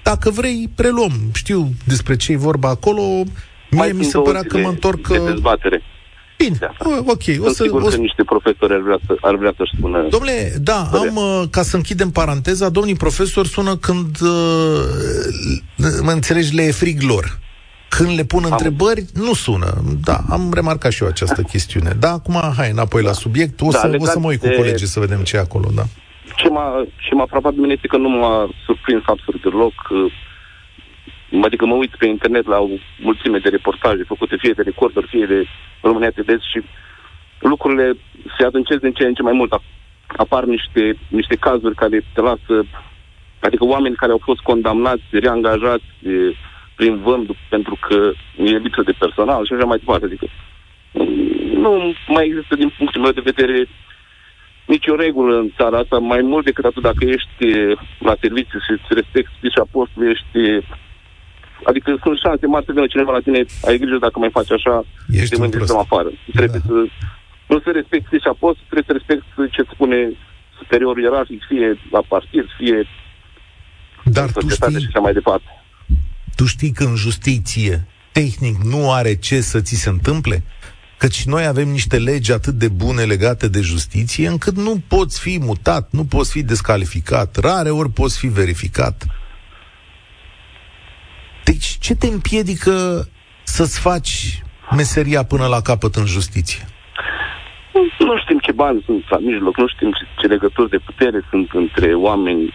dacă 0.02 0.30
vrei, 0.30 0.70
preluăm. 0.74 1.12
Știu 1.34 1.70
despre 1.86 2.16
ce 2.16 2.32
e 2.32 2.36
vorba 2.36 2.68
acolo. 2.68 3.02
Mie 3.72 3.80
Mai 3.80 3.88
mi 3.92 3.92
sunt 3.92 4.04
se 4.04 4.12
două 4.12 4.26
părea 4.26 4.40
că 4.40 4.48
zile 4.50 4.62
mă 4.62 4.68
întorc... 4.68 5.08
De 5.08 5.18
uh, 5.18 5.24
dezbatere. 5.30 5.82
Bine, 6.38 6.56
Da. 6.60 6.72
o- 6.78 7.02
ok. 7.06 7.22
O 7.28 7.32
Sunt 7.32 7.54
să, 7.54 7.62
sigur 7.62 7.80
o 7.82 7.88
să 7.90 7.96
că 7.96 8.00
niște 8.02 8.24
profesori 8.24 8.72
ar 8.72 8.80
vrea, 8.80 8.98
să, 9.06 9.16
ar 9.20 9.34
vrea 9.36 9.52
să-și 9.56 9.72
spună... 9.78 10.06
Domnule, 10.10 10.52
da, 10.60 10.88
Bine. 10.92 11.06
am, 11.08 11.16
uh, 11.16 11.42
ca 11.50 11.62
să 11.62 11.76
închidem 11.76 12.10
paranteza, 12.10 12.68
domnii 12.68 12.94
profesori 12.94 13.48
sună 13.48 13.76
când, 13.76 14.20
uh, 14.20 14.82
mă 16.02 16.10
înțelegi, 16.10 16.54
le 16.54 16.62
e 16.62 16.70
frig 16.70 17.02
lor. 17.02 17.38
Când 17.88 18.10
le 18.16 18.24
pun 18.24 18.44
întrebări, 18.50 19.04
nu 19.14 19.34
sună. 19.34 19.82
Da, 20.04 20.18
am 20.30 20.50
remarcat 20.54 20.92
și 20.92 21.02
eu 21.02 21.08
această 21.08 21.42
chestiune. 21.42 21.96
Da, 21.98 22.10
acum, 22.12 22.40
hai, 22.56 22.70
înapoi 22.70 23.02
la 23.02 23.12
subiect. 23.12 23.60
O 23.60 23.68
Da, 23.70 23.78
să, 23.78 23.86
o 23.86 23.90
legat 23.90 24.08
să 24.12 24.18
mă 24.18 24.26
uit 24.26 24.40
cu 24.40 24.46
de- 24.46 24.54
colegii 24.54 24.86
să 24.86 25.00
vedem 25.00 25.20
ce 25.22 25.36
e 25.36 25.38
acolo, 25.38 25.68
da. 25.74 25.82
Ce 26.36 26.48
m-a, 26.48 26.84
ce 27.08 27.14
m-a 27.14 27.26
frapat 27.28 27.52
pe 27.52 27.60
mine 27.60 27.72
este 27.72 27.86
că 27.86 27.96
nu 27.96 28.08
m-a 28.08 28.48
surprins 28.64 29.02
absolut 29.06 29.42
deloc. 29.42 29.72
Uh, 31.32 31.44
Adică 31.44 31.66
mă 31.66 31.74
uit 31.74 31.94
pe 31.96 32.06
internet 32.06 32.46
la 32.46 32.58
o 32.58 32.68
mulțime 32.98 33.38
de 33.38 33.48
reportaje 33.48 34.02
făcute 34.02 34.36
fie 34.36 34.52
de 34.52 34.62
recorduri, 34.62 35.06
fie 35.06 35.26
de 35.26 35.46
România 35.80 36.10
TDS 36.10 36.42
și 36.50 36.62
lucrurile 37.40 37.96
se 38.38 38.44
adâncesc 38.44 38.80
din 38.80 38.92
ce 38.92 39.06
în 39.06 39.14
ce 39.14 39.22
mai 39.22 39.32
mult. 39.32 39.60
Apar 40.06 40.44
niște, 40.44 40.96
niște 41.08 41.34
cazuri 41.34 41.74
care 41.74 42.04
te 42.14 42.20
lasă, 42.20 42.66
adică 43.40 43.64
oameni 43.64 43.94
care 43.94 44.12
au 44.12 44.20
fost 44.22 44.40
condamnați, 44.40 45.02
reangajați 45.10 45.84
de, 45.98 46.34
prin 46.76 46.96
vând 46.96 47.30
pentru 47.48 47.78
că 47.80 48.12
e 48.36 48.56
lipsă 48.56 48.82
de 48.82 48.94
personal 48.98 49.46
și 49.46 49.52
așa 49.52 49.64
mai 49.64 49.78
departe. 49.78 50.04
Adică 50.04 50.26
mm, 50.92 51.60
nu 51.60 51.94
mai 52.08 52.26
există 52.26 52.54
din 52.54 52.72
punctul 52.78 53.00
meu 53.00 53.10
de 53.10 53.30
vedere 53.30 53.68
nicio 54.66 54.94
regulă 54.94 55.38
în 55.38 55.50
țara 55.56 55.78
asta, 55.78 55.98
mai 55.98 56.20
mult 56.22 56.44
decât 56.44 56.64
atât 56.64 56.82
dacă 56.82 57.04
ești 57.04 57.38
eh, 57.38 57.78
la 57.98 58.14
serviciu 58.20 58.58
și 58.58 58.70
îți 58.70 58.94
respecti 59.00 59.52
și 59.54 59.58
apostol, 59.60 60.08
ești... 60.08 60.66
eh, 61.62 61.68
Adică 61.70 61.88
sunt 62.04 62.16
șanse 62.24 62.46
mari 62.46 62.64
să 62.68 62.72
vină 62.74 62.86
cineva 62.94 63.12
la 63.18 63.24
tine, 63.26 63.40
ai 63.68 63.76
grijă 63.82 63.98
dacă 64.06 64.16
mai 64.18 64.32
faci 64.38 64.52
așa, 64.58 64.74
Ești 65.20 65.28
te 65.28 65.34
un 65.36 65.40
mândri 65.42 65.58
prost. 65.60 65.72
să 65.72 65.78
afară. 65.86 66.10
Trebuie 66.38 66.60
Da. 66.64 66.68
să... 66.68 66.78
Nu 67.50 67.56
să 67.64 67.70
respecti 67.80 68.14
și 68.24 68.28
apostol, 68.34 68.64
trebuie 68.70 68.88
să 68.90 68.96
respecti 68.98 69.26
ce 69.56 69.62
spune 69.72 69.98
superior 70.58 70.94
ierarhic, 70.98 71.40
fie 71.50 71.68
la 71.96 72.02
partid, 72.12 72.44
fie 72.58 72.78
Dar 74.16 74.24
în 74.26 74.32
tu 74.32 74.40
societate 74.40 74.72
și 74.72 74.78
știi, 74.78 74.88
așa 74.92 75.00
mai 75.06 75.12
departe. 75.12 75.48
tu 76.38 76.44
știi 76.46 76.72
că 76.78 76.84
în 76.84 76.94
justiție, 77.06 77.86
tehnic, 78.12 78.56
nu 78.62 78.92
are 78.92 79.14
ce 79.14 79.40
să 79.40 79.60
ți 79.60 79.74
se 79.74 79.88
întâmple? 79.88 80.42
Căci 80.98 81.24
noi 81.24 81.44
avem 81.46 81.68
niște 81.68 81.98
legi 81.98 82.32
atât 82.32 82.54
de 82.54 82.68
bune 82.68 83.02
legate 83.02 83.48
de 83.48 83.60
justiție, 83.60 84.28
încât 84.28 84.56
nu 84.56 84.82
poți 84.88 85.20
fi 85.20 85.38
mutat, 85.40 85.88
nu 85.90 86.04
poți 86.04 86.30
fi 86.30 86.42
descalificat, 86.42 87.36
rare 87.36 87.70
ori 87.70 87.90
poți 87.90 88.18
fi 88.18 88.26
verificat. 88.26 89.06
Deci 91.44 91.66
ce 91.80 91.94
te 91.94 92.06
împiedică 92.06 92.72
să-ți 93.42 93.80
faci 93.80 94.42
meseria 94.76 95.22
până 95.24 95.46
la 95.46 95.60
capăt 95.60 95.94
în 95.94 96.06
justiție? 96.06 96.64
Nu 97.98 98.18
știm 98.18 98.38
ce 98.38 98.52
bani 98.52 98.82
sunt 98.86 99.04
la 99.08 99.18
mijloc, 99.18 99.56
nu 99.56 99.66
știm 99.68 99.90
ce, 99.90 100.04
ce 100.20 100.26
legături 100.26 100.70
de 100.70 100.78
putere 100.78 101.20
sunt 101.30 101.50
între 101.52 101.94
oameni 101.94 102.54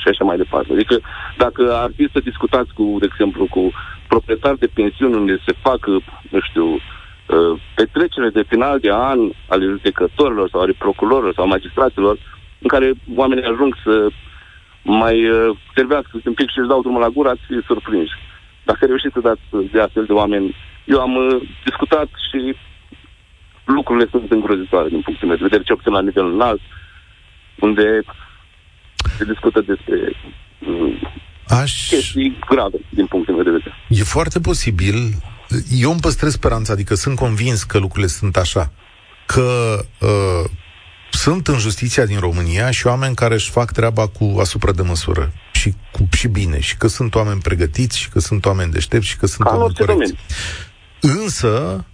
și 0.00 0.08
așa 0.08 0.24
mai 0.24 0.36
departe. 0.36 0.72
Adică 0.72 1.00
dacă 1.36 1.62
ar 1.76 1.90
fi 1.96 2.08
să 2.12 2.20
discutați 2.20 2.70
cu, 2.74 2.96
de 3.00 3.06
exemplu, 3.10 3.46
cu 3.46 3.72
proprietari 4.08 4.58
de 4.58 4.66
pensiuni 4.66 5.14
unde 5.14 5.42
se 5.46 5.52
fac, 5.62 5.86
nu 6.30 6.40
știu, 6.48 6.66
uh, 6.74 7.60
petrecere 7.74 8.28
de 8.30 8.44
final 8.48 8.78
de 8.78 8.90
an 8.92 9.20
ale 9.48 9.64
judecătorilor 9.64 10.48
sau 10.48 10.60
ale 10.60 10.74
procurorilor 10.78 11.34
sau 11.34 11.46
magistraților, 11.46 12.18
în 12.58 12.68
care 12.68 12.92
oamenii 13.16 13.44
ajung 13.44 13.76
să 13.84 14.08
mai 14.82 15.30
uh, 15.30 15.56
servească 15.74 16.10
un 16.24 16.34
pic 16.34 16.50
și 16.50 16.58
își 16.58 16.68
dau 16.68 16.80
drumul 16.80 17.00
la 17.00 17.08
gură, 17.08 17.28
ați 17.28 17.46
fi 17.46 17.66
surprinși. 17.66 18.14
Dacă 18.64 18.86
reușiți 18.86 19.12
să 19.12 19.20
dați 19.20 19.72
de 19.72 19.80
astfel 19.80 20.04
de 20.04 20.12
oameni, 20.12 20.54
eu 20.84 21.00
am 21.00 21.14
uh, 21.16 21.48
discutat 21.64 22.08
și 22.30 22.56
lucrurile 23.64 24.08
sunt 24.10 24.30
îngrozitoare 24.30 24.88
din 24.88 25.00
punctul 25.00 25.28
meu 25.28 25.36
de 25.36 25.42
vedere, 25.42 25.62
ce 25.62 25.72
obțin 25.72 25.92
la 25.92 26.00
nivel 26.00 26.26
înalt, 26.32 26.60
unde 27.58 28.02
se 29.16 29.24
discută 29.24 29.60
despre 29.60 29.96
mm, 30.58 30.98
Aș... 31.48 31.88
chestii 31.88 32.38
grave 32.48 32.76
din 32.88 33.06
punctul 33.06 33.34
meu 33.34 33.44
de 33.44 33.50
vedere. 33.50 33.74
E 33.88 34.02
foarte 34.02 34.40
posibil. 34.40 34.94
Eu 35.70 35.90
îmi 35.90 36.00
păstrez 36.00 36.32
speranța, 36.32 36.72
adică 36.72 36.94
sunt 36.94 37.16
convins 37.16 37.62
că 37.62 37.78
lucrurile 37.78 38.06
sunt 38.08 38.36
așa. 38.36 38.72
Că 39.26 39.78
uh, 40.00 40.50
sunt 41.10 41.48
în 41.48 41.58
justiția 41.58 42.04
din 42.04 42.18
România 42.18 42.70
și 42.70 42.86
oameni 42.86 43.14
care 43.14 43.34
își 43.34 43.50
fac 43.50 43.72
treaba 43.72 44.06
cu 44.06 44.36
asupra 44.40 44.72
de 44.72 44.82
măsură 44.82 45.32
și, 45.52 45.74
cu, 45.92 46.08
și 46.16 46.28
bine, 46.28 46.60
și 46.60 46.76
că 46.76 46.86
sunt 46.86 47.14
oameni 47.14 47.40
pregătiți, 47.40 47.98
și 47.98 48.08
că 48.08 48.18
sunt 48.18 48.46
oameni 48.46 48.72
deștepți, 48.72 49.06
și 49.08 49.16
că 49.16 49.26
sunt 49.26 49.46
Ca 49.48 49.54
în 49.54 49.60
oameni 49.60 49.74
orice 49.78 49.92
corecți. 49.92 50.14
domeniu. 51.00 51.22
Însă, 51.22 51.84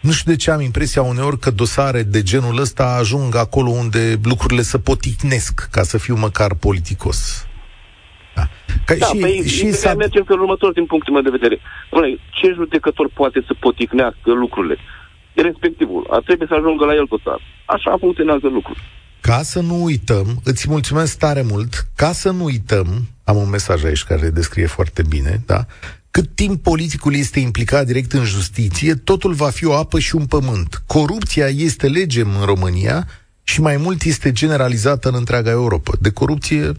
nu 0.00 0.10
știu 0.12 0.30
de 0.30 0.36
ce 0.38 0.50
am 0.50 0.60
impresia 0.60 1.02
uneori 1.02 1.38
că 1.38 1.50
dosare 1.50 2.02
de 2.02 2.22
genul 2.22 2.58
ăsta 2.58 2.96
ajung 3.00 3.36
acolo 3.36 3.70
unde 3.70 4.18
lucrurile 4.22 4.62
se 4.62 4.78
poticnesc, 4.78 5.68
ca 5.70 5.82
să 5.82 5.98
fiu 5.98 6.16
măcar 6.16 6.54
politicos. 6.54 7.46
Da. 8.34 8.48
Ca, 8.84 8.94
Da, 8.94 9.06
și, 9.06 9.16
păi, 9.16 9.42
și 9.46 9.58
ideea 9.60 9.74
s-a... 9.74 9.94
merge 9.94 10.18
în 10.18 10.24
felul 10.24 10.42
următor 10.42 10.72
din 10.72 10.86
punctul 10.86 11.12
meu 11.12 11.22
de 11.22 11.30
vedere. 11.38 11.56
Dom'le, 11.94 12.30
ce 12.30 12.52
judecător 12.54 13.10
poate 13.14 13.44
să 13.46 13.54
poticnească 13.60 14.32
lucrurile? 14.32 14.76
Respectivul. 15.34 16.06
Ar 16.10 16.22
trebui 16.22 16.46
să 16.46 16.54
ajungă 16.54 16.84
la 16.84 16.94
el 16.94 17.06
dosar. 17.08 17.40
Așa 17.66 17.96
funcționează 17.98 18.48
lucrul. 18.48 18.76
Ca 19.20 19.42
să 19.42 19.60
nu 19.60 19.82
uităm, 19.82 20.40
îți 20.44 20.70
mulțumesc 20.70 21.18
tare 21.18 21.42
mult, 21.42 21.86
ca 21.96 22.12
să 22.12 22.30
nu 22.30 22.44
uităm, 22.44 22.86
am 23.24 23.36
un 23.36 23.48
mesaj 23.48 23.84
aici 23.84 24.04
care 24.04 24.30
descrie 24.30 24.66
foarte 24.66 25.02
bine, 25.08 25.42
da? 25.46 25.66
Cât 26.10 26.34
timp 26.34 26.62
politicul 26.62 27.14
este 27.14 27.40
implicat 27.40 27.86
direct 27.86 28.12
în 28.12 28.24
justiție, 28.24 28.94
totul 28.94 29.32
va 29.32 29.50
fi 29.50 29.66
o 29.66 29.74
apă 29.74 29.98
și 29.98 30.14
un 30.14 30.26
pământ. 30.26 30.82
Corupția 30.86 31.46
este 31.46 31.88
lege 31.88 32.20
în 32.20 32.44
România 32.44 33.06
și 33.42 33.60
mai 33.60 33.76
mult 33.76 34.02
este 34.02 34.32
generalizată 34.32 35.08
în 35.08 35.14
întreaga 35.14 35.50
Europa. 35.50 35.92
De 36.00 36.10
corupție, 36.10 36.72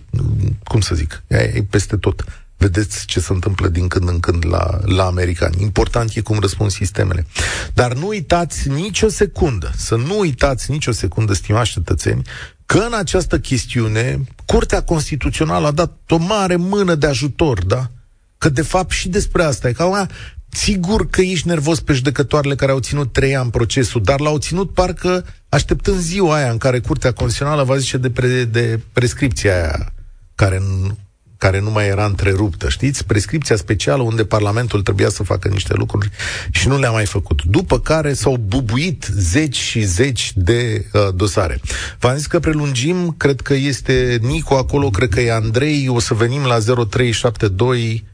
cum 0.63 0.79
să 0.79 0.95
zic, 0.95 1.23
ea 1.27 1.43
e 1.43 1.65
peste 1.69 1.97
tot. 1.97 2.23
Vedeți 2.57 3.05
ce 3.05 3.19
se 3.19 3.33
întâmplă 3.33 3.67
din 3.67 3.87
când 3.87 4.09
în 4.09 4.19
când 4.19 4.45
la, 4.45 4.79
la 4.85 5.05
americani. 5.05 5.61
Important 5.61 6.15
e 6.15 6.21
cum 6.21 6.39
răspund 6.39 6.71
sistemele. 6.71 7.25
Dar 7.73 7.93
nu 7.93 8.07
uitați 8.07 8.69
nicio 8.69 9.07
secundă, 9.07 9.71
să 9.75 9.95
nu 9.95 10.19
uitați 10.19 10.71
nicio 10.71 10.91
secundă, 10.91 11.33
stimați 11.33 11.71
cetățeni, 11.71 12.21
că 12.65 12.77
în 12.77 12.93
această 12.93 13.39
chestiune 13.39 14.23
Curtea 14.45 14.83
Constituțională 14.83 15.67
a 15.67 15.71
dat 15.71 15.97
o 16.09 16.17
mare 16.17 16.55
mână 16.55 16.95
de 16.95 17.07
ajutor, 17.07 17.63
da? 17.65 17.89
Că 18.37 18.49
de 18.49 18.61
fapt 18.61 18.91
și 18.91 19.09
despre 19.09 19.43
asta 19.43 19.67
e 19.69 19.71
ca 19.71 19.85
una, 19.85 20.09
sigur 20.49 21.09
că 21.09 21.21
ești 21.21 21.47
nervos 21.47 21.79
pe 21.79 21.93
judecătoarele 21.93 22.55
care 22.55 22.71
au 22.71 22.79
ținut 22.79 23.13
trei 23.13 23.35
ani 23.35 23.51
procesul, 23.51 24.03
dar 24.03 24.19
l-au 24.19 24.37
ținut 24.37 24.73
parcă 24.73 25.25
așteptând 25.49 25.99
ziua 25.99 26.35
aia 26.35 26.51
în 26.51 26.57
care 26.57 26.79
Curtea 26.79 27.11
Constituțională 27.11 27.63
va 27.63 27.77
zice 27.77 27.97
de, 27.97 28.09
pre, 28.09 28.43
de 28.43 28.79
prescripția 28.93 29.53
aia 29.53 29.93
care, 30.35 30.57
n- 30.57 31.04
care 31.37 31.59
nu 31.59 31.71
mai 31.71 31.87
era 31.87 32.05
întreruptă, 32.05 32.69
știți? 32.69 33.05
Prescripția 33.05 33.55
specială 33.55 34.01
unde 34.01 34.25
Parlamentul 34.25 34.81
trebuia 34.81 35.09
să 35.09 35.23
facă 35.23 35.47
niște 35.47 35.73
lucruri 35.75 36.09
și 36.51 36.67
nu 36.67 36.79
le-a 36.79 36.91
mai 36.91 37.05
făcut. 37.05 37.43
După 37.43 37.79
care 37.79 38.13
s-au 38.13 38.37
bubuit 38.37 39.07
zeci 39.17 39.57
și 39.57 39.81
zeci 39.81 40.31
de 40.35 40.85
uh, 40.93 41.07
dosare. 41.15 41.59
V-am 41.99 42.15
zis 42.15 42.25
că 42.25 42.39
prelungim, 42.39 43.15
cred 43.17 43.41
că 43.41 43.53
este 43.53 44.19
Nicu 44.21 44.53
acolo, 44.53 44.89
cred 44.89 45.09
că 45.09 45.21
e 45.21 45.33
Andrei, 45.33 45.87
o 45.87 45.99
să 45.99 46.13
venim 46.13 46.41
la 46.41 46.57
0372 46.89 48.05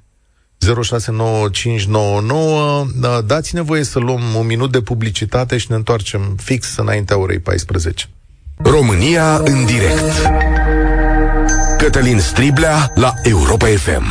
069599. 0.83 2.85
Da, 2.95 3.21
Dați-ne 3.21 3.61
voie 3.61 3.83
să 3.83 3.99
luăm 3.99 4.21
un 4.37 4.45
minut 4.45 4.71
de 4.71 4.81
publicitate 4.81 5.57
și 5.57 5.65
ne 5.69 5.75
întoarcem 5.75 6.37
fix 6.43 6.75
înaintea 6.75 7.17
orei 7.17 7.39
14. 7.39 8.09
România 8.57 9.37
în 9.37 9.65
direct. 9.65 10.01
Cătălin 11.81 12.19
Striblea 12.19 12.91
la 12.95 13.13
Europa 13.23 13.65
FM. 13.65 14.03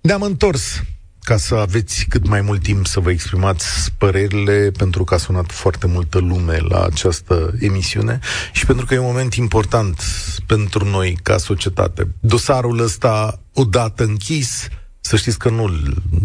Ne-am 0.00 0.22
întors 0.22 0.82
ca 1.20 1.36
să 1.36 1.54
aveți 1.54 2.06
cât 2.08 2.28
mai 2.28 2.40
mult 2.40 2.62
timp 2.62 2.86
să 2.86 3.00
vă 3.00 3.10
exprimați 3.10 3.92
părerile, 3.96 4.70
pentru 4.76 5.04
că 5.04 5.14
a 5.14 5.16
sunat 5.16 5.50
foarte 5.50 5.86
multă 5.86 6.18
lume 6.18 6.58
la 6.68 6.84
această 6.84 7.52
emisiune 7.60 8.18
și 8.52 8.66
pentru 8.66 8.86
că 8.86 8.94
e 8.94 8.98
un 8.98 9.06
moment 9.06 9.34
important 9.34 10.02
pentru 10.46 10.84
noi 10.84 11.18
ca 11.22 11.38
societate. 11.38 12.08
Dosarul 12.20 12.80
ăsta, 12.80 13.40
odată 13.52 14.04
închis, 14.04 14.68
să 15.00 15.16
știți 15.16 15.38
că 15.38 15.48
nu, 15.48 15.70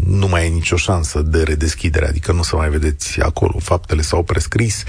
nu 0.05 0.27
mai 0.27 0.45
e 0.45 0.49
nicio 0.49 0.75
șansă 0.75 1.21
de 1.21 1.43
redeschidere, 1.43 2.07
adică 2.07 2.31
nu 2.31 2.43
să 2.43 2.55
mai 2.55 2.69
vedeți 2.69 3.19
acolo, 3.19 3.59
faptele 3.59 4.01
s-au 4.01 4.23
prescris. 4.23 4.83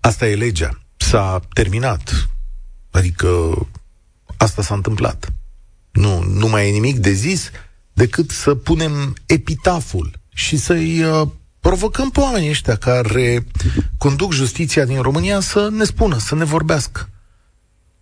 Asta 0.00 0.26
e 0.26 0.34
legea. 0.34 0.80
S-a 0.96 1.40
terminat. 1.52 2.28
Adică 2.90 3.28
Asta 4.40 4.62
s-a 4.62 4.74
întâmplat. 4.74 5.32
Nu, 5.90 6.22
nu 6.22 6.48
mai 6.48 6.68
e 6.68 6.70
nimic 6.70 6.98
de 6.98 7.12
zis 7.12 7.50
decât 7.92 8.30
să 8.30 8.54
punem 8.54 9.14
epitaful 9.26 10.20
și 10.34 10.56
să-i 10.56 11.02
uh, 11.02 11.28
provocăm 11.60 12.10
pe 12.10 12.20
oamenii 12.20 12.48
ăștia 12.48 12.76
care 12.76 13.46
conduc 13.98 14.32
justiția 14.32 14.84
din 14.84 15.00
România 15.00 15.40
să 15.40 15.68
ne 15.68 15.84
spună, 15.84 16.18
să 16.18 16.34
ne 16.34 16.44
vorbească. 16.44 17.08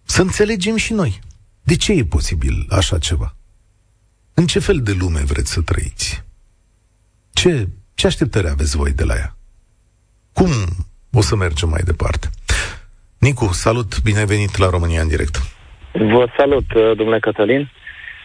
Să 0.04 0.22
înțelegem 0.22 0.76
și 0.76 0.92
noi. 0.92 1.20
De 1.62 1.76
ce 1.76 1.92
e 1.92 2.04
posibil 2.04 2.66
așa 2.70 2.98
ceva? 2.98 3.36
În 4.34 4.46
ce 4.46 4.58
fel 4.58 4.82
de 4.82 4.92
lume 4.92 5.20
vreți 5.20 5.50
să 5.50 5.60
trăiți? 5.60 6.24
Ce, 7.32 7.68
ce 7.94 8.06
așteptări 8.06 8.48
aveți 8.48 8.76
voi 8.76 8.92
de 8.92 9.04
la 9.04 9.14
ea? 9.14 9.36
Cum 10.32 10.50
o 11.12 11.20
să 11.20 11.36
mergem 11.36 11.68
mai 11.68 11.82
departe? 11.82 12.30
Nicu, 13.18 13.52
salut, 13.52 14.02
bine 14.02 14.18
ai 14.18 14.26
venit 14.26 14.56
la 14.56 14.70
România 14.70 15.00
în 15.00 15.08
direct. 15.08 15.57
Vă 15.92 16.26
salut, 16.36 16.72
uh, 16.74 16.90
domnule 16.96 17.18
Cătălin. 17.18 17.70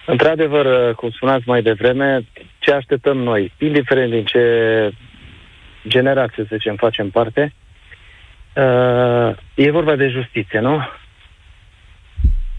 Într-adevăr, 0.06 0.66
uh, 0.66 0.96
cum 0.96 1.10
spuneați 1.10 1.44
mai 1.48 1.62
devreme, 1.62 2.26
ce 2.60 2.72
așteptăm 2.72 3.18
noi, 3.18 3.52
indiferent 3.58 4.12
din 4.12 4.26
ce 4.26 4.42
generație, 5.88 6.46
să 6.50 6.56
zicem, 6.56 6.76
facem 6.76 7.10
parte, 7.10 7.54
uh, 8.56 9.36
e 9.56 9.72
vorba 9.72 9.96
de 9.96 10.08
justiție, 10.08 10.60
nu? 10.60 10.88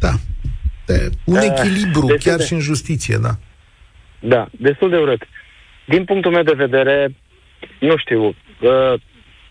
Da. 0.01 0.11
De 0.87 1.11
un 1.25 1.37
echilibru, 1.37 2.07
uh, 2.07 2.15
chiar 2.19 2.37
de... 2.37 2.45
și 2.45 2.53
în 2.53 2.61
justiție, 2.61 3.17
da. 3.23 3.31
Da, 4.19 4.47
destul 4.51 4.91
de 4.91 4.97
urât. 4.97 5.23
Din 5.85 6.05
punctul 6.05 6.33
meu 6.33 6.43
de 6.43 6.53
vedere, 6.53 7.15
nu 7.79 7.97
știu, 7.97 8.23
uh, 8.25 9.01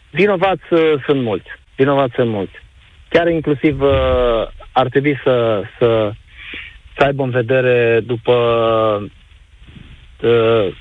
vinovați 0.10 0.74
uh, 0.74 0.93
sunt 1.06 1.22
mulți. 1.22 1.47
Vinovați 1.76 2.14
sunt 2.14 2.30
mulți. 2.30 2.54
Chiar 3.10 3.28
inclusiv 3.28 3.82
uh, 3.82 4.47
ar 4.74 4.88
trebui 4.88 5.19
să, 5.24 5.63
să, 5.78 6.11
să 6.97 7.03
aibă 7.03 7.24
în 7.24 7.30
vedere 7.30 7.99
după 7.99 8.34
uh, 10.21 10.76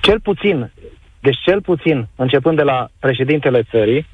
cel 0.00 0.20
puțin, 0.20 0.72
deci 1.20 1.38
cel 1.44 1.60
puțin, 1.60 2.08
începând 2.16 2.56
de 2.56 2.62
la 2.62 2.88
președintele 3.00 3.62
țării 3.62 4.06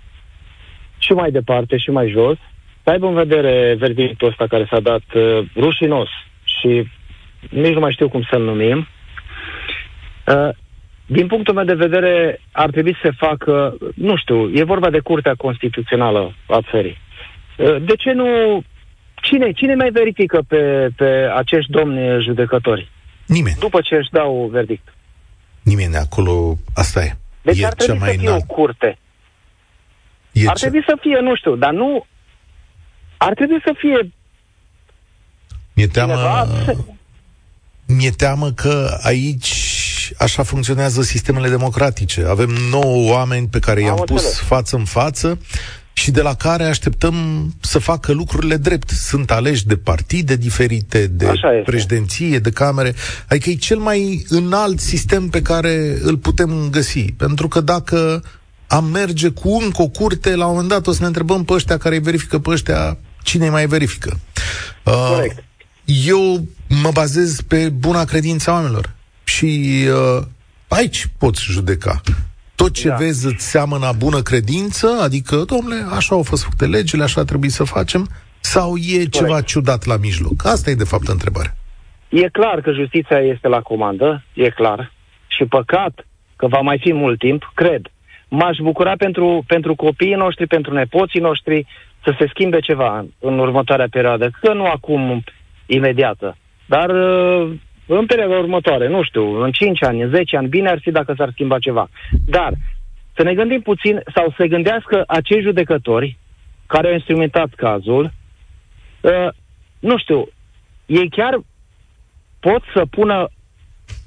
și 0.99 1.13
mai 1.13 1.31
departe 1.31 1.77
și 1.77 1.91
mai 1.91 2.09
jos, 2.09 2.37
să 2.83 2.91
aibă 2.91 3.07
în 3.07 3.15
vedere 3.15 3.75
verdictul 3.79 4.29
ăsta 4.29 4.47
care 4.47 4.67
s-a 4.71 4.81
dat 4.81 5.03
uh, 5.15 5.47
rușinos 5.57 6.09
și 6.45 6.89
nici 7.51 7.75
nu 7.75 7.81
mai 7.81 7.93
știu 7.93 8.09
cum 8.09 8.23
să-l 8.31 8.43
numim. 8.43 8.87
Uh, 10.27 10.49
din 11.07 11.27
punctul 11.27 11.55
meu 11.55 11.65
de 11.65 11.75
vedere, 11.75 12.41
ar 12.53 12.71
trebui 12.71 12.93
să 12.93 13.01
se 13.03 13.11
facă, 13.11 13.77
nu 13.95 14.17
știu, 14.17 14.51
e 14.55 14.63
vorba 14.65 14.91
de 14.91 15.01
Curtea 15.01 15.35
Constituțională 15.35 16.35
a 16.47 16.61
țării. 16.71 16.99
Uh, 17.59 17.83
de 17.87 17.95
ce 17.97 18.13
nu... 18.13 18.27
Cine, 19.23 19.53
cine 19.53 19.75
mai 19.75 19.91
verifică 19.91 20.43
pe, 20.49 20.89
pe 20.97 21.31
acești 21.35 21.71
domni 21.71 22.23
judecători? 22.23 22.91
Nimeni. 23.27 23.57
După 23.59 23.81
ce 23.81 23.95
își 23.95 24.11
dau 24.11 24.49
verdict. 24.53 24.95
Nimeni 25.63 25.97
acolo, 25.97 26.59
asta 26.75 27.05
e. 27.05 27.17
Deci 27.43 27.61
e 27.61 27.67
ar 27.67 27.73
trebui 27.73 27.99
cea 27.99 28.05
mai 28.05 28.13
să 28.13 28.19
fie 28.19 28.29
înalt. 28.29 28.45
o 28.49 28.55
curte. 28.55 28.99
E 30.33 30.49
ar 30.49 30.55
ce... 30.55 30.61
trebui 30.61 30.83
să 30.87 30.97
fie, 31.01 31.19
nu 31.21 31.37
știu, 31.37 31.57
dar 31.57 31.73
nu... 31.73 32.07
Ar 33.17 33.35
trebui 33.35 33.61
să 33.65 33.75
fie 33.79 34.11
Mi-e 35.73 35.87
teamă, 35.87 36.13
cineva... 36.13 36.47
mi-e 37.87 38.11
teamă 38.11 38.51
că 38.51 38.99
aici 39.03 39.55
așa 40.19 40.43
funcționează 40.43 41.03
sistemele 41.03 41.49
democratice. 41.49 42.25
Avem 42.25 42.49
nouă 42.71 43.13
oameni 43.13 43.49
pe 43.49 43.59
care 43.59 43.81
i-am 43.81 43.99
Am 43.99 44.05
pus 44.05 44.25
înțeles. 44.25 44.41
față 44.41 44.77
în 44.77 44.85
față 44.85 45.39
și 45.99 46.11
de 46.11 46.23
la 46.23 46.35
care 46.35 46.65
așteptăm 46.65 47.15
să 47.61 47.79
facă 47.79 48.13
lucrurile 48.13 48.57
drept. 48.57 48.91
Sunt 48.91 49.31
aleși 49.31 49.67
de 49.67 49.77
partide 49.77 50.37
diferite, 50.37 51.07
de 51.07 51.27
Așa 51.27 51.53
este. 51.53 51.71
președinție, 51.71 52.39
de 52.39 52.51
camere. 52.51 52.95
Adică 53.29 53.51
e 53.51 53.55
cel 53.55 53.79
mai 53.79 54.25
înalt 54.29 54.81
sistem 54.81 55.29
pe 55.29 55.43
care 55.43 55.99
îl 56.03 56.17
putem 56.17 56.69
găsi. 56.71 57.13
Pentru 57.17 57.49
că 57.49 57.61
dacă 57.61 58.23
am 58.67 58.85
merge 58.85 59.29
cu 59.29 59.59
încă 59.63 59.83
o 59.83 59.89
curte, 59.89 60.35
la 60.35 60.45
un 60.47 60.51
moment 60.51 60.69
dat 60.69 60.87
o 60.87 60.93
să 60.93 61.01
ne 61.01 61.07
întrebăm 61.07 61.45
pe 61.45 61.53
ăștia 61.53 61.77
care 61.77 61.95
îi 61.95 62.01
verifică 62.01 62.39
pe 62.39 62.51
ăștia, 62.51 62.99
cine 63.23 63.45
îi 63.45 63.51
mai 63.51 63.67
verifică. 63.67 64.21
Uh, 64.85 65.09
Corect. 65.15 65.45
eu 65.85 66.47
mă 66.83 66.91
bazez 66.93 67.41
pe 67.41 67.69
buna 67.69 68.05
credință 68.05 68.51
a 68.51 68.53
oamenilor. 68.53 68.95
Și 69.25 69.85
uh, 70.19 70.27
aici 70.69 71.09
poți 71.19 71.43
judeca. 71.43 72.01
Tot 72.61 72.73
ce 72.73 72.89
Da. 72.89 72.95
da. 72.95 73.05
vezi 73.05 73.27
îți 73.27 73.51
seamănă 73.51 73.87
a 73.87 73.93
bună 73.93 74.21
credință, 74.21 74.87
adică, 75.03 75.37
domnule, 75.53 75.79
așa 75.99 76.15
au 76.15 76.23
fost 76.23 76.43
făcute 76.43 76.67
legile, 76.67 77.03
așa 77.03 77.23
trebuie 77.25 77.51
să 77.51 77.65
facem, 77.65 78.09
sau 78.41 78.77
e 78.77 79.05
ceva 79.05 79.41
ciudat 79.41 79.85
la 79.85 79.97
mijloc? 79.97 80.47
Asta 80.47 80.71
e, 80.71 80.75
de 80.75 80.91
fapt, 80.93 81.07
întrebarea. 81.09 81.55
E 82.09 82.29
clar 82.29 82.61
că 82.61 82.71
justiția 82.73 83.19
este 83.19 83.49
la 83.49 83.61
comandă, 83.61 84.25
e 84.33 84.49
clar. 84.51 84.93
Și 85.27 85.45
păcat 85.45 86.07
că 86.37 86.47
va 86.47 86.61
mai 86.61 86.79
fi 86.81 86.93
mult 86.93 87.19
timp, 87.19 87.53
cred. 87.55 87.83
M-aș 88.29 88.57
bucura 88.63 88.95
pentru, 88.97 89.45
pentru 89.47 89.75
copiii 89.75 90.15
noștri, 90.15 90.47
pentru 90.47 90.73
nepoții 90.73 91.21
noștri, 91.21 91.67
să 92.05 92.15
se 92.19 92.27
schimbe 92.29 92.61
ceva 92.61 92.99
în, 92.99 93.07
în 93.19 93.39
următoarea 93.39 93.87
perioadă. 93.91 94.31
Că 94.41 94.53
nu 94.53 94.65
acum, 94.65 95.25
imediată, 95.67 96.37
dar 96.67 96.91
uh, 96.91 97.53
în 97.97 98.07
perioada 98.07 98.39
următoare, 98.39 98.89
nu 98.89 99.03
știu, 99.03 99.43
în 99.43 99.51
5 99.51 99.83
ani, 99.83 100.03
în 100.03 100.11
10 100.11 100.37
ani, 100.37 100.49
bine 100.49 100.69
ar 100.69 100.79
fi 100.81 100.91
dacă 100.91 101.15
s-ar 101.17 101.31
schimba 101.33 101.59
ceva. 101.59 101.89
Dar 102.27 102.53
să 103.17 103.23
ne 103.23 103.35
gândim 103.35 103.61
puțin, 103.61 104.03
sau 104.15 104.35
să 104.37 104.45
gândească 104.45 105.05
acei 105.07 105.43
judecători 105.43 106.17
care 106.67 106.87
au 106.87 106.93
instrumentat 106.93 107.49
cazul, 107.57 108.13
uh, 109.01 109.29
nu 109.79 109.99
știu, 109.99 110.29
ei 110.87 111.09
chiar 111.09 111.41
pot 112.41 112.63
să 112.75 112.83
pună 112.91 113.29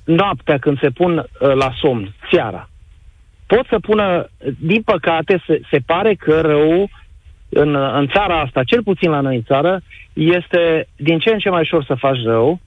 noaptea 0.05 0.57
când 0.57 0.79
se 0.79 0.89
pun 0.89 1.17
uh, 1.17 1.25
la 1.39 1.71
somn, 1.81 2.15
seara. 2.31 2.69
Pot 3.47 3.65
să 3.69 3.79
pună, 3.79 4.29
din 4.59 4.81
păcate, 4.81 5.43
se, 5.47 5.61
se 5.71 5.79
pare 5.85 6.13
că 6.13 6.41
rău 6.41 6.89
în, 7.49 7.75
în 7.75 8.07
țara 8.07 8.39
asta, 8.39 8.63
cel 8.63 8.83
puțin 8.83 9.09
la 9.09 9.19
noi 9.19 9.35
în 9.35 9.43
țară, 9.43 9.81
este 10.13 10.87
din 10.95 11.19
ce 11.19 11.33
în 11.33 11.39
ce 11.39 11.49
mai 11.49 11.61
ușor 11.61 11.83
să 11.83 11.95
faci 11.95 12.21
rău 12.23 12.59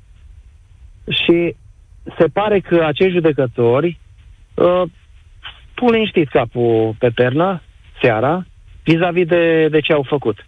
și 1.09 1.57
se 2.19 2.27
pare 2.33 2.61
că 2.61 2.85
acei 2.85 3.11
judecători 3.11 3.99
uh, 4.55 4.83
pun 5.75 5.91
liniștit 5.91 6.29
capul 6.29 6.95
pe 6.99 7.11
pernă 7.11 7.63
seara 8.01 8.47
vis-a-vis 8.85 9.27
de, 9.27 9.69
de 9.69 9.81
ce 9.81 9.93
au 9.93 10.03
făcut. 10.03 10.47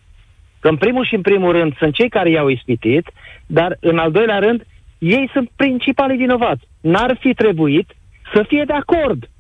Că 0.61 0.69
în 0.69 0.77
primul 0.77 1.05
și 1.05 1.15
în 1.15 1.21
primul 1.21 1.53
rând 1.53 1.77
sunt 1.77 1.95
cei 1.95 2.09
care 2.09 2.31
i-au 2.31 2.49
ispitit, 2.49 3.11
dar 3.47 3.77
în 3.81 3.99
al 3.99 4.11
doilea 4.11 4.39
rând 4.39 4.67
ei 4.99 5.31
sunt 5.33 5.51
principalii 5.57 6.17
vinovați. 6.17 6.69
N-ar 6.81 7.17
fi 7.21 7.35
trebuit 7.35 7.95
să 8.35 8.45
fie 8.49 8.65
de 8.65 8.73
acord 8.73 9.31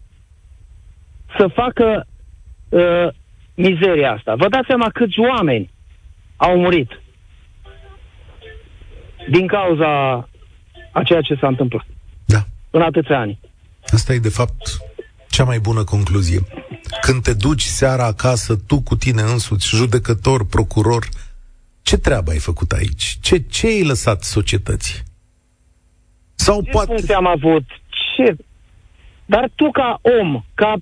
să 1.38 1.46
facă 1.46 2.06
uh, 2.68 3.08
mizeria 3.54 4.12
asta. 4.12 4.34
Vă 4.34 4.48
dați 4.48 4.66
seama 4.66 4.90
câți 4.92 5.18
oameni 5.18 5.70
au 6.36 6.58
murit 6.58 7.00
din 9.28 9.46
cauza 9.46 10.28
a 10.98 11.02
ceea 11.02 11.20
ce 11.20 11.34
s-a 11.34 11.46
întâmplat 11.46 11.86
Da. 12.24 12.44
în 12.70 12.82
atâția 12.82 13.18
ani. 13.18 13.38
Asta 13.92 14.12
e, 14.12 14.18
de 14.18 14.28
fapt, 14.28 14.76
cea 15.30 15.44
mai 15.44 15.58
bună 15.58 15.84
concluzie. 15.84 16.40
Când 17.00 17.22
te 17.22 17.34
duci 17.34 17.62
seara 17.62 18.04
acasă, 18.04 18.56
tu 18.66 18.80
cu 18.80 18.96
tine 18.96 19.22
însuți, 19.22 19.76
judecător, 19.76 20.46
procuror, 20.46 21.08
ce 21.82 21.96
treabă 21.96 22.30
ai 22.30 22.38
făcut 22.38 22.70
aici? 22.72 23.18
Ce, 23.20 23.38
ce 23.38 23.66
ai 23.66 23.84
lăsat 23.84 24.22
societății? 24.22 25.02
Sau 26.34 26.62
Ce 26.62 26.70
poate... 26.70 26.86
funcție 26.86 27.14
am 27.14 27.26
avut? 27.26 27.64
Ce? 28.16 28.36
Dar 29.26 29.50
tu 29.54 29.70
ca 29.70 30.00
om, 30.20 30.44
ca, 30.54 30.74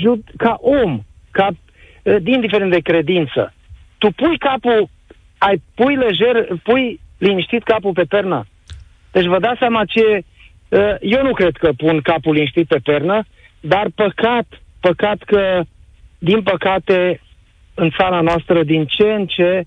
jud- 0.00 0.32
ca 0.36 0.56
om, 0.60 1.04
ca, 1.30 1.48
eh, 2.02 2.16
indiferent 2.24 2.70
de 2.70 2.80
credință, 2.80 3.54
tu 3.98 4.10
pui 4.10 4.38
capul, 4.38 4.88
ai 5.38 5.62
pui 5.74 5.96
lejer, 5.96 6.60
pui 6.62 7.00
liniștit 7.18 7.62
capul 7.62 7.92
pe 7.92 8.04
pernă. 8.04 8.46
Deci 9.12 9.24
vă 9.26 9.38
dați 9.38 9.58
seama 9.58 9.84
ce... 9.84 10.00
eh, 10.68 10.94
Eu 11.00 11.22
nu 11.22 11.32
cred 11.32 11.56
că 11.56 11.70
pun 11.76 12.00
capul 12.00 12.34
liniștit 12.34 12.66
pe 12.68 12.78
pernă, 12.82 13.24
dar 13.60 13.86
păcat, 13.94 14.46
păcat 14.80 15.16
că, 15.26 15.62
din 16.18 16.42
păcate, 16.42 17.20
în 17.74 17.90
țara 17.98 18.20
noastră, 18.20 18.62
din 18.62 18.86
ce 18.86 19.02
în 19.04 19.26
ce, 19.26 19.64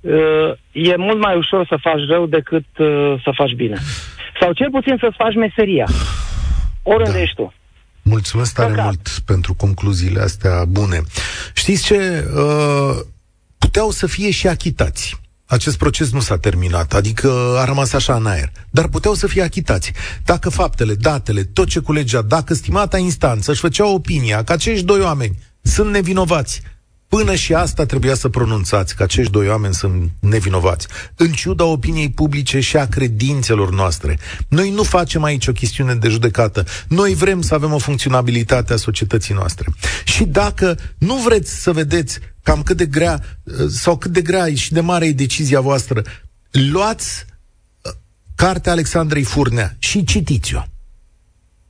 eh, 0.00 0.52
e 0.72 0.96
mult 0.96 1.20
mai 1.20 1.36
ușor 1.36 1.66
să 1.66 1.76
faci 1.80 2.00
rău 2.08 2.26
decât 2.26 2.64
eh, 2.76 3.14
să 3.22 3.30
faci 3.34 3.54
bine. 3.54 3.76
Sau 4.40 4.52
cel 4.52 4.70
puțin 4.70 4.96
să-ți 5.00 5.16
faci 5.16 5.34
meseria. 5.34 5.86
Oriunde 6.82 7.16
Da. 7.16 7.20
ești 7.22 7.34
tu. 7.36 7.52
Mulțumesc 8.02 8.54
tare 8.54 8.68
Păcat. 8.68 8.84
mult 8.84 9.08
pentru 9.26 9.54
concluziile 9.54 10.20
astea 10.20 10.64
bune. 10.64 11.00
Știți 11.54 11.84
ce? 11.84 12.24
Uh, 12.36 13.00
puteau 13.58 13.90
să 13.90 14.06
fie 14.06 14.30
și 14.30 14.48
achitați. 14.48 15.20
Acest 15.54 15.76
proces 15.76 16.10
nu 16.10 16.20
s-a 16.20 16.38
terminat, 16.38 16.94
adică 16.94 17.56
a 17.58 17.64
rămas 17.64 17.92
așa 17.92 18.14
în 18.14 18.26
aer. 18.26 18.52
Dar 18.70 18.88
puteau 18.88 19.14
să 19.14 19.26
fie 19.26 19.42
achitați. 19.42 19.92
Dacă 20.24 20.48
faptele, 20.48 20.94
datele, 20.94 21.44
tot 21.44 21.68
ce 21.68 21.78
culegea, 21.78 22.22
dacă 22.22 22.54
stimata 22.54 22.98
instanță 22.98 23.50
își 23.50 23.60
făcea 23.60 23.86
opinia 23.86 24.44
că 24.44 24.52
acești 24.52 24.84
doi 24.84 25.00
oameni 25.00 25.38
sunt 25.62 25.90
nevinovați, 25.90 26.62
Până 27.08 27.34
și 27.34 27.54
asta 27.54 27.86
trebuia 27.86 28.14
să 28.14 28.28
pronunțați, 28.28 28.96
că 28.96 29.02
acești 29.02 29.32
doi 29.32 29.48
oameni 29.48 29.74
sunt 29.74 30.10
nevinovați. 30.20 30.86
În 31.16 31.32
ciuda 31.32 31.64
opiniei 31.64 32.10
publice 32.10 32.60
și 32.60 32.76
a 32.76 32.86
credințelor 32.86 33.72
noastre. 33.72 34.18
Noi 34.48 34.70
nu 34.70 34.82
facem 34.82 35.22
aici 35.22 35.46
o 35.46 35.52
chestiune 35.52 35.94
de 35.94 36.08
judecată. 36.08 36.64
Noi 36.88 37.14
vrem 37.14 37.40
să 37.40 37.54
avem 37.54 37.72
o 37.72 37.78
funcționabilitate 37.78 38.72
a 38.72 38.76
societății 38.76 39.34
noastre. 39.34 39.66
Și 40.04 40.24
dacă 40.24 40.78
nu 40.98 41.14
vreți 41.14 41.62
să 41.62 41.72
vedeți 41.72 42.18
cam 42.42 42.62
cât 42.62 42.76
de 42.76 42.86
grea 42.86 43.22
sau 43.68 43.96
cât 43.96 44.10
de 44.10 44.20
grea 44.20 44.54
și 44.54 44.72
de 44.72 44.80
mare 44.80 45.06
e 45.06 45.12
decizia 45.12 45.60
voastră, 45.60 46.02
luați 46.50 47.24
uh, 47.82 47.92
cartea 48.34 48.72
Alexandrei 48.72 49.22
Furnea 49.22 49.76
și 49.78 50.04
citiți-o. 50.04 50.62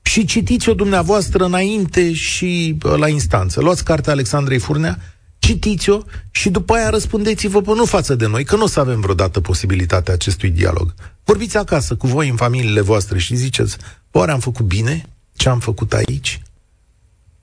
Și 0.03 0.24
citiți-o 0.24 0.74
dumneavoastră 0.74 1.45
înainte 1.45 2.12
și 2.12 2.78
uh, 2.82 2.95
la 2.97 3.09
instanță. 3.09 3.61
Luați 3.61 3.85
cartea 3.85 4.12
Alexandrei 4.12 4.59
Furnea 4.59 4.99
citiți-o 5.45 5.99
și 6.30 6.51
după 6.51 6.74
aia 6.74 6.90
răspundeți-vă 6.90 7.61
pe 7.61 7.72
nu 7.74 7.84
față 7.84 8.14
de 8.14 8.26
noi, 8.26 8.45
că 8.45 8.57
nu 8.57 8.62
o 8.62 8.66
să 8.66 8.80
avem 8.80 9.01
vreodată 9.01 9.40
posibilitatea 9.40 10.14
acestui 10.14 10.51
dialog. 10.51 10.95
Vorbiți 11.24 11.57
acasă 11.59 11.97
cu 11.97 12.07
voi 12.07 12.28
în 12.28 12.36
familiile 12.36 12.80
voastre 12.80 13.18
și 13.18 13.34
ziceți, 13.34 13.76
oare 14.12 14.30
am 14.30 14.38
făcut 14.38 14.66
bine 14.66 15.03
ce 15.36 15.49
am 15.49 15.59
făcut 15.59 15.92
aici? 15.92 16.40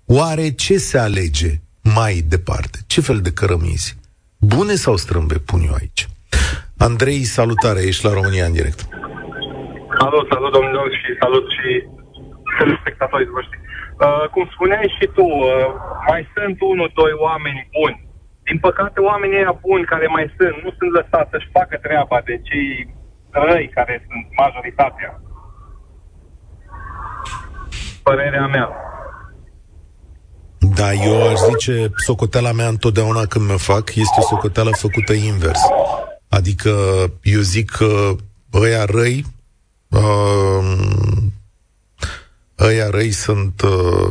Oare 0.06 0.52
ce 0.52 0.78
se 0.78 0.98
alege 0.98 1.52
mai 1.96 2.24
departe? 2.28 2.80
Ce 2.88 3.02
fel 3.02 3.20
de 3.22 3.32
cărămizi? 3.32 3.98
Bune 4.38 4.76
sau 4.76 4.96
strâmbe 4.96 5.36
pun 5.36 5.62
eu 5.68 5.74
aici? 5.74 6.08
Andrei, 6.78 7.24
salutare, 7.24 7.82
ești 7.82 8.06
la 8.06 8.14
România 8.14 8.46
în 8.46 8.54
direct. 8.54 8.80
Salut, 10.00 10.28
salut 10.30 10.52
domnilor 10.52 10.90
și 11.02 11.10
salut 11.20 11.46
și 11.58 11.70
telespectatorii 12.58 13.28
voștri. 13.28 13.60
Uh, 14.06 14.26
cum 14.34 14.46
spuneai 14.54 14.96
și 14.98 15.06
tu, 15.18 15.26
uh, 15.26 15.68
mai 16.10 16.22
sunt 16.36 16.58
unul, 16.72 16.92
doi 17.02 17.14
oameni 17.28 17.70
buni. 17.76 17.98
Din 18.48 18.58
păcate, 18.60 19.00
oamenii 19.00 19.38
ăia 19.42 19.56
buni 19.68 19.90
care 19.92 20.08
mai 20.08 20.26
sunt, 20.36 20.56
nu 20.64 20.70
sunt 20.78 20.92
lăsați 20.98 21.32
să-și 21.32 21.52
facă 21.58 21.76
treaba 21.86 22.18
de 22.28 22.36
cei 22.48 22.96
răi 23.30 23.68
care 23.78 23.96
sunt 24.08 24.26
majoritatea. 24.42 25.22
Părerea 28.04 28.48
mea. 28.48 28.70
Da, 30.78 30.94
eu 30.94 31.30
aș 31.30 31.40
zice, 31.50 31.90
socoteala 31.96 32.52
mea 32.52 32.68
întotdeauna 32.68 33.24
când 33.26 33.50
mă 33.50 33.58
fac, 33.58 33.86
este 33.90 34.18
o 34.20 34.22
socoteală 34.22 34.72
făcută 34.86 35.14
invers. 35.14 35.62
Adică 36.30 36.72
eu 37.22 37.40
zic 37.40 37.70
că 37.70 37.92
ăia 38.54 38.86
răi 38.86 39.26
uh, 39.90 40.64
ăia 42.62 42.90
răi 42.90 43.12
sunt 43.12 43.62
uh, 43.62 44.10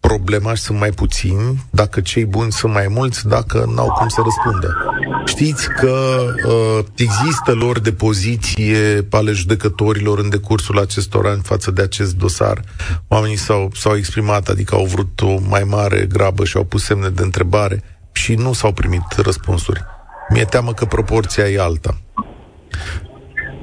problemași, 0.00 0.62
sunt 0.62 0.78
mai 0.78 0.90
puțini, 0.90 1.64
dacă 1.70 2.00
cei 2.00 2.24
buni 2.24 2.52
sunt 2.52 2.72
mai 2.72 2.86
mulți, 2.88 3.28
dacă 3.28 3.70
n-au 3.74 3.92
cum 3.98 4.08
să 4.08 4.20
răspundă. 4.24 4.76
Știți 5.24 5.68
că 5.68 6.24
uh, 6.46 6.84
există 6.96 7.52
lor 7.54 7.80
de 7.80 7.92
poziție 7.92 9.06
ale 9.10 9.32
judecătorilor 9.32 10.18
în 10.18 10.28
decursul 10.28 10.78
acestor 10.78 11.26
ani 11.26 11.40
față 11.42 11.70
de 11.70 11.82
acest 11.82 12.16
dosar. 12.16 12.60
Oamenii 13.08 13.36
s-au, 13.36 13.70
s-au 13.74 13.96
exprimat, 13.96 14.48
adică 14.48 14.74
au 14.74 14.84
vrut 14.84 15.20
o 15.20 15.38
mai 15.48 15.64
mare 15.64 16.06
grabă 16.06 16.44
și 16.44 16.56
au 16.56 16.64
pus 16.64 16.84
semne 16.84 17.08
de 17.08 17.22
întrebare 17.22 17.82
și 18.12 18.34
nu 18.34 18.52
s-au 18.52 18.72
primit 18.72 19.02
răspunsuri. 19.16 19.84
Mi-e 20.28 20.44
teamă 20.44 20.72
că 20.72 20.84
proporția 20.84 21.48
e 21.48 21.60
alta. 21.60 22.00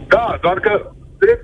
Da, 0.07 0.37
doar 0.41 0.59
că 0.59 0.91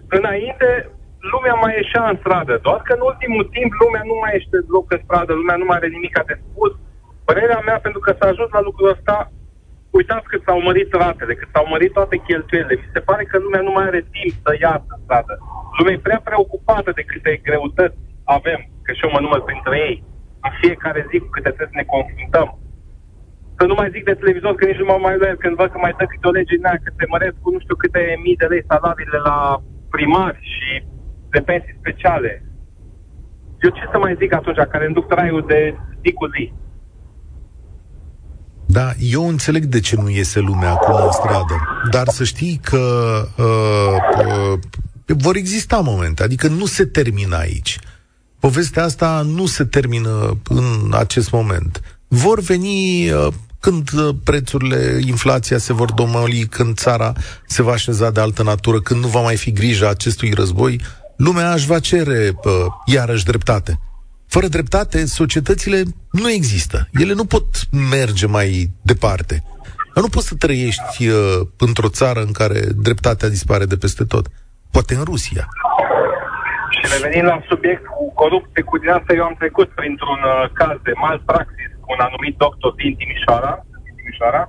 înainte 0.10 0.90
lumea 1.32 1.56
mai 1.64 1.74
ieșea 1.80 2.04
în 2.10 2.18
stradă, 2.22 2.54
doar 2.66 2.80
că 2.86 2.92
în 2.96 3.04
ultimul 3.12 3.46
timp 3.56 3.72
lumea 3.84 4.04
nu 4.12 4.16
mai 4.22 4.34
este 4.40 4.58
loc 4.76 4.86
în 4.96 5.02
stradă, 5.06 5.32
lumea 5.34 5.58
nu 5.62 5.66
mai 5.68 5.78
are 5.78 5.90
nimic 5.96 6.16
de 6.30 6.36
spus. 6.46 6.72
Părerea 7.30 7.62
mea, 7.68 7.78
pentru 7.86 8.02
că 8.06 8.12
s-a 8.14 8.28
ajuns 8.30 8.50
la 8.58 8.66
lucrul 8.68 8.94
ăsta, 8.96 9.18
uitați 9.98 10.30
cât 10.32 10.42
s-au 10.46 10.60
mărit 10.68 10.90
ratele, 11.04 11.34
cât 11.40 11.50
s-au 11.54 11.66
mărit 11.74 11.92
toate 11.98 12.16
cheltuielile. 12.28 12.76
Mi 12.82 12.94
se 12.96 13.06
pare 13.10 13.24
că 13.24 13.36
lumea 13.38 13.64
nu 13.68 13.72
mai 13.76 13.86
are 13.90 14.02
timp 14.16 14.34
să 14.46 14.52
iasă 14.66 14.90
în 14.96 15.00
stradă. 15.04 15.34
Lumea 15.78 15.94
e 15.94 16.08
prea 16.08 16.22
preocupată 16.30 16.90
de 16.98 17.04
câte 17.12 17.32
greutăți 17.48 18.00
avem, 18.38 18.60
că 18.84 18.92
și 18.92 19.04
eu 19.06 19.12
mă 19.14 19.20
număr 19.22 19.42
printre 19.44 19.76
ei. 19.88 19.98
În 20.46 20.52
fiecare 20.62 21.02
zi 21.10 21.16
cu 21.24 21.30
câte 21.36 21.50
trebuie 21.50 21.74
să 21.74 21.80
ne 21.80 21.92
confruntăm. 21.96 22.50
Să 23.58 23.64
nu 23.70 23.76
mai 23.80 23.94
zic 23.96 24.04
de 24.10 24.20
televizor, 24.22 24.54
că 24.56 24.66
nici 24.66 24.82
nu 24.82 24.90
mă 24.92 24.98
mai 25.06 25.18
luat 25.18 25.38
când 25.44 25.56
văd 25.62 25.70
că 25.72 25.80
mai 25.82 25.96
dă 25.98 26.06
câte 26.06 26.28
o 26.28 26.36
lege 26.38 26.56
din 26.56 26.70
aia, 26.70 26.84
că 26.84 26.92
se 26.98 27.06
măresc 27.14 27.36
cu 27.42 27.50
nu 27.52 27.60
știu 27.64 27.76
câte 27.76 28.02
mii 28.24 28.42
de 28.42 28.48
lei 28.52 28.70
salariile 28.72 29.20
la 29.30 29.38
primari 29.96 30.40
și 30.54 30.70
de 31.34 31.40
pensii 31.40 31.78
speciale. 31.80 32.32
Eu 33.62 33.70
ce 33.70 33.90
să 33.92 33.98
mai 33.98 34.16
zic 34.20 34.34
atunci, 34.34 34.58
care 34.72 34.86
îmi 34.86 34.94
duc 34.94 35.08
traiul 35.08 35.44
de 35.48 35.78
zi 36.04 36.12
cu 36.14 36.26
zi? 36.36 36.54
Da, 38.66 38.92
eu 39.00 39.28
înțeleg 39.28 39.66
de 39.66 39.80
ce 39.80 39.96
nu 39.96 40.10
iese 40.10 40.40
lumea 40.40 40.72
acum 40.72 40.96
în 41.06 41.12
stradă, 41.12 41.56
dar 41.92 42.08
să 42.08 42.24
știi 42.24 42.60
că 42.64 42.78
uh, 43.38 44.26
uh, 44.26 44.60
vor 45.06 45.36
exista 45.36 45.78
momente, 45.78 46.24
adică 46.24 46.48
nu 46.48 46.66
se 46.66 46.86
termină 46.86 47.36
aici. 47.38 47.80
Povestea 48.40 48.84
asta 48.84 49.22
nu 49.26 49.46
se 49.46 49.64
termină 49.64 50.38
în 50.50 50.94
acest 50.94 51.32
moment. 51.32 52.00
Vor 52.08 52.40
veni 52.40 53.10
uh, 53.12 53.28
când 53.60 53.90
uh, 53.94 54.16
prețurile, 54.24 55.00
inflația 55.06 55.58
se 55.58 55.74
vor 55.74 55.92
domoli, 55.92 56.46
când 56.46 56.76
țara 56.76 57.14
se 57.48 57.62
va 57.62 57.72
așeza 57.72 58.12
de 58.12 58.20
altă 58.20 58.44
natură, 58.44 58.82
când 58.82 59.02
nu 59.02 59.08
va 59.08 59.22
mai 59.22 59.36
fi 59.36 59.52
grija 59.52 59.90
acestui 59.90 60.32
război, 60.32 60.82
lumea 61.18 61.54
își 61.54 61.68
va 61.68 61.80
cere 61.80 62.32
pă, 62.42 62.68
iarăși 62.86 63.26
dreptate. 63.26 63.80
Fără 64.28 64.48
dreptate, 64.48 65.06
societățile 65.06 65.80
nu 66.12 66.30
există. 66.30 66.78
Ele 67.04 67.14
nu 67.14 67.26
pot 67.26 67.46
merge 67.96 68.28
mai 68.28 68.70
departe. 68.82 69.44
Nu 69.96 70.10
poți 70.10 70.28
să 70.28 70.36
trăiești 70.36 71.08
uh, 71.08 71.16
într-o 71.58 71.90
țară 72.00 72.20
în 72.28 72.32
care 72.32 72.60
dreptatea 72.88 73.30
dispare 73.30 73.66
de 73.66 73.78
peste 73.78 74.04
tot. 74.14 74.26
Poate 74.72 74.94
în 74.96 75.04
Rusia. 75.12 75.46
Și 76.76 76.84
revenind 76.94 77.28
la 77.28 77.38
subiect 77.52 77.86
cu 77.96 78.14
corupție, 78.22 78.62
cu 78.70 78.78
din 78.78 78.90
asta 78.90 79.14
eu 79.14 79.24
am 79.24 79.36
trecut 79.44 79.70
printr-un 79.80 80.22
uh, 80.34 80.50
caz 80.60 80.78
de 80.88 80.94
malpraxis 81.04 81.72
cu 81.84 81.90
un 81.96 82.02
anumit 82.08 82.36
doctor 82.44 82.72
din 82.82 82.96
Timișoara, 83.00 83.54
din 83.84 83.94
Timișoara 83.98 84.44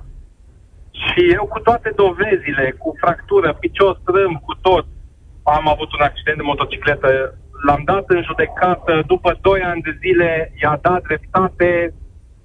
și 1.03 1.21
eu 1.37 1.45
cu 1.53 1.59
toate 1.67 1.89
dovezile, 2.03 2.65
cu 2.81 2.89
fractură, 3.01 3.49
picior 3.53 3.91
strâm, 4.01 4.33
cu 4.45 4.53
tot, 4.67 4.85
am 5.53 5.67
avut 5.73 5.89
un 5.93 6.03
accident 6.09 6.37
de 6.37 6.49
motocicletă, 6.51 7.09
l-am 7.67 7.81
dat 7.91 8.05
în 8.15 8.21
judecată, 8.29 8.93
după 9.07 9.29
2 9.41 9.61
ani 9.71 9.81
de 9.87 9.93
zile 10.03 10.29
i-a 10.61 10.77
dat 10.87 11.01
dreptate 11.09 11.69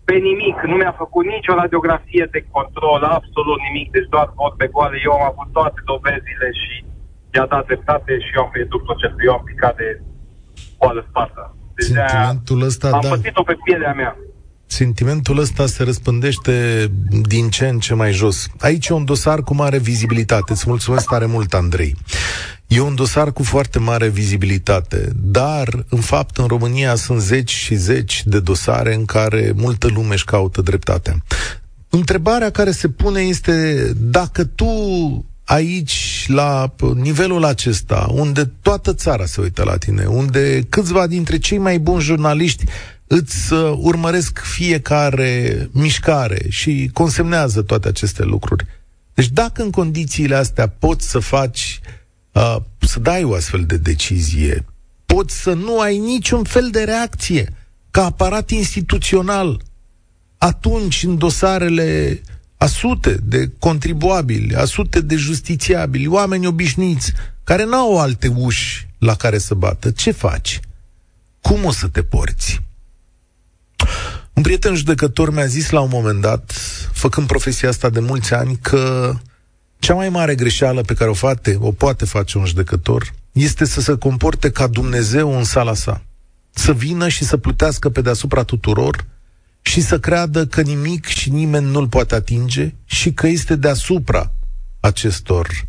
pe 0.07 0.15
nimic, 0.29 0.57
nu 0.71 0.77
mi-a 0.77 0.95
făcut 1.03 1.25
nicio 1.25 1.55
radiografie 1.55 2.27
de 2.35 2.47
control, 2.57 3.01
absolut 3.19 3.59
nimic, 3.67 3.89
deci 3.97 4.13
doar 4.15 4.29
vorbe 4.41 4.67
goale, 4.75 4.99
eu 5.07 5.13
am 5.13 5.25
avut 5.33 5.49
toate 5.59 5.81
dovezile 5.93 6.49
și 6.63 6.75
i-a 7.35 7.47
dat 7.53 7.67
dreptate 7.67 8.13
și 8.25 8.31
eu 8.37 8.43
am 8.43 8.51
pierdut 8.57 8.83
procesul, 8.89 9.27
eu 9.27 9.33
am 9.39 9.45
picat 9.51 9.75
de 9.77 9.89
goală 10.79 11.03
spartă. 11.09 11.45
Deci 11.77 11.87
Sentimentul 11.87 12.61
ăsta, 12.71 12.87
am 12.89 13.01
da. 13.03 13.09
pățit-o 13.09 13.43
pe 13.43 13.57
pielea 13.65 13.93
mea 14.01 14.13
sentimentul 14.73 15.39
ăsta 15.39 15.67
se 15.67 15.83
răspândește 15.83 16.91
din 17.23 17.51
ce 17.51 17.67
în 17.67 17.79
ce 17.79 17.95
mai 17.95 18.13
jos. 18.13 18.47
Aici 18.59 18.89
e 18.89 18.93
un 18.93 19.05
dosar 19.05 19.43
cu 19.43 19.55
mare 19.55 19.79
vizibilitate. 19.79 20.53
Îți 20.53 20.65
mulțumesc 20.67 21.09
tare 21.09 21.27
mult, 21.27 21.55
Andrei. 21.55 21.97
E 22.67 22.81
un 22.81 22.95
dosar 22.95 23.33
cu 23.33 23.43
foarte 23.43 23.79
mare 23.79 24.09
vizibilitate, 24.09 25.11
dar, 25.17 25.85
în 25.89 26.01
fapt, 26.01 26.37
în 26.37 26.47
România 26.47 26.95
sunt 26.95 27.21
zeci 27.21 27.51
și 27.51 27.75
zeci 27.75 28.23
de 28.25 28.41
dosare 28.41 28.95
în 28.95 29.05
care 29.05 29.53
multă 29.57 29.89
lume 29.89 30.13
își 30.13 30.25
caută 30.25 30.61
dreptatea. 30.61 31.25
Întrebarea 31.89 32.51
care 32.51 32.71
se 32.71 32.89
pune 32.89 33.21
este 33.21 33.91
dacă 33.97 34.45
tu 34.45 34.67
aici, 35.45 36.25
la 36.29 36.75
nivelul 36.95 37.45
acesta, 37.45 38.07
unde 38.13 38.53
toată 38.63 38.95
țara 38.95 39.25
se 39.25 39.41
uită 39.41 39.63
la 39.65 39.77
tine, 39.77 40.05
unde 40.05 40.67
câțiva 40.69 41.07
dintre 41.07 41.39
cei 41.39 41.59
mai 41.59 41.79
buni 41.79 42.03
jurnaliști 42.03 42.65
îți 43.13 43.53
uh, 43.53 43.73
urmăresc 43.77 44.39
fiecare 44.39 45.69
mișcare 45.73 46.47
și 46.49 46.91
consemnează 46.93 47.63
toate 47.63 47.89
aceste 47.89 48.23
lucruri. 48.23 48.67
Deci 49.15 49.29
dacă 49.29 49.63
în 49.63 49.71
condițiile 49.71 50.35
astea 50.35 50.69
poți 50.69 51.09
să 51.09 51.19
faci, 51.19 51.81
uh, 52.33 52.57
să 52.79 53.01
dai 53.01 53.25
o 53.25 53.35
astfel 53.35 53.65
de 53.65 53.77
decizie, 53.77 54.65
poți 55.07 55.41
să 55.41 55.53
nu 55.53 55.81
ai 55.81 55.99
niciun 55.99 56.45
fel 56.45 56.71
de 56.71 56.85
reacție 56.85 57.53
ca 57.91 58.05
aparat 58.05 58.51
instituțional, 58.51 59.63
atunci 60.39 61.03
în 61.03 61.19
dosarele 61.19 62.21
a 62.57 62.67
sute 62.67 63.19
de 63.23 63.51
contribuabili, 63.59 64.55
a 64.55 64.65
sute 64.65 65.01
de 65.01 65.17
justițiabili, 65.17 66.07
oameni 66.07 66.47
obișnuiți, 66.47 67.13
care 67.45 67.65
n-au 67.65 68.01
alte 68.01 68.29
uși 68.29 68.89
la 68.99 69.15
care 69.15 69.39
să 69.39 69.55
bată, 69.55 69.91
ce 69.91 70.11
faci? 70.11 70.61
Cum 71.41 71.65
o 71.65 71.73
să 71.73 71.89
te 71.89 72.03
porți? 72.03 72.70
Un 74.33 74.43
prieten 74.43 74.75
judecător 74.75 75.33
mi-a 75.33 75.47
zis 75.47 75.71
la 75.71 75.81
un 75.81 75.89
moment 75.93 76.21
dat, 76.21 76.53
făcând 76.93 77.27
profesia 77.27 77.69
asta 77.69 77.91
de 77.91 78.01
mulți 78.01 78.35
ani, 78.35 78.59
că 78.63 79.15
cea 79.79 79.95
mai 79.95 80.09
mare 80.09 80.35
greșeală 80.35 80.81
pe 80.81 80.95
care 80.95 81.11
o, 81.11 81.15
face, 81.15 81.57
o 81.61 81.73
poate 81.73 82.05
face 82.05 82.39
un 82.39 82.47
judecător 82.47 83.13
este 83.33 83.65
să 83.65 83.81
se 83.81 83.97
comporte 83.97 84.51
ca 84.51 84.67
Dumnezeu 84.67 85.37
în 85.37 85.45
sala 85.45 85.75
sa. 85.75 86.03
Să 86.51 86.73
vină 86.73 87.09
și 87.09 87.25
să 87.25 87.37
plutească 87.37 87.89
pe 87.89 88.01
deasupra 88.01 88.43
tuturor 88.43 89.05
și 89.63 89.81
să 89.81 89.99
creadă 89.99 90.47
că 90.47 90.61
nimic 90.61 91.07
și 91.07 91.31
nimeni 91.31 91.71
nu-l 91.71 91.89
poate 91.89 92.15
atinge 92.15 92.75
și 92.85 93.13
că 93.13 93.27
este 93.27 93.57
deasupra 93.57 94.33
acestor 94.81 95.69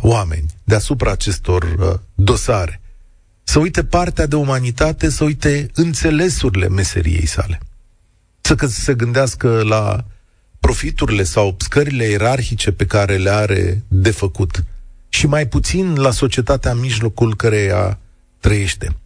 oameni, 0.00 0.46
deasupra 0.64 1.10
acestor 1.10 1.62
uh, 1.62 1.94
dosare. 2.14 2.80
Să 3.42 3.58
uite 3.58 3.84
partea 3.84 4.26
de 4.26 4.36
umanitate, 4.36 5.08
să 5.10 5.24
uite 5.24 5.70
înțelesurile 5.74 6.68
meseriei 6.68 7.26
sale. 7.26 7.60
Să 8.46 8.54
că 8.54 8.66
se 8.66 8.94
gândească 8.94 9.62
la 9.62 10.04
profiturile 10.60 11.22
sau 11.22 11.56
scările 11.58 12.04
ierarhice 12.04 12.72
pe 12.72 12.86
care 12.86 13.16
le 13.16 13.30
are 13.30 13.82
de 13.88 14.10
făcut 14.10 14.64
și 15.08 15.26
mai 15.26 15.46
puțin 15.46 15.94
la 15.94 16.10
societatea 16.10 16.70
în 16.70 16.78
mijlocul 16.78 17.36
căreia 17.36 17.98
trăiește. 18.38 18.96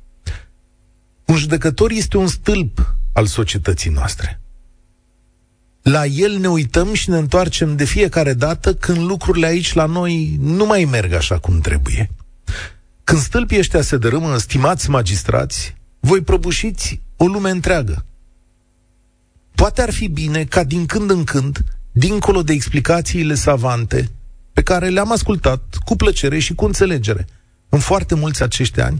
Un 1.24 1.36
judecător 1.36 1.90
este 1.90 2.16
un 2.16 2.26
stâlp 2.26 2.94
al 3.12 3.26
societății 3.26 3.90
noastre. 3.90 4.40
La 5.82 6.06
el 6.06 6.38
ne 6.38 6.48
uităm 6.48 6.94
și 6.94 7.10
ne 7.10 7.16
întoarcem 7.16 7.76
de 7.76 7.84
fiecare 7.84 8.32
dată 8.32 8.74
când 8.74 8.98
lucrurile 8.98 9.46
aici 9.46 9.72
la 9.72 9.84
noi 9.84 10.36
nu 10.40 10.66
mai 10.66 10.84
merg 10.84 11.12
așa 11.12 11.38
cum 11.38 11.60
trebuie. 11.60 12.10
Când 13.04 13.20
stâlpii 13.20 13.58
ăștia 13.58 13.82
se 13.82 13.96
dărâmă, 13.96 14.38
stimați 14.38 14.90
magistrați, 14.90 15.76
voi 16.00 16.20
prăbușiți 16.20 17.00
o 17.16 17.26
lume 17.26 17.50
întreagă. 17.50 18.02
Poate 19.58 19.82
ar 19.82 19.92
fi 19.92 20.08
bine 20.08 20.44
ca 20.44 20.64
din 20.64 20.86
când 20.86 21.10
în 21.10 21.24
când, 21.24 21.64
dincolo 21.92 22.42
de 22.42 22.52
explicațiile 22.52 23.34
savante, 23.34 24.10
pe 24.52 24.62
care 24.62 24.88
le-am 24.88 25.12
ascultat 25.12 25.62
cu 25.84 25.96
plăcere 25.96 26.38
și 26.38 26.54
cu 26.54 26.64
înțelegere 26.64 27.26
în 27.68 27.78
foarte 27.78 28.14
mulți 28.14 28.42
acești 28.42 28.80
ani, 28.80 28.98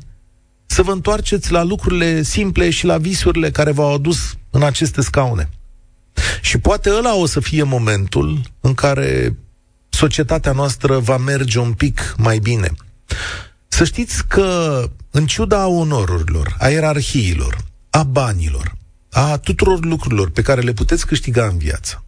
să 0.66 0.82
vă 0.82 0.92
întoarceți 0.92 1.52
la 1.52 1.62
lucrurile 1.62 2.22
simple 2.22 2.70
și 2.70 2.84
la 2.84 2.98
visurile 2.98 3.50
care 3.50 3.70
v-au 3.70 3.94
adus 3.94 4.36
în 4.50 4.62
aceste 4.62 5.00
scaune. 5.00 5.48
Și 6.40 6.58
poate 6.58 6.90
ăla 6.90 7.14
o 7.14 7.26
să 7.26 7.40
fie 7.40 7.62
momentul 7.62 8.40
în 8.60 8.74
care 8.74 9.36
societatea 9.88 10.52
noastră 10.52 10.98
va 10.98 11.16
merge 11.16 11.58
un 11.58 11.72
pic 11.72 12.14
mai 12.16 12.38
bine. 12.38 12.70
Să 13.68 13.84
știți 13.84 14.26
că, 14.26 14.82
în 15.10 15.26
ciuda 15.26 15.66
onorurilor, 15.66 16.56
a 16.58 16.68
ierarhiilor, 16.68 17.56
a 17.90 18.02
banilor, 18.02 18.77
a 19.10 19.36
tuturor 19.36 19.84
lucrurilor 19.84 20.30
pe 20.30 20.42
care 20.42 20.60
le 20.60 20.72
puteți 20.72 21.06
câștiga 21.06 21.46
în 21.46 21.58
viață, 21.58 22.04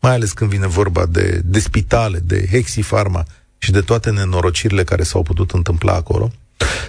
mai 0.00 0.12
ales 0.12 0.32
când 0.32 0.50
vine 0.50 0.66
vorba 0.66 1.06
de, 1.06 1.40
de 1.44 1.58
spitale, 1.58 2.18
de 2.18 2.46
hexifarma 2.50 3.24
și 3.58 3.70
de 3.70 3.80
toate 3.80 4.10
nenorocirile 4.10 4.84
care 4.84 5.02
s-au 5.02 5.22
putut 5.22 5.50
întâmpla 5.50 5.94
acolo, 5.94 6.32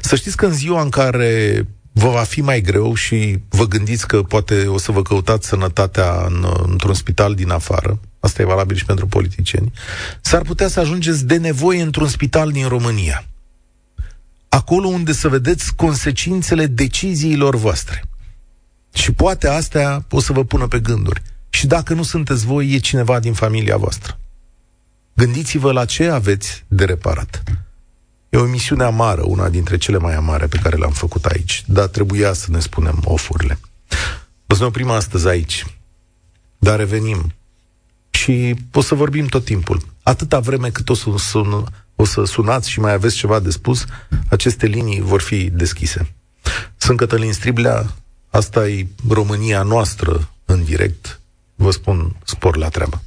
să 0.01 0.15
știți 0.15 0.37
că 0.37 0.45
în 0.45 0.53
ziua 0.53 0.81
în 0.81 0.89
care 0.89 1.65
vă 1.91 2.09
va 2.09 2.23
fi 2.23 2.41
mai 2.41 2.61
greu 2.61 2.93
și 2.93 3.39
vă 3.49 3.67
gândiți 3.67 4.07
că 4.07 4.21
poate 4.23 4.65
o 4.65 4.77
să 4.77 4.91
vă 4.91 5.01
căutați 5.01 5.47
sănătatea 5.47 6.25
în, 6.25 6.45
într-un 6.63 6.93
spital 6.93 7.35
din 7.35 7.49
afară, 7.49 7.99
asta 8.19 8.41
e 8.41 8.45
valabil 8.45 8.75
și 8.75 8.85
pentru 8.85 9.07
politicieni, 9.07 9.71
s-ar 10.21 10.41
putea 10.41 10.67
să 10.67 10.79
ajungeți 10.79 11.25
de 11.25 11.37
nevoie 11.37 11.81
într-un 11.81 12.07
spital 12.07 12.51
din 12.51 12.67
România. 12.67 13.23
Acolo 14.49 14.87
unde 14.87 15.11
să 15.11 15.27
vedeți 15.27 15.75
consecințele 15.75 16.65
deciziilor 16.65 17.55
voastre. 17.55 18.03
Și 18.93 19.11
poate 19.11 19.47
astea 19.47 20.05
o 20.09 20.19
să 20.19 20.33
vă 20.33 20.43
pună 20.43 20.67
pe 20.67 20.79
gânduri. 20.79 21.21
Și 21.49 21.67
dacă 21.67 21.93
nu 21.93 22.03
sunteți 22.03 22.45
voi, 22.45 22.71
e 22.73 22.77
cineva 22.77 23.19
din 23.19 23.33
familia 23.33 23.77
voastră. 23.77 24.19
Gândiți-vă 25.13 25.71
la 25.71 25.85
ce 25.85 26.07
aveți 26.07 26.63
de 26.67 26.85
reparat. 26.85 27.43
E 28.29 28.37
o 28.37 28.45
emisiune 28.45 28.83
amară, 28.83 29.21
una 29.25 29.49
dintre 29.49 29.77
cele 29.77 29.97
mai 29.97 30.15
amare 30.15 30.47
pe 30.47 30.57
care 30.57 30.77
le-am 30.77 30.91
făcut 30.91 31.25
aici, 31.25 31.63
dar 31.67 31.87
trebuia 31.87 32.33
să 32.33 32.47
ne 32.49 32.59
spunem 32.59 33.01
ofurile. 33.03 33.59
O 34.47 34.53
să 34.53 34.59
ne 34.59 34.67
oprim 34.67 34.89
astăzi 34.89 35.27
aici, 35.27 35.65
dar 36.57 36.77
revenim 36.77 37.33
și 38.09 38.55
o 38.73 38.81
să 38.81 38.95
vorbim 38.95 39.25
tot 39.25 39.45
timpul. 39.45 39.81
Atâta 40.03 40.39
vreme 40.39 40.69
cât 40.69 40.89
o 40.89 40.93
să, 40.93 41.09
sun, 41.17 41.65
o 41.95 42.05
să 42.05 42.23
sunați 42.23 42.69
și 42.69 42.79
mai 42.79 42.93
aveți 42.93 43.15
ceva 43.15 43.39
de 43.39 43.49
spus, 43.49 43.85
aceste 44.29 44.65
linii 44.65 45.01
vor 45.01 45.21
fi 45.21 45.49
deschise. 45.49 46.13
Sunt 46.77 46.97
Cătălin 46.97 47.33
Striblea, 47.33 47.95
asta 48.29 48.67
e 48.67 48.87
România 49.09 49.61
noastră 49.61 50.29
în 50.45 50.63
direct. 50.63 51.19
Vă 51.55 51.71
spun 51.71 52.15
spor 52.23 52.57
la 52.57 52.69
treabă. 52.69 53.01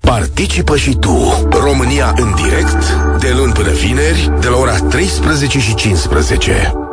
Participă 0.00 0.76
și 0.76 0.94
tu, 0.94 1.48
România 1.50 2.14
în 2.16 2.34
direct, 2.34 2.92
de 3.20 3.32
luni 3.36 3.52
până 3.52 3.70
vineri, 3.70 4.30
de 4.40 4.48
la 4.48 4.56
ora 4.56 4.78
13 4.78 5.60
și 5.60 5.74
15. 5.74 6.87